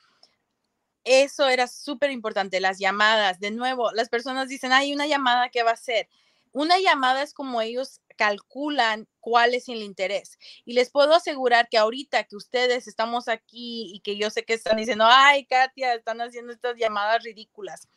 Eso 1.03 1.47
era 1.47 1.67
súper 1.67 2.11
importante, 2.11 2.59
las 2.59 2.79
llamadas. 2.79 3.39
De 3.39 3.51
nuevo, 3.51 3.91
las 3.91 4.09
personas 4.09 4.49
dicen, 4.49 4.71
hay 4.71 4.93
una 4.93 5.07
llamada 5.07 5.49
que 5.49 5.63
va 5.63 5.71
a 5.71 5.75
ser. 5.75 6.07
Una 6.53 6.79
llamada 6.79 7.23
es 7.23 7.33
como 7.33 7.61
ellos 7.61 8.01
calculan 8.17 9.07
cuál 9.19 9.53
es 9.55 9.69
el 9.69 9.81
interés. 9.81 10.37
Y 10.65 10.73
les 10.73 10.91
puedo 10.91 11.15
asegurar 11.15 11.69
que 11.69 11.77
ahorita 11.77 12.25
que 12.25 12.35
ustedes 12.35 12.87
estamos 12.87 13.27
aquí 13.27 13.91
y 13.93 14.01
que 14.01 14.17
yo 14.17 14.29
sé 14.29 14.43
que 14.43 14.53
están 14.53 14.77
diciendo, 14.77 15.05
ay, 15.07 15.45
Katia, 15.45 15.93
están 15.93 16.21
haciendo 16.21 16.53
estas 16.53 16.75
llamadas 16.77 17.23
ridículas. 17.23 17.87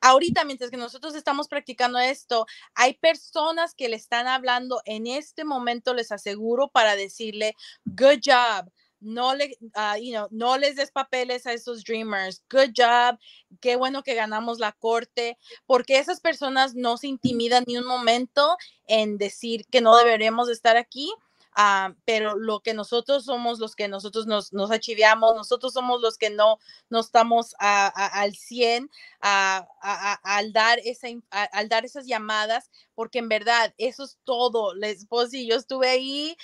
Ahorita, 0.00 0.44
mientras 0.44 0.70
que 0.70 0.78
nosotros 0.78 1.14
estamos 1.14 1.46
practicando 1.46 1.98
esto, 1.98 2.46
hay 2.74 2.94
personas 2.94 3.74
que 3.74 3.90
le 3.90 3.96
están 3.96 4.26
hablando 4.26 4.80
en 4.86 5.06
este 5.06 5.44
momento, 5.44 5.92
les 5.92 6.10
aseguro, 6.10 6.68
para 6.68 6.96
decirle, 6.96 7.54
good 7.84 8.20
job, 8.24 8.72
no, 9.00 9.34
le, 9.34 9.56
uh, 9.76 9.96
you 10.00 10.12
know, 10.12 10.28
no 10.30 10.56
les 10.56 10.76
des 10.76 10.90
papeles 10.90 11.46
a 11.46 11.52
esos 11.52 11.84
dreamers. 11.84 12.42
Good 12.50 12.72
job. 12.76 13.18
Qué 13.60 13.76
bueno 13.76 14.02
que 14.02 14.14
ganamos 14.14 14.58
la 14.58 14.72
corte, 14.72 15.38
porque 15.66 15.98
esas 15.98 16.20
personas 16.20 16.74
no 16.74 16.96
se 16.96 17.08
intimidan 17.08 17.64
ni 17.66 17.76
un 17.76 17.86
momento 17.86 18.56
en 18.86 19.18
decir 19.18 19.66
que 19.70 19.80
no 19.80 19.96
deberemos 19.96 20.48
estar 20.48 20.76
aquí. 20.76 21.12
Uh, 21.56 21.92
pero 22.04 22.36
lo 22.36 22.60
que 22.60 22.74
nosotros 22.74 23.24
somos 23.24 23.58
los 23.58 23.74
que 23.74 23.88
nosotros 23.88 24.26
nos, 24.26 24.52
nos 24.52 24.70
achiviamos, 24.70 25.34
nosotros 25.34 25.72
somos 25.72 26.00
los 26.00 26.16
que 26.16 26.30
no, 26.30 26.58
no 26.90 27.00
estamos 27.00 27.56
al 27.58 28.36
100 28.36 28.88
al, 29.20 30.52
dar 30.52 30.78
esa, 30.84 31.08
al 31.30 31.68
dar 31.68 31.84
esas 31.84 32.06
llamadas, 32.06 32.70
porque 32.94 33.18
en 33.18 33.28
verdad 33.28 33.74
eso 33.78 34.04
es 34.04 34.18
todo. 34.22 34.74
Les 34.74 35.06
puedo 35.06 35.24
decir, 35.24 35.48
yo 35.48 35.56
estuve 35.56 35.88
ahí 35.88 36.36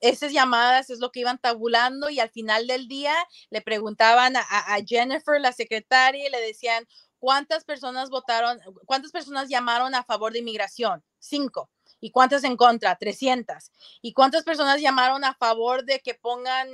esas 0.00 0.32
llamadas 0.32 0.90
es 0.90 0.98
lo 1.00 1.10
que 1.10 1.20
iban 1.20 1.38
tabulando 1.38 2.10
y 2.10 2.20
al 2.20 2.30
final 2.30 2.66
del 2.66 2.88
día 2.88 3.14
le 3.50 3.60
preguntaban 3.60 4.36
a, 4.36 4.78
Jennifer, 4.86 5.40
la 5.40 5.52
secretaria, 5.52 6.26
y 6.26 6.30
le 6.30 6.40
decían, 6.40 6.86
¿cuántas 7.18 7.64
personas 7.64 8.10
votaron, 8.10 8.60
cuántas 8.86 9.12
personas 9.12 9.48
llamaron 9.48 9.94
a 9.94 10.04
favor 10.04 10.32
de 10.32 10.40
inmigración? 10.40 11.02
Cinco. 11.18 11.70
¿Y 12.00 12.10
cuántas 12.10 12.44
en 12.44 12.56
contra? 12.56 12.96
300. 12.96 13.72
¿Y 14.02 14.12
cuántas 14.12 14.44
personas 14.44 14.80
llamaron 14.80 15.24
a 15.24 15.34
favor 15.34 15.84
de 15.84 15.98
que 15.98 16.14
pongan 16.14 16.68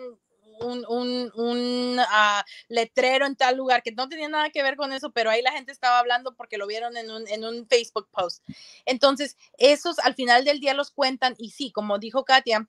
un, 0.61 0.85
un, 0.89 1.33
un 1.35 1.99
uh, 1.99 2.43
letrero 2.68 3.27
en 3.27 3.37
tal 3.37 3.57
lugar 3.57 3.83
que 3.83 3.93
no 3.93 4.09
tenía 4.09 4.29
nada 4.29 4.51
que 4.51 4.62
ver 4.62 4.77
con 4.77 4.93
eso, 4.93 5.11
pero 5.11 5.31
ahí 5.31 5.43
la 5.43 5.53
gente 5.53 5.72
estaba 5.72 5.99
hablando 5.99 6.35
porque 6.35 6.59
lo 6.59 6.66
vieron 6.66 6.97
en 6.97 7.11
un, 7.11 7.27
en 7.29 7.45
un 7.45 7.66
Facebook 7.66 8.09
post. 8.11 8.45
Entonces, 8.85 9.37
esos 9.59 9.99
al 9.99 10.14
final 10.14 10.45
del 10.45 10.61
día 10.61 10.75
los 10.75 10.91
cuentan 10.91 11.35
y 11.39 11.51
sí, 11.51 11.72
como 11.72 11.99
dijo 11.99 12.25
Katia, 12.25 12.68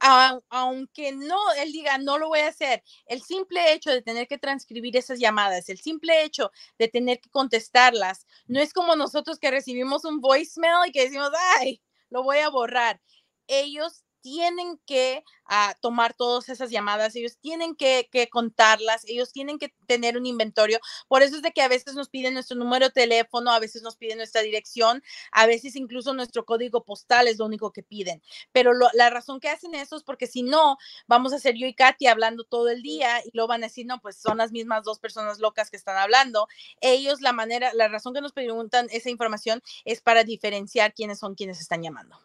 aunque 0.00 1.12
no, 1.12 1.36
él 1.58 1.72
diga, 1.72 1.98
no 1.98 2.18
lo 2.18 2.28
voy 2.28 2.40
a 2.40 2.48
hacer, 2.48 2.82
el 3.06 3.22
simple 3.22 3.72
hecho 3.72 3.90
de 3.90 4.02
tener 4.02 4.26
que 4.26 4.38
transcribir 4.38 4.96
esas 4.96 5.18
llamadas, 5.18 5.68
el 5.68 5.78
simple 5.78 6.24
hecho 6.24 6.50
de 6.78 6.88
tener 6.88 7.20
que 7.20 7.30
contestarlas, 7.30 8.26
no 8.46 8.60
es 8.60 8.72
como 8.72 8.96
nosotros 8.96 9.38
que 9.38 9.50
recibimos 9.50 10.04
un 10.04 10.20
voicemail 10.20 10.88
y 10.88 10.92
que 10.92 11.04
decimos, 11.04 11.30
ay, 11.58 11.82
lo 12.08 12.22
voy 12.22 12.38
a 12.38 12.48
borrar. 12.48 13.00
Ellos 13.46 14.04
tienen 14.20 14.78
que 14.86 15.24
uh, 15.48 15.72
tomar 15.80 16.14
todas 16.14 16.48
esas 16.48 16.70
llamadas, 16.70 17.16
ellos 17.16 17.38
tienen 17.38 17.74
que, 17.74 18.08
que, 18.10 18.28
contarlas, 18.28 19.04
ellos 19.06 19.32
tienen 19.32 19.58
que 19.58 19.72
tener 19.86 20.16
un 20.16 20.26
inventario. 20.26 20.78
Por 21.08 21.22
eso 21.22 21.36
es 21.36 21.42
de 21.42 21.52
que 21.52 21.62
a 21.62 21.68
veces 21.68 21.94
nos 21.94 22.08
piden 22.08 22.34
nuestro 22.34 22.56
número 22.56 22.86
de 22.86 22.92
teléfono, 22.92 23.50
a 23.50 23.58
veces 23.58 23.82
nos 23.82 23.96
piden 23.96 24.18
nuestra 24.18 24.42
dirección, 24.42 25.02
a 25.32 25.46
veces 25.46 25.76
incluso 25.76 26.14
nuestro 26.14 26.44
código 26.44 26.84
postal 26.84 27.28
es 27.28 27.38
lo 27.38 27.46
único 27.46 27.72
que 27.72 27.82
piden. 27.82 28.22
Pero 28.52 28.72
lo, 28.72 28.88
la 28.94 29.10
razón 29.10 29.40
que 29.40 29.48
hacen 29.48 29.74
eso 29.74 29.96
es 29.96 30.02
porque 30.02 30.26
si 30.26 30.42
no, 30.42 30.76
vamos 31.06 31.32
a 31.32 31.38
ser 31.38 31.56
yo 31.56 31.66
y 31.66 31.74
Katy 31.74 32.06
hablando 32.06 32.44
todo 32.44 32.68
el 32.68 32.82
día 32.82 33.20
y 33.24 33.30
lo 33.32 33.46
van 33.46 33.62
a 33.62 33.66
decir, 33.66 33.86
no, 33.86 34.00
pues 34.00 34.16
son 34.16 34.38
las 34.38 34.52
mismas 34.52 34.84
dos 34.84 34.98
personas 34.98 35.38
locas 35.38 35.70
que 35.70 35.76
están 35.76 35.96
hablando. 35.96 36.48
Ellos, 36.80 37.20
la 37.20 37.32
manera, 37.32 37.72
la 37.74 37.88
razón 37.88 38.14
que 38.14 38.20
nos 38.20 38.32
preguntan 38.32 38.86
esa 38.90 39.10
información 39.10 39.62
es 39.84 40.00
para 40.00 40.24
diferenciar 40.24 40.94
quiénes 40.94 41.18
son 41.18 41.34
quienes 41.34 41.60
están 41.60 41.82
llamando 41.82 42.18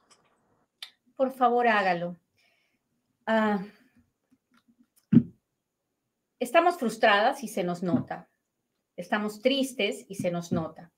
por 1.15 1.31
favor 1.31 1.67
hágalo. 1.67 2.17
Ah, 3.25 3.63
estamos 6.39 6.77
frustradas 6.77 7.43
y 7.43 7.47
se 7.47 7.63
nos 7.63 7.83
nota. 7.83 8.27
Estamos 8.97 9.41
tristes 9.41 10.05
y 10.07 10.15
se 10.15 10.31
nos 10.31 10.51
nota, 10.51 10.91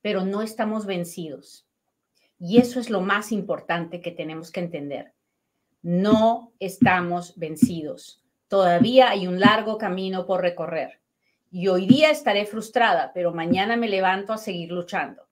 pero 0.00 0.24
no 0.24 0.42
estamos 0.42 0.86
vencidos. 0.86 1.66
Y 2.38 2.58
eso 2.58 2.80
es 2.80 2.90
lo 2.90 3.00
más 3.00 3.32
importante 3.32 4.00
que 4.00 4.10
tenemos 4.10 4.50
que 4.50 4.60
entender. 4.60 5.14
No 5.82 6.52
estamos 6.58 7.36
vencidos. 7.36 8.22
Todavía 8.48 9.10
hay 9.10 9.26
un 9.26 9.38
largo 9.38 9.78
camino 9.78 10.26
por 10.26 10.40
recorrer. 10.40 11.00
Y 11.50 11.68
hoy 11.68 11.86
día 11.86 12.10
estaré 12.10 12.46
frustrada, 12.46 13.12
pero 13.14 13.32
mañana 13.32 13.76
me 13.76 13.88
levanto 13.88 14.32
a 14.32 14.38
seguir 14.38 14.72
luchando. 14.72 15.28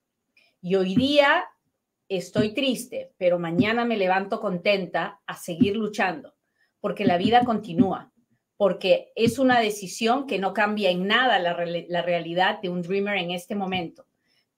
Y 0.60 0.76
hoy 0.76 0.94
día 0.94 1.44
estoy 2.16 2.54
triste, 2.54 3.12
pero 3.16 3.38
mañana 3.38 3.84
me 3.84 3.96
levanto 3.96 4.40
contenta 4.40 5.20
a 5.26 5.36
seguir 5.36 5.76
luchando, 5.76 6.34
porque 6.80 7.04
la 7.04 7.16
vida 7.16 7.44
continúa, 7.44 8.12
porque 8.56 9.12
es 9.16 9.38
una 9.38 9.60
decisión 9.60 10.26
que 10.26 10.38
no 10.38 10.52
cambia 10.52 10.90
en 10.90 11.06
nada 11.06 11.38
la, 11.38 11.54
realidad 12.02 12.60
de 12.60 12.68
un 12.68 12.82
dreamer 12.82 13.18
en 13.18 13.30
este 13.30 13.54
momento. 13.54 14.06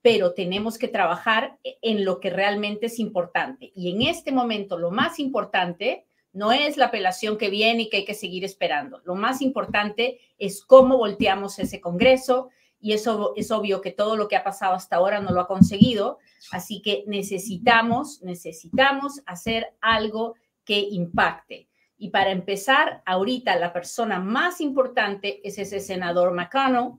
pero 0.01 0.33
tenemos 0.33 0.77
que 0.77 0.87
trabajar 0.87 1.57
en 1.63 2.05
lo 2.05 2.19
que 2.19 2.29
realmente 2.29 2.85
es 2.85 2.99
importante. 2.99 3.71
Y 3.73 3.89
en 3.89 4.03
este 4.03 4.31
momento 4.31 4.77
lo 4.77 4.91
más 4.91 5.17
importante 5.17 6.05
no 6.31 6.51
es 6.51 6.77
la 6.77 6.85
apelación 6.87 7.39
que 7.39 7.49
viene 7.49 7.83
y 7.83 7.89
que 7.89 7.97
hay 7.97 8.05
que 8.05 8.13
seguir 8.13 8.43
esperando. 8.43 9.01
Lo 9.03 9.15
más 9.15 9.41
importante 9.41 10.19
es 10.37 10.63
cómo 10.63 10.97
volteamos 10.97 11.57
ese 11.57 11.81
Congreso 11.81 12.49
y 12.85 12.93
eso 12.93 13.33
es 13.35 13.49
obvio 13.49 13.81
que 13.81 13.89
todo 13.89 14.15
lo 14.15 14.27
que 14.27 14.35
ha 14.35 14.43
pasado 14.43 14.75
hasta 14.75 14.97
ahora 14.97 15.19
no 15.19 15.31
lo 15.31 15.41
ha 15.41 15.47
conseguido. 15.47 16.19
Así 16.51 16.83
que 16.83 17.03
necesitamos, 17.07 18.21
necesitamos 18.21 19.23
hacer 19.25 19.73
algo 19.81 20.35
que 20.63 20.77
impacte. 20.91 21.67
Y 21.97 22.11
para 22.11 22.29
empezar, 22.29 23.01
ahorita 23.07 23.55
la 23.55 23.73
persona 23.73 24.19
más 24.19 24.61
importante 24.61 25.41
es 25.43 25.57
ese 25.57 25.79
senador 25.79 26.31
McConnell, 26.31 26.91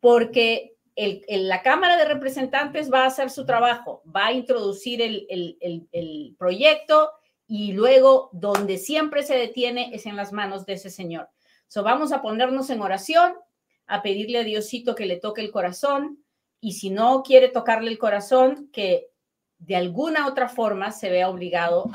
porque 0.00 0.76
el, 0.96 1.24
la 1.48 1.62
Cámara 1.62 1.96
de 1.96 2.04
Representantes 2.04 2.92
va 2.92 3.04
a 3.04 3.06
hacer 3.06 3.30
su 3.30 3.46
trabajo, 3.46 4.02
va 4.14 4.26
a 4.26 4.32
introducir 4.34 5.00
el, 5.00 5.26
el, 5.30 5.88
el, 5.92 6.36
proyecto 6.38 7.10
y 7.46 7.72
luego 7.72 8.28
donde 8.34 8.76
siempre 8.76 9.22
se 9.22 9.36
detiene 9.36 9.94
es 9.94 10.04
en 10.04 10.16
las 10.16 10.30
manos 10.30 10.66
de 10.66 10.74
ese 10.74 10.90
señor. 10.90 11.30
So, 11.68 11.82
vamos 11.82 12.12
a 12.12 12.20
ponernos 12.20 12.68
en 12.68 12.82
oración, 12.82 13.32
a 13.86 14.02
pedirle 14.02 14.38
a 14.38 14.44
Diosito 14.44 14.94
que 14.94 15.06
le 15.06 15.18
toque 15.18 15.40
el 15.40 15.50
corazón 15.50 16.24
y 16.60 16.74
si 16.74 16.90
no 16.90 17.22
quiere 17.22 17.48
tocarle 17.48 17.90
el 17.90 17.98
corazón, 17.98 18.70
que 18.72 19.10
de 19.58 19.76
alguna 19.76 20.26
otra 20.26 20.48
forma 20.48 20.92
se 20.92 21.10
vea 21.10 21.28
obligado 21.28 21.90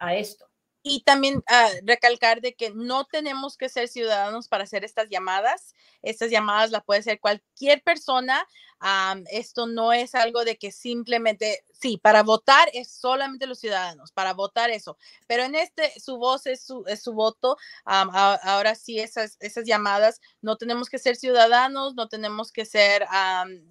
a, 0.00 0.14
esto. 0.16 0.48
Y 0.82 1.02
también 1.02 1.36
uh, 1.36 1.86
recalcar 1.86 2.40
de 2.40 2.54
que 2.54 2.70
no 2.74 3.04
tenemos 3.04 3.56
que 3.56 3.68
ser 3.68 3.88
ciudadanos 3.88 4.48
para 4.48 4.64
hacer 4.64 4.84
estas 4.84 5.08
llamadas. 5.10 5.74
Estas 6.02 6.30
llamadas 6.30 6.70
las 6.70 6.84
puede 6.84 7.00
hacer 7.00 7.20
cualquier 7.20 7.82
persona. 7.82 8.46
Um, 8.82 9.24
esto 9.30 9.66
no 9.66 9.92
es 9.92 10.14
algo 10.14 10.44
de 10.44 10.56
que 10.56 10.70
simplemente, 10.70 11.64
sí, 11.72 11.98
para 11.98 12.22
votar 12.22 12.68
es 12.74 12.90
solamente 12.90 13.46
los 13.46 13.58
ciudadanos, 13.58 14.12
para 14.12 14.34
votar 14.34 14.70
eso. 14.70 14.98
Pero 15.26 15.44
en 15.44 15.54
este, 15.54 15.98
su 15.98 16.18
voz 16.18 16.46
es 16.46 16.62
su, 16.62 16.84
es 16.86 17.02
su 17.02 17.12
voto. 17.12 17.56
Um, 17.86 18.10
ahora 18.12 18.74
sí, 18.74 18.98
esas, 18.98 19.36
esas 19.40 19.64
llamadas, 19.64 20.20
no 20.42 20.56
tenemos 20.56 20.90
que 20.90 20.98
ser 20.98 21.16
ciudadanos, 21.16 21.94
no 21.94 22.08
tenemos 22.08 22.52
que 22.52 22.66
ser, 22.66 23.06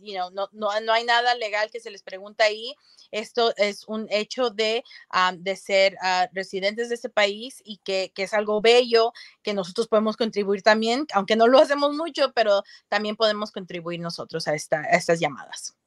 you 0.02 0.14
know, 0.14 0.32
no, 0.32 0.50
no, 0.52 0.70
no 0.82 0.94
hay 0.94 1.06
nada 1.06 1.36
legal 1.36 1.70
que 1.72 1.80
se 1.80 1.92
les 1.92 2.02
pregunta 2.02 2.46
ahí. 2.46 2.76
Esto 3.12 3.54
es 3.58 3.86
un 3.88 4.08
hecho 4.10 4.50
de, 4.50 4.84
de 5.38 5.56
ser 5.56 5.98
uh, 6.02 6.28
residentes 6.34 6.90
de 6.90 6.96
este 6.96 7.10
país 7.10 7.62
y 7.64 7.78
que, 7.78 8.12
que, 8.14 8.24
es 8.24 8.34
algo 8.34 8.60
bello 8.60 9.14
que 9.44 9.54
nosotros 9.54 9.88
podemos 9.88 10.18
contribuir 10.18 10.64
también, 10.64 11.06
aunque 11.14 11.36
no 11.36 11.48
lo 11.48 11.60
hacemos 11.60 11.94
mucho, 11.94 12.34
pero 12.34 12.64
también 12.90 13.16
podemos 13.16 13.52
contribuir 13.52 14.00
nosotros 14.00 14.48
a, 14.48 14.56
esta, 14.56 14.82
a 14.96 15.00
estas 15.00 15.20
llamadas. 15.20 15.78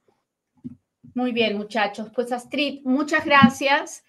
Muy 1.15 1.33
bien, 1.33 1.57
muchachos. 1.57 2.11
Pues 2.15 2.31
Astrid, 2.31 2.83
muchas 2.85 3.25
gracias. 3.25 4.05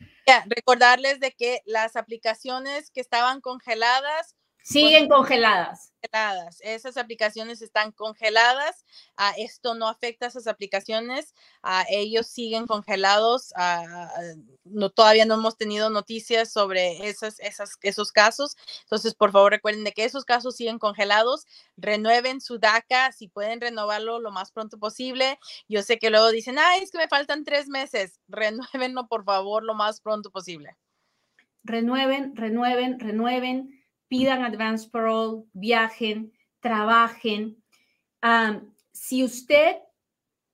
recordarles 0.46 1.20
de 1.20 1.32
que 1.32 1.62
las 1.66 1.96
aplicaciones 1.96 2.92
que 2.92 3.02
estaban 3.02 3.42
congeladas 3.42 4.36
siguen 4.64 5.08
congeladas 5.08 5.90
congeladas. 6.00 6.62
Esas 6.62 6.98
aplicaciones 6.98 7.62
están 7.62 7.92
congeladas. 7.92 8.86
Uh, 9.18 9.34
esto 9.38 9.76
no 9.76 9.88
afecta 9.88 10.26
a 10.26 10.30
esas 10.30 10.48
aplicaciones. 10.48 11.34
Uh, 11.64 11.84
ellos 11.90 12.28
siguen 12.28 12.68
congelados. 12.68 13.54
Uh, 13.58 14.42
no, 14.64 14.90
todavía 14.90 15.26
no 15.26 15.36
hemos 15.36 15.58
tenido 15.58 15.90
noticias 15.90 16.52
sobre 16.52 17.08
esas, 17.08 17.40
esas, 17.40 17.78
esos 17.82 18.12
casos. 18.12 18.56
Entonces, 18.82 19.14
por 19.16 19.32
favor, 19.32 19.52
recuerden 19.52 19.84
de 19.84 19.92
que 19.92 20.06
esos 20.06 20.26
casos 20.26 20.56
siguen 20.56 20.80
congelados. 20.80 21.46
Renueven 21.78 22.42
su 22.42 22.60
DACA 22.60 23.12
si 23.12 23.28
pueden 23.28 23.62
renovarlo 23.62 24.20
lo 24.20 24.32
más 24.32 24.52
pronto 24.52 24.80
posible. 24.80 25.40
Yo 25.68 25.82
sé 25.84 25.98
que 25.98 26.10
luego 26.10 26.30
dicen, 26.32 26.58
ay, 26.60 26.82
es 26.82 26.92
que 26.92 26.98
me 26.98 27.08
faltan 27.08 27.44
tres 27.44 27.68
meses. 27.68 28.20
Renuévenlo, 28.28 29.08
por 29.08 29.24
favor, 29.26 29.64
lo 29.64 29.74
más 29.74 30.02
pronto 30.02 30.32
posible. 30.32 30.78
Renueven, 31.64 32.36
renueven, 32.38 33.00
renueven 33.00 33.79
pidan 34.10 34.44
advance 34.44 34.90
parole, 34.90 35.44
viajen, 35.54 36.34
trabajen. 36.60 37.56
si 38.92 39.24
usted 39.24 39.78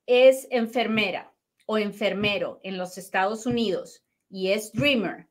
es 0.05 0.47
enfermera 0.51 1.33
o 1.65 1.79
enfermero 1.79 2.59
en 2.61 2.77
los 2.77 2.97
Estados 2.97 3.47
Unidos 3.47 4.03
y 4.29 4.49
es 4.49 4.71
Dreamer 4.71 5.27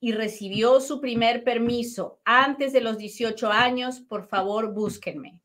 y 0.00 0.12
recibió 0.12 0.80
su 0.80 1.00
primer 1.00 1.44
permiso 1.44 2.20
antes 2.24 2.72
de 2.72 2.80
los 2.80 2.98
18 2.98 3.48
años, 3.50 4.00
por 4.00 4.26
favor, 4.26 4.74
búsquenme. 4.74 5.40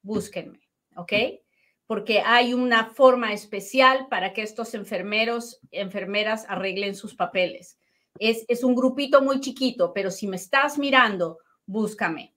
Búsquenme, 0.00 0.60
¿ok? 0.94 1.12
Porque 1.86 2.20
hay 2.20 2.54
una 2.54 2.86
forma 2.86 3.32
especial 3.32 4.06
para 4.08 4.32
que 4.32 4.42
estos 4.42 4.74
enfermeros, 4.74 5.58
enfermeras 5.72 6.46
arreglen 6.48 6.94
sus 6.94 7.16
papeles. 7.16 7.79
Es, 8.20 8.62
un 8.62 8.74
grupito 8.74 9.22
muy 9.22 9.40
chiquito, 9.40 9.92
pero 9.94 10.10
si 10.10 10.28
me 10.28 10.36
estás 10.36 10.78
mirando, 10.78 11.38
búscame. 11.64 12.34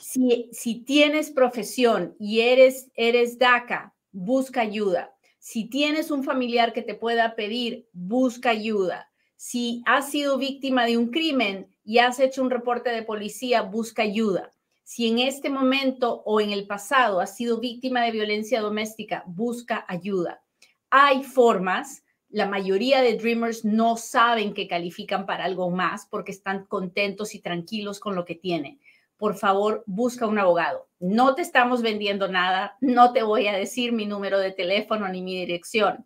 si, 0.00 0.48
si, 0.52 0.84
tienes 0.84 1.30
profesión 1.30 2.16
y 2.18 2.40
eres, 2.40 2.90
eres 2.94 3.38
DACA, 3.38 3.94
busca 4.10 4.62
ayuda. 4.62 5.14
Si 5.38 5.66
tienes 5.66 6.10
un 6.10 6.24
familiar 6.24 6.72
que 6.72 6.82
te 6.82 6.94
pueda 6.94 7.36
pedir, 7.36 7.88
busca 7.92 8.50
ayuda. 8.50 9.10
Si 9.36 9.82
has 9.84 10.10
sido 10.10 10.38
víctima 10.38 10.86
de 10.86 10.96
un 10.96 11.10
crimen 11.10 11.68
y 11.84 11.98
has 11.98 12.18
hecho 12.18 12.42
un 12.42 12.50
reporte 12.50 12.90
de 12.90 13.02
policía, 13.02 13.60
busca 13.60 14.02
ayuda. 14.02 14.50
Si 14.82 15.08
en 15.08 15.18
este 15.18 15.50
momento 15.50 16.22
o 16.24 16.40
en 16.40 16.52
el 16.52 16.66
pasado 16.66 17.20
has 17.20 17.36
sido 17.36 17.60
víctima 17.60 18.02
de 18.02 18.12
violencia 18.12 18.62
doméstica, 18.62 19.24
busca 19.26 19.84
ayuda. 19.88 20.42
Hay 20.90 21.22
formas 21.22 22.02
la 22.36 22.44
mayoría 22.44 23.00
de 23.00 23.16
Dreamers 23.16 23.64
no 23.64 23.96
saben 23.96 24.52
que 24.52 24.68
califican 24.68 25.24
para 25.24 25.46
algo 25.46 25.70
más 25.70 26.04
porque 26.04 26.32
están 26.32 26.66
contentos 26.66 27.34
y 27.34 27.40
tranquilos 27.40 27.98
con 27.98 28.14
lo 28.14 28.26
que 28.26 28.34
tienen. 28.34 28.78
Por 29.16 29.36
favor, 29.36 29.84
busca 29.86 30.26
un 30.26 30.38
abogado. 30.38 30.86
No 31.00 31.34
te 31.34 31.40
estamos 31.40 31.80
vendiendo 31.80 32.28
nada, 32.28 32.76
no 32.82 33.14
te 33.14 33.22
voy 33.22 33.46
a 33.46 33.56
decir 33.56 33.92
mi 33.92 34.04
número 34.04 34.38
de 34.38 34.52
teléfono 34.52 35.08
ni 35.08 35.22
mi 35.22 35.34
dirección, 35.34 36.04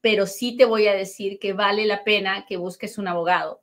pero 0.00 0.26
sí 0.26 0.56
te 0.56 0.64
voy 0.64 0.88
a 0.88 0.94
decir 0.94 1.38
que 1.38 1.52
vale 1.52 1.86
la 1.86 2.02
pena 2.02 2.44
que 2.44 2.56
busques 2.56 2.98
un 2.98 3.06
abogado. 3.06 3.62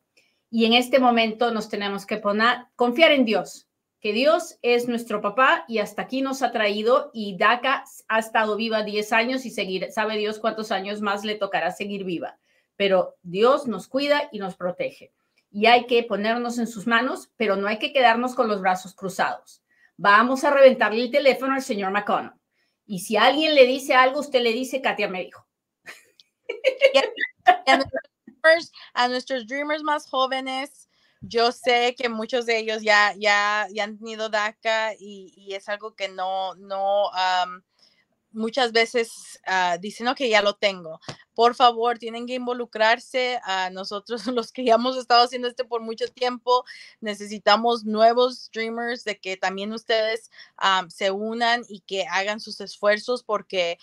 Y 0.49 0.63
en 0.63 0.75
este 0.75 0.99
momento 0.99 1.51
nos 1.51 1.67
tenemos 1.67 2.05
que 2.05 2.15
poner, 2.15 2.59
confiar 2.77 3.11
en 3.11 3.25
Dios, 3.25 3.67
que 3.99 4.13
Dios 4.13 4.57
es 4.61 4.87
nuestro 4.87 5.21
papá 5.21 5.65
y 5.67 5.79
hasta 5.79 6.03
aquí 6.03 6.21
nos 6.21 6.41
ha 6.41 6.51
traído 6.51 7.11
y 7.13 7.37
DACA 7.37 7.83
ha 8.07 8.19
estado 8.19 8.55
viva 8.55 8.83
10 8.83 9.11
años 9.13 9.45
y 9.45 9.51
seguir, 9.51 9.91
sabe 9.91 10.17
Dios 10.17 10.39
cuántos 10.39 10.71
años 10.71 11.01
más 11.01 11.25
le 11.25 11.35
tocará 11.35 11.71
seguir 11.71 12.05
viva. 12.05 12.39
Pero 12.77 13.17
Dios 13.23 13.67
nos 13.67 13.87
cuida 13.87 14.29
y 14.31 14.39
nos 14.39 14.55
protege. 14.55 15.11
Y 15.51 15.65
hay 15.65 15.85
que 15.85 16.03
ponernos 16.03 16.59
en 16.59 16.67
sus 16.67 16.87
manos, 16.87 17.29
pero 17.35 17.55
no 17.57 17.67
hay 17.67 17.77
que 17.77 17.91
quedarnos 17.91 18.35
con 18.35 18.47
los 18.47 18.61
brazos 18.61 18.93
cruzados. 18.93 19.63
Vamos 19.97 20.45
a 20.45 20.51
reventarle 20.51 21.01
el 21.01 21.11
teléfono 21.11 21.53
al 21.53 21.61
señor 21.61 21.91
McConnell. 21.91 22.31
Y 22.85 22.99
si 22.99 23.17
alguien 23.17 23.53
le 23.53 23.65
dice 23.65 23.95
algo, 23.95 24.21
usted 24.21 24.41
le 24.41 24.53
dice, 24.53 24.81
Katia 24.81 25.09
me 25.09 25.25
dijo. 25.25 25.45
a 28.93 29.07
nuestros 29.07 29.45
dreamers 29.45 29.83
más 29.83 30.07
jóvenes, 30.07 30.88
yo 31.21 31.51
sé 31.51 31.95
que 31.97 32.09
muchos 32.09 32.45
de 32.45 32.59
ellos 32.59 32.81
ya, 32.81 33.13
ya, 33.17 33.67
ya 33.73 33.83
han 33.83 33.97
tenido 33.97 34.29
DACA 34.29 34.93
y, 34.99 35.33
y 35.35 35.53
es 35.55 35.69
algo 35.69 35.95
que 35.95 36.09
no, 36.09 36.55
no, 36.55 37.09
muchas 38.31 38.71
veces 38.71 39.39
uh, 39.47 39.79
dicen, 39.79 40.07
ok, 40.07 40.21
ya 40.29 40.41
lo 40.41 40.55
tengo. 40.55 40.99
Por 41.33 41.55
favor, 41.55 41.97
tienen 41.97 42.27
que 42.27 42.35
involucrarse 42.35 43.39
a 43.43 43.69
nosotros, 43.69 44.25
los 44.27 44.51
que 44.51 44.63
ya 44.63 44.75
hemos 44.75 44.97
estado 44.97 45.23
haciendo 45.23 45.47
esto 45.47 45.67
por 45.67 45.81
mucho 45.81 46.07
tiempo. 46.07 46.63
Necesitamos 47.01 47.85
nuevos 47.85 48.39
streamers 48.45 49.03
de 49.03 49.19
que 49.19 49.37
también 49.37 49.73
ustedes 49.73 50.31
se 50.89 51.11
unan 51.11 51.63
y 51.67 51.81
que 51.81 52.05
hagan 52.07 52.39
sus 52.39 52.61
esfuerzos 52.61 53.23
porque 53.23 53.77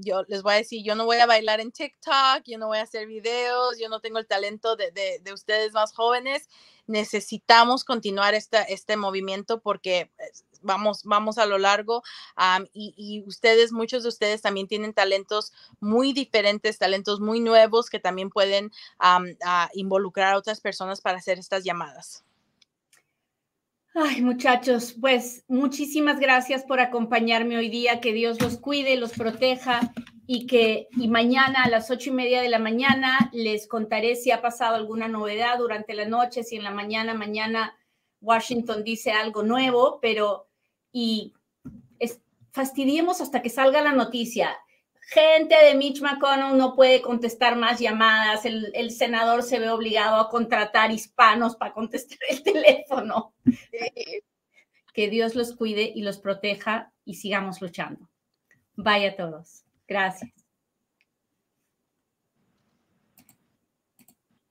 yo 0.00 0.24
les 0.28 0.42
voy 0.42 0.54
a 0.54 0.56
decir, 0.58 0.82
yo 0.84 0.94
no 0.94 1.04
voy 1.04 1.18
a 1.18 1.26
bailar 1.26 1.60
en 1.60 1.72
TikTok, 1.72 2.44
yo 2.44 2.58
no 2.58 2.68
voy 2.68 2.78
a 2.78 2.82
hacer 2.82 3.06
videos, 3.06 3.78
yo 3.78 3.88
no 3.88 4.00
tengo 4.00 4.18
el 4.18 4.26
talento 4.26 4.76
de, 4.76 4.90
de, 4.92 5.20
de 5.22 5.32
ustedes 5.32 5.72
más 5.72 5.92
jóvenes. 5.92 6.48
Necesitamos 6.86 7.84
continuar 7.84 8.34
esta, 8.34 8.62
este 8.62 8.96
movimiento 8.96 9.60
porque 9.60 10.10
pues, 10.16 10.44
vamos, 10.64 11.02
vamos 11.04 11.38
a 11.38 11.46
lo 11.46 11.58
largo 11.58 12.02
y, 12.72 13.22
ustedes, 13.26 13.72
muchos 13.72 14.02
de 14.02 14.08
ustedes 14.08 14.42
también 14.42 14.66
tienen 14.66 14.92
talentos 14.92 15.52
muy 15.80 16.12
diferentes, 16.12 16.78
talentos 16.78 17.20
muy 17.20 17.40
nuevos 17.40 17.90
que 17.90 18.00
también 18.00 18.30
pueden 18.30 18.72
involucrar 19.74 20.34
a 20.34 20.38
otras 20.38 20.60
personas 20.60 21.00
para 21.00 21.18
hacer 21.18 21.38
estas 21.38 21.64
llamadas. 21.64 22.24
Ay, 23.96 24.22
muchachos, 24.22 24.96
pues 25.00 25.44
muchísimas 25.46 26.18
gracias 26.18 26.64
por 26.64 26.80
acompañarme 26.80 27.56
hoy 27.56 27.68
día. 27.68 28.00
Que 28.00 28.12
Dios 28.12 28.42
los 28.42 28.58
cuide, 28.58 28.96
los 28.96 29.12
proteja 29.12 29.92
y 30.26 30.46
que 30.46 30.88
y 30.96 31.06
mañana 31.06 31.62
a 31.62 31.68
las 31.68 31.92
ocho 31.92 32.10
y 32.10 32.12
media 32.12 32.42
de 32.42 32.48
la 32.48 32.58
mañana 32.58 33.30
les 33.32 33.68
contaré 33.68 34.16
si 34.16 34.32
ha 34.32 34.42
pasado 34.42 34.74
alguna 34.74 35.06
novedad 35.06 35.58
durante 35.58 35.94
la 35.94 36.06
noche, 36.06 36.42
si 36.42 36.56
en 36.56 36.64
la 36.64 36.72
mañana, 36.72 37.14
mañana 37.14 37.76
Washington 38.20 38.82
dice 38.82 39.12
algo 39.12 39.44
nuevo, 39.44 40.00
pero 40.00 40.48
y 40.94 41.34
fastidiemos 42.52 43.20
hasta 43.20 43.42
que 43.42 43.50
salga 43.50 43.82
la 43.82 43.92
noticia. 43.92 44.56
gente 45.10 45.54
de 45.54 45.74
Mitch 45.74 46.00
McConnell 46.00 46.56
no 46.56 46.74
puede 46.74 47.02
contestar 47.02 47.56
más 47.56 47.78
llamadas, 47.78 48.46
el, 48.46 48.90
senador 48.90 49.42
se 49.42 49.58
ve 49.58 49.68
obligado 49.68 50.16
a 50.16 50.30
contratar 50.30 50.92
hispanos 50.92 51.56
para 51.56 51.74
contestar 51.74 52.18
el 52.30 52.42
teléfono. 52.44 53.34
Que 54.94 55.10
Dios 55.10 55.34
los 55.34 55.54
cuide 55.56 55.92
y 55.94 56.02
los 56.02 56.18
proteja 56.18 56.92
y 57.04 57.14
sigamos 57.14 57.60
luchando. 57.60 58.08
Vaya 58.76 59.10
a 59.10 59.16
todos. 59.16 59.64
Gracias. 59.88 60.43